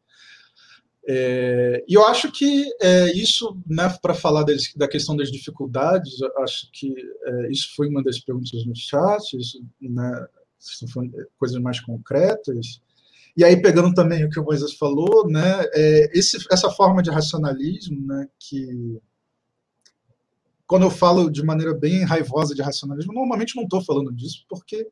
[1.09, 6.15] É, e eu acho que é, isso, né, para falar deles, da questão das dificuldades,
[6.39, 10.27] acho que é, isso foi uma das perguntas no chat, isso, né,
[11.37, 12.81] coisas mais concretas.
[13.37, 17.09] E aí, pegando também o que o Moisés falou, né, é, esse, essa forma de
[17.09, 18.99] racionalismo, né, que
[20.67, 24.85] quando eu falo de maneira bem raivosa de racionalismo, normalmente não estou falando disso, porque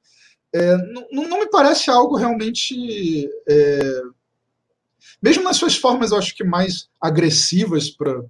[0.53, 4.01] é, não, não, me parece algo realmente é,
[5.21, 8.21] mesmo nas suas formas, eu acho que mais agressivas para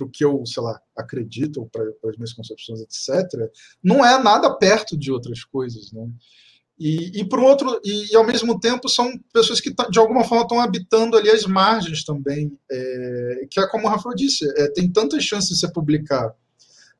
[0.00, 3.50] o que eu, sei lá, acredito, para as minhas concepções, etc.,
[3.82, 6.08] não é nada perto de outras coisas, né?
[6.78, 10.44] E, e por outro, e, e, ao mesmo tempo são pessoas que de alguma forma
[10.44, 14.88] estão habitando ali as margens também, é, que é como o Rafael disse, é, tem
[14.88, 16.32] tantas chances de você publicar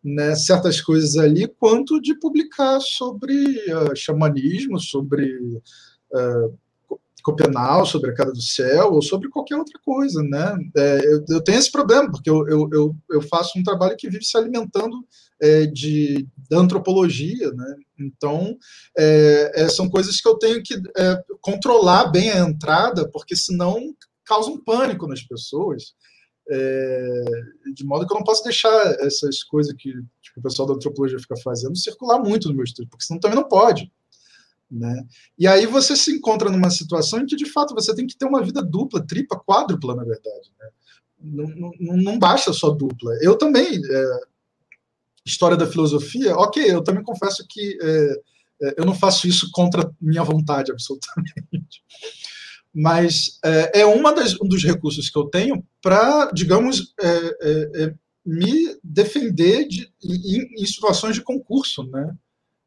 [0.03, 5.33] né, certas coisas ali, quanto de publicar sobre uh, xamanismo, sobre
[6.13, 6.59] uh,
[7.29, 10.57] Copenau, sobre a cara do céu, ou sobre qualquer outra coisa, né?
[10.75, 14.25] É, eu, eu, tenho esse problema, porque eu, eu, eu, faço um trabalho que vive
[14.25, 14.97] se alimentando
[15.41, 17.77] é, de, da antropologia, né?
[17.99, 18.57] Então,
[18.97, 23.95] é, é são coisas que eu tenho que é, controlar bem a entrada, porque senão
[24.25, 25.95] causa um pânico nas pessoas,
[26.51, 27.25] é,
[27.75, 29.91] de modo que eu não posso deixar essas coisas que
[30.23, 33.37] tipo, o pessoal da antropologia fica fazendo circular muito no meu estudo, porque senão também
[33.37, 33.93] não pode.
[34.71, 35.07] Né?
[35.39, 38.27] E aí você se encontra numa situação em que, de fato, você tem que ter
[38.27, 40.53] uma vida dupla, tripla, quádrupla, na verdade.
[40.61, 40.69] Né?
[41.21, 43.13] Não, não, não basta só dupla.
[43.23, 44.21] Eu também, é,
[45.25, 48.21] história da filosofia, ok, eu também confesso que é,
[48.63, 51.83] é, eu não faço isso contra minha vontade, absolutamente.
[52.75, 57.95] Mas é, é uma das, um dos recursos que eu tenho para, digamos, é, é,
[58.25, 62.15] me defender de, em, em situações de concurso, né?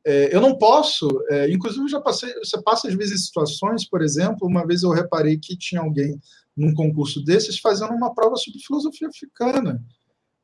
[0.04, 4.48] É, eu não posso, é, inclusive já passei, você passa às vezes situações, por exemplo,
[4.48, 6.20] uma vez eu reparei que tinha alguém
[6.58, 9.84] num concurso desses fazendo uma prova sobre filosofia africana.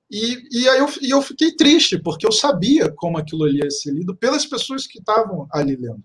[0.10, 3.70] E, e aí eu, e eu fiquei triste, porque eu sabia como aquilo ali ia
[3.70, 6.04] ser lido pelas pessoas que estavam ali lendo.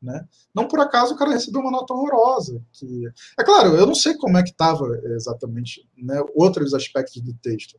[0.00, 0.26] Né?
[0.54, 2.60] Não por acaso o cara recebeu uma nota horrorosa.
[2.72, 3.06] Que...
[3.38, 7.78] É claro, eu não sei como é que estava exatamente né, outros aspectos do texto,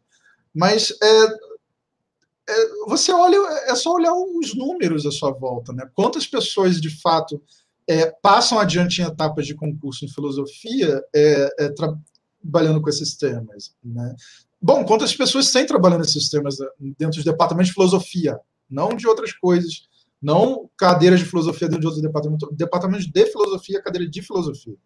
[0.53, 1.27] mas é,
[2.87, 5.71] você olha, é só olhar os números à sua volta.
[5.73, 5.89] Né?
[5.93, 7.41] Quantas pessoas de fato
[7.87, 13.73] é, passam adiante em etapas de concurso em filosofia é, é, trabalhando com esses temas?
[13.83, 14.15] Né?
[14.61, 16.57] Bom, quantas pessoas têm trabalhando nesses temas
[16.97, 18.39] dentro do departamento de filosofia,
[18.69, 19.87] não de outras coisas
[20.23, 24.77] não cadeiras de filosofia dentro de outros departamentos, departamentos de filosofia, cadeira de filosofia.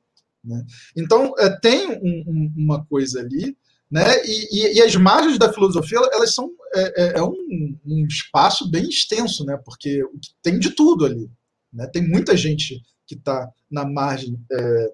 [0.43, 0.65] Né?
[0.95, 3.55] Então, é, tem um, um, uma coisa ali,
[3.89, 4.03] né?
[4.25, 8.69] E, e, e, as margens da filosofia, elas são é, é, é um, um, espaço
[8.69, 9.57] bem extenso, né?
[9.63, 10.03] Porque
[10.41, 11.29] tem de tudo ali.
[11.71, 11.87] Né?
[11.87, 14.93] Tem muita gente que está na margem é,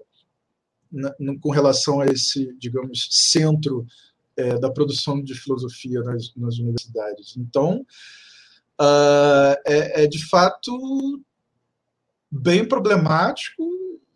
[0.92, 3.84] na, com relação a esse, digamos, centro
[4.36, 7.36] é, da produção de filosofia nas, nas universidades.
[7.36, 7.84] Então,
[8.80, 11.20] uh, é, de fato
[12.30, 13.62] bem problemático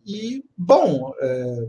[0.05, 1.69] e, bom, é,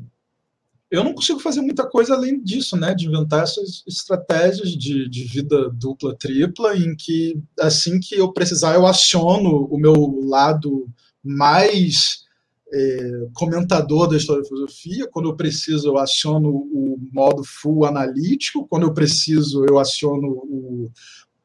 [0.92, 5.24] eu não consigo fazer muita coisa além disso, né, de inventar essas estratégias de, de
[5.24, 10.88] vida dupla, tripla, em que assim que eu precisar eu aciono o meu lado
[11.24, 12.26] mais
[12.74, 18.68] é, comentador da história da filosofia, quando eu preciso eu aciono o modo full analítico,
[18.68, 20.92] quando eu preciso eu aciono o,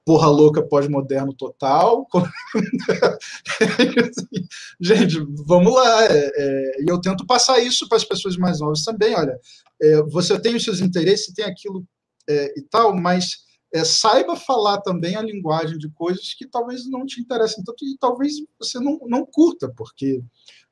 [0.04, 2.06] porra louca pós-moderno total.
[4.80, 6.04] Gente, vamos lá.
[6.04, 9.14] É, é, e eu tento passar isso para as pessoas mais novas também.
[9.14, 9.38] Olha,
[9.80, 11.86] é, você tem os seus interesses, tem aquilo
[12.28, 17.04] é, e tal, mas é, saiba falar também a linguagem de coisas que talvez não
[17.04, 20.22] te interessem tanto e talvez você não, não curta, porque,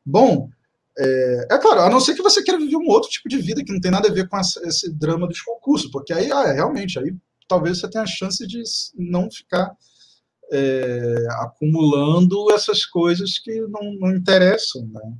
[0.05, 0.49] bom,
[0.97, 3.65] é, é, claro, a não ser que você queira viver um outro tipo de vida
[3.65, 6.53] que não tem nada a ver com essa, esse drama dos concursos, porque aí, ah,
[6.53, 7.15] realmente, aí
[7.53, 8.63] talvez você tenha a chance de
[8.97, 9.77] não ficar
[10.51, 15.13] é, acumulando essas coisas que não, não interessam, né?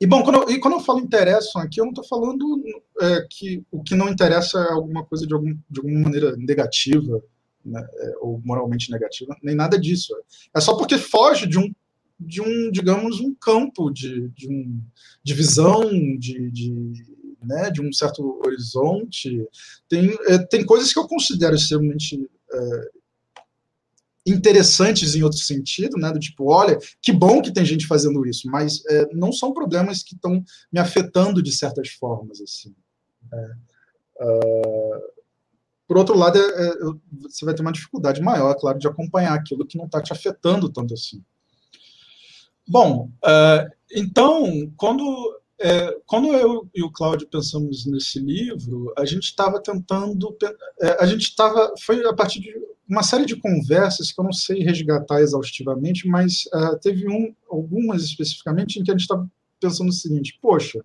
[0.00, 2.62] E bom, quando eu, e quando eu falo interessam aqui, eu não estou falando
[3.00, 7.22] é, que o que não interessa é alguma coisa de, algum, de alguma maneira negativa,
[7.62, 10.14] né, é, ou moralmente negativa, nem nada disso.
[10.54, 11.70] É só porque foge de um,
[12.18, 14.82] de um digamos, um campo de, de, um,
[15.22, 16.92] de visão, de, de
[17.46, 19.46] né, de um certo horizonte.
[19.88, 22.90] Tem, é, tem coisas que eu considero extremamente é,
[24.26, 28.50] interessantes em outro sentido, né, do tipo, olha, que bom que tem gente fazendo isso,
[28.50, 32.74] mas é, não são problemas que estão me afetando de certas formas, assim.
[34.20, 35.16] Uh,
[35.86, 36.74] por outro lado, é, é,
[37.22, 40.12] você vai ter uma dificuldade maior, é claro, de acompanhar aquilo que não está te
[40.12, 41.22] afetando tanto assim.
[42.66, 49.24] Bom, uh, então, quando é, quando eu e o Cláudio pensamos nesse livro, a gente
[49.24, 50.36] estava tentando,
[50.80, 52.52] é, a gente estava, foi a partir de
[52.88, 58.04] uma série de conversas que eu não sei resgatar exaustivamente, mas uh, teve um, algumas
[58.04, 59.28] especificamente em que a gente estava
[59.58, 60.84] pensando o seguinte: poxa,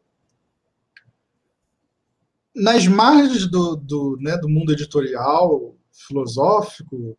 [2.56, 7.16] nas margens do, do, né, do mundo editorial, filosófico,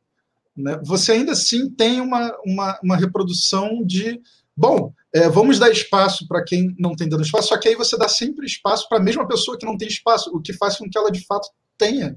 [0.57, 4.21] né, você ainda assim tem uma, uma, uma reprodução de
[4.57, 7.97] Bom, é, vamos dar espaço para quem não tem dando espaço, só que aí você
[7.99, 10.89] dá sempre espaço para a mesma pessoa que não tem espaço, o que faz com
[10.89, 12.17] que ela de fato tenha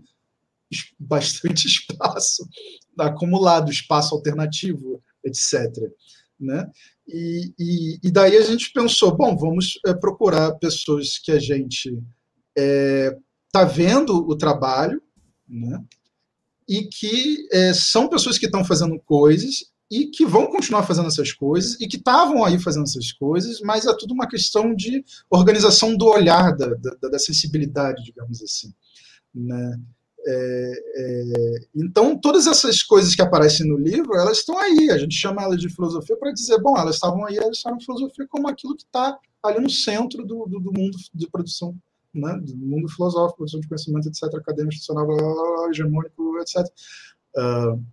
[0.98, 2.48] bastante espaço
[2.98, 5.70] acumulado, espaço alternativo, etc.
[6.40, 6.70] Né?
[7.08, 11.90] E, e, e, daí a gente pensou, bom, vamos é, procurar pessoas que a gente
[11.90, 12.02] está
[12.58, 13.18] é,
[13.52, 15.02] tá vendo o trabalho,
[15.48, 15.84] né?
[16.68, 21.32] e que é, são pessoas que estão fazendo coisas e que vão continuar fazendo essas
[21.32, 25.96] coisas e que estavam aí fazendo essas coisas, mas é tudo uma questão de organização
[25.96, 28.74] do olhar, da, da, da sensibilidade, digamos assim.
[29.34, 29.80] Né?
[30.28, 34.90] É, é, então, todas essas coisas que aparecem no livro, elas estão aí.
[34.90, 38.26] A gente chama elas de filosofia para dizer, bom, elas estavam aí, elas estavam filosofia
[38.28, 41.78] como aquilo que está ali no centro do, do, do, mundo de produção,
[42.12, 42.40] né?
[42.42, 46.66] do mundo filosófico, produção de conhecimento, etc., acadêmico, institucional, hegemônico, etc.
[47.38, 47.86] Uh,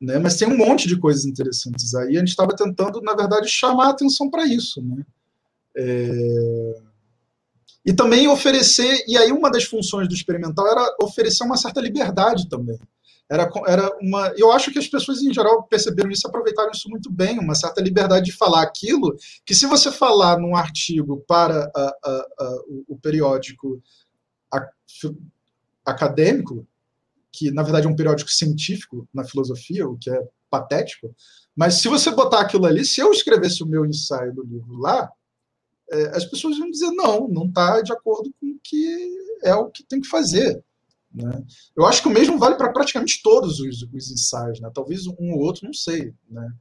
[0.00, 0.18] né?
[0.18, 2.16] Mas tem um monte de coisas interessantes aí.
[2.16, 4.82] A gente estava tentando, na verdade, chamar a atenção para isso.
[4.82, 5.04] Né?
[5.76, 6.80] É...
[7.84, 12.48] E também oferecer, e aí uma das funções do experimental era oferecer uma certa liberdade
[12.48, 12.78] também.
[13.28, 17.10] Era, era uma, eu acho que as pessoas em geral perceberam isso, aproveitaram isso muito
[17.10, 21.96] bem, uma certa liberdade de falar aquilo que se você falar num artigo para a,
[22.04, 22.58] a, a,
[22.88, 23.82] o periódico
[25.84, 26.66] acadêmico,
[27.36, 31.14] que na verdade é um periódico científico na filosofia, o que é patético,
[31.54, 35.10] mas se você botar aquilo ali, se eu escrevesse o meu ensaio do livro lá,
[35.90, 39.10] é, as pessoas vão dizer não, não está de acordo com o que
[39.42, 40.62] é o que tem que fazer.
[41.12, 41.44] Né?
[41.76, 44.70] Eu acho que o mesmo vale para praticamente todos os, os ensaios, né?
[44.74, 46.12] talvez um ou outro, não sei.
[46.28, 46.52] Né?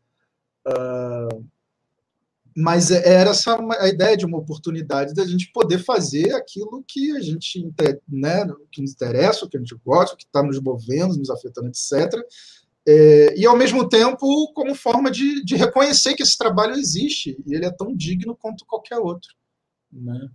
[0.67, 1.45] Uh,
[2.55, 7.11] mas é, era essa a ideia de uma oportunidade da gente poder fazer aquilo que
[7.11, 7.61] a gente
[8.07, 11.29] né, que nos interessa, o que a gente gosta, o que está nos movendo, nos
[11.29, 12.13] afetando, etc.
[12.87, 17.55] É, e ao mesmo tempo como forma de, de, reconhecer que esse trabalho existe e
[17.55, 19.29] ele é tão digno quanto qualquer outro.
[19.91, 20.29] Né?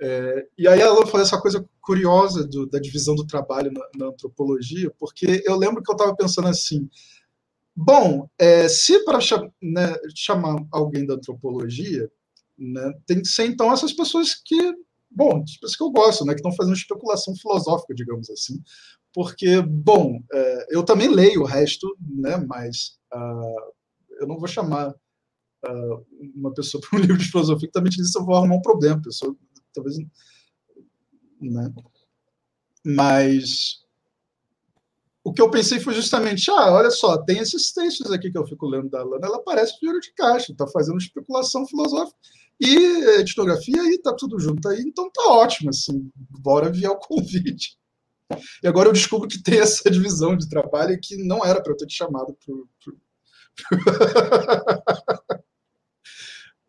[0.00, 4.06] É, e aí ela falou essa coisa curiosa do, da divisão do trabalho na, na
[4.12, 6.88] antropologia, porque eu lembro que eu estava pensando assim,
[7.76, 9.18] Bom, é, se para
[9.62, 12.10] né, chamar alguém da antropologia,
[12.58, 14.74] né, tem que ser então essas pessoas que,
[15.10, 18.62] bom, as pessoas que eu gosto, né, que estão fazendo especulação filosófica, digamos assim,
[19.14, 23.72] porque, bom, é, eu também leio o resto, né, mas uh,
[24.20, 28.00] eu não vou chamar uh, uma pessoa para um livro de filosofia que também que
[28.00, 29.34] eu vou arrumar um problema, pessoa,
[29.72, 29.96] talvez,
[31.40, 31.72] né,
[32.84, 33.80] mas
[35.22, 38.46] o que eu pensei foi justamente, ah, olha só, tem esses textos aqui que eu
[38.46, 42.18] fico lendo da Lana, ela parece dinheiro de caixa, está fazendo especulação filosófica
[42.58, 42.74] e
[43.20, 47.78] etnografia e tá tudo junto aí, então tá ótimo, assim, bora enviar o convite.
[48.62, 51.76] E agora eu descubro que tem essa divisão de trabalho que não era para eu
[51.76, 52.68] ter te chamado pro...
[52.82, 52.96] pro...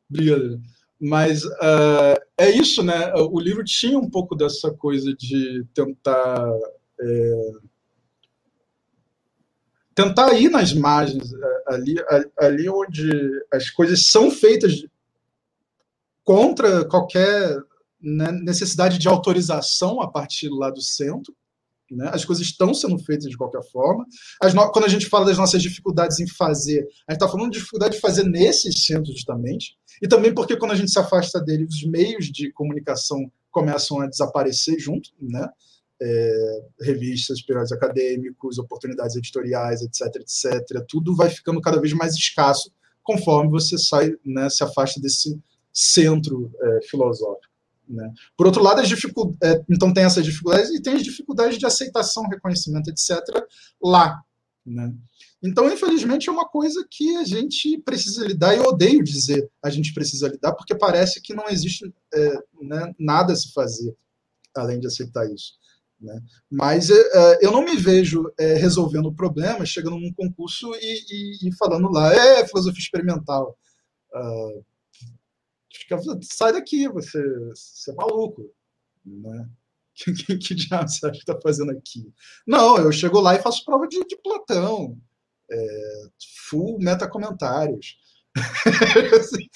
[0.09, 0.59] Obrigado.
[0.99, 3.13] Mas uh, é isso, né?
[3.13, 6.51] O livro tinha um pouco dessa coisa de tentar...
[6.99, 7.70] É
[10.03, 11.95] tentar ir nas margens, é, ali,
[12.39, 13.09] ali onde
[13.51, 14.85] as coisas são feitas
[16.23, 17.57] contra qualquer
[18.01, 21.35] né, necessidade de autorização a partir lá do centro.
[21.89, 22.09] Né?
[22.13, 24.05] As coisas estão sendo feitas de qualquer forma.
[24.53, 24.71] No...
[24.71, 27.95] Quando a gente fala das nossas dificuldades em fazer, a gente está falando de dificuldade
[27.95, 31.83] de fazer nesses centros justamente, e também porque quando a gente se afasta dele, os
[31.83, 35.47] meios de comunicação começam a desaparecer junto, né?
[36.01, 40.83] É, revistas, periódicos acadêmicos, oportunidades editoriais, etc, etc.
[40.88, 42.71] Tudo vai ficando cada vez mais escasso
[43.03, 45.39] conforme você sai, né, se afasta desse
[45.71, 47.51] centro é, filosófico.
[47.88, 48.11] Né?
[48.38, 48.89] Por outro lado, as
[49.43, 53.19] é, então tem essas dificuldades e tem as dificuldades de aceitação, reconhecimento, etc.
[53.83, 54.21] lá.
[54.65, 54.93] Né?
[55.43, 59.69] Então, infelizmente, é uma coisa que a gente precisa lidar, e eu odeio dizer a
[59.69, 63.95] gente precisa lidar, porque parece que não existe é, né, nada a se fazer
[64.55, 65.53] além de aceitar isso.
[66.01, 66.19] Né?
[66.49, 71.45] Mas é, é, eu não me vejo é, resolvendo o problema, chegando num concurso e,
[71.45, 73.57] e, e falando lá, é filosofia experimental.
[74.13, 74.65] Uh,
[76.23, 78.51] sai daqui, você, você é maluco.
[79.05, 79.49] Né?
[79.93, 82.11] Que, que, diabo você acha que está fazendo aqui?
[82.47, 84.97] Não, eu chego lá e faço prova de, de Platão,
[85.51, 86.03] é,
[86.49, 87.97] full meta-comentários.
[89.19, 89.47] assim,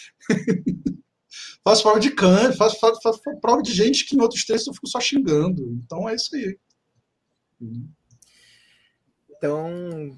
[1.66, 4.74] faço prova de Kant, faço, faço, faço, prova de gente que em outros textos eu
[4.76, 5.64] fico só xingando.
[5.84, 6.58] Então é isso aí.
[9.32, 10.16] Então,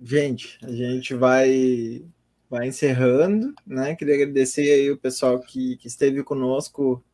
[0.00, 2.04] gente, a gente vai
[2.50, 3.94] vai encerrando, né?
[3.94, 7.04] Queria agradecer aí o pessoal que, que esteve conosco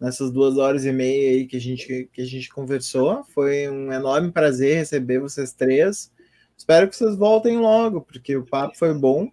[0.00, 3.22] nessas duas horas e meia aí que a gente que a gente conversou.
[3.34, 6.10] Foi um enorme prazer receber vocês três.
[6.56, 9.30] Espero que vocês voltem logo, porque o papo foi bom.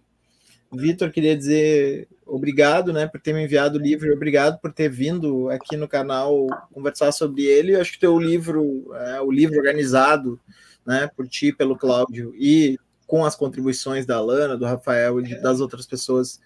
[0.72, 5.48] Vitor, queria dizer obrigado, né, por ter me enviado o livro, obrigado por ter vindo
[5.50, 7.74] aqui no canal conversar sobre ele.
[7.74, 10.40] Eu acho que teu livro, é, o livro organizado,
[10.84, 15.60] né, por ti, pelo Cláudio e com as contribuições da Alana, do Rafael e das
[15.60, 16.40] outras pessoas,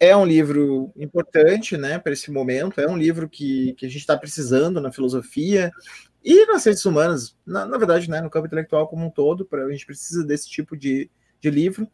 [0.00, 2.80] é um livro importante, né, para esse momento.
[2.80, 5.70] É um livro que, que a gente está precisando na filosofia
[6.24, 9.44] e nas ciências humanas, na, na verdade, né, no campo intelectual como um todo.
[9.44, 11.08] Para a gente precisa desse tipo de,
[11.40, 11.86] de livro.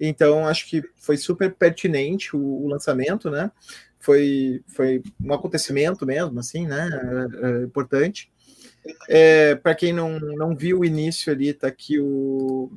[0.00, 3.52] Então, acho que foi super pertinente o, o lançamento, né?
[3.98, 6.88] Foi, foi um acontecimento mesmo, assim, né?
[7.42, 8.32] É, é importante.
[9.08, 12.72] É, Para quem não, não viu o início ali, tá aqui o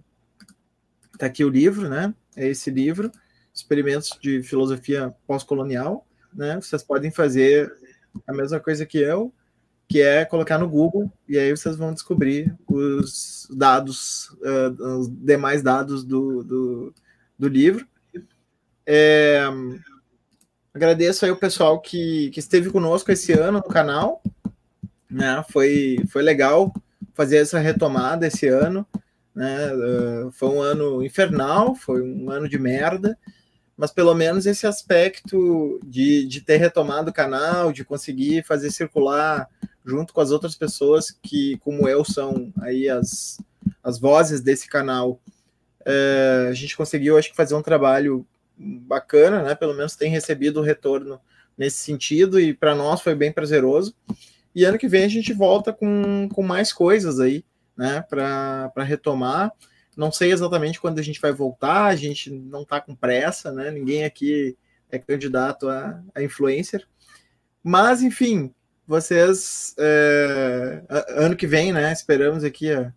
[1.17, 2.13] tá aqui o livro, né?
[2.35, 3.09] É esse livro,
[3.53, 6.59] Experimentos de Filosofia Pós-Colonial, né?
[6.59, 7.71] Vocês podem fazer
[8.27, 9.33] a mesma coisa que eu,
[9.87, 15.61] que é colocar no Google e aí vocês vão descobrir os dados, uh, os demais
[15.61, 16.93] dados do, do,
[17.37, 17.87] do livro.
[18.85, 19.43] É,
[20.73, 24.21] agradeço aí o pessoal que, que esteve conosco esse ano no canal.
[25.09, 25.43] Né?
[25.49, 26.73] Foi, foi legal
[27.13, 28.85] fazer essa retomada esse ano.
[29.33, 29.73] Né?
[29.73, 33.17] Uh, foi um ano infernal, foi um ano de merda,
[33.75, 39.49] mas pelo menos esse aspecto de, de ter retomado o canal, de conseguir fazer circular
[39.85, 43.37] junto com as outras pessoas que, como eu, são aí as,
[43.83, 45.19] as vozes desse canal,
[45.85, 48.25] é, a gente conseguiu, acho que, fazer um trabalho
[48.57, 49.55] bacana, né?
[49.55, 51.19] Pelo menos tem recebido retorno
[51.57, 53.95] nesse sentido, e para nós foi bem prazeroso.
[54.55, 57.43] E ano que vem a gente volta com, com mais coisas aí,
[57.75, 58.03] né?
[58.09, 59.51] Para retomar.
[59.95, 63.71] Não sei exatamente quando a gente vai voltar, a gente não está com pressa, né?
[63.71, 64.57] Ninguém aqui
[64.91, 66.87] é candidato a, a influencer.
[67.63, 68.53] Mas, enfim,
[68.87, 69.75] vocês.
[69.77, 71.91] É, ano que vem, né?
[71.91, 72.91] Esperamos aqui, ó,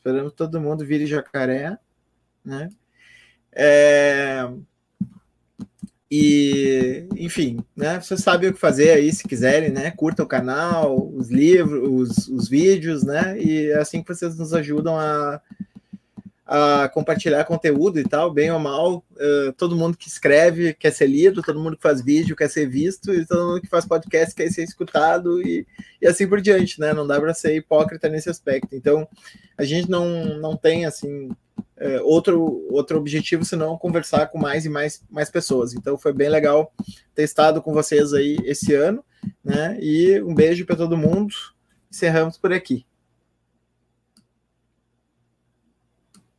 [0.00, 1.78] esperamos todo mundo vire jacaré,
[2.42, 2.70] né?
[3.52, 4.48] É,
[6.10, 8.00] e, enfim, né?
[8.00, 9.90] Vocês sabem o que fazer aí, se quiserem, né?
[9.90, 13.38] Curta o canal, os livros, os, os vídeos, né?
[13.38, 15.40] E é assim que vocês nos ajudam a,
[16.52, 19.04] a compartilhar conteúdo e tal, bem ou mal.
[19.12, 22.68] Uh, todo mundo que escreve quer ser lido, todo mundo que faz vídeo quer ser
[22.68, 25.64] visto, e todo mundo que faz podcast quer ser escutado, e,
[26.02, 26.92] e assim por diante, né?
[26.92, 28.74] Não dá para ser hipócrita nesse aspecto.
[28.74, 29.06] Então,
[29.56, 34.68] a gente não, não tem, assim, uh, outro, outro objetivo senão conversar com mais e
[34.68, 35.72] mais, mais pessoas.
[35.72, 36.74] Então, foi bem legal
[37.14, 39.04] ter estado com vocês aí esse ano,
[39.44, 39.78] né?
[39.80, 41.32] E um beijo para todo mundo.
[41.88, 42.89] Encerramos por aqui.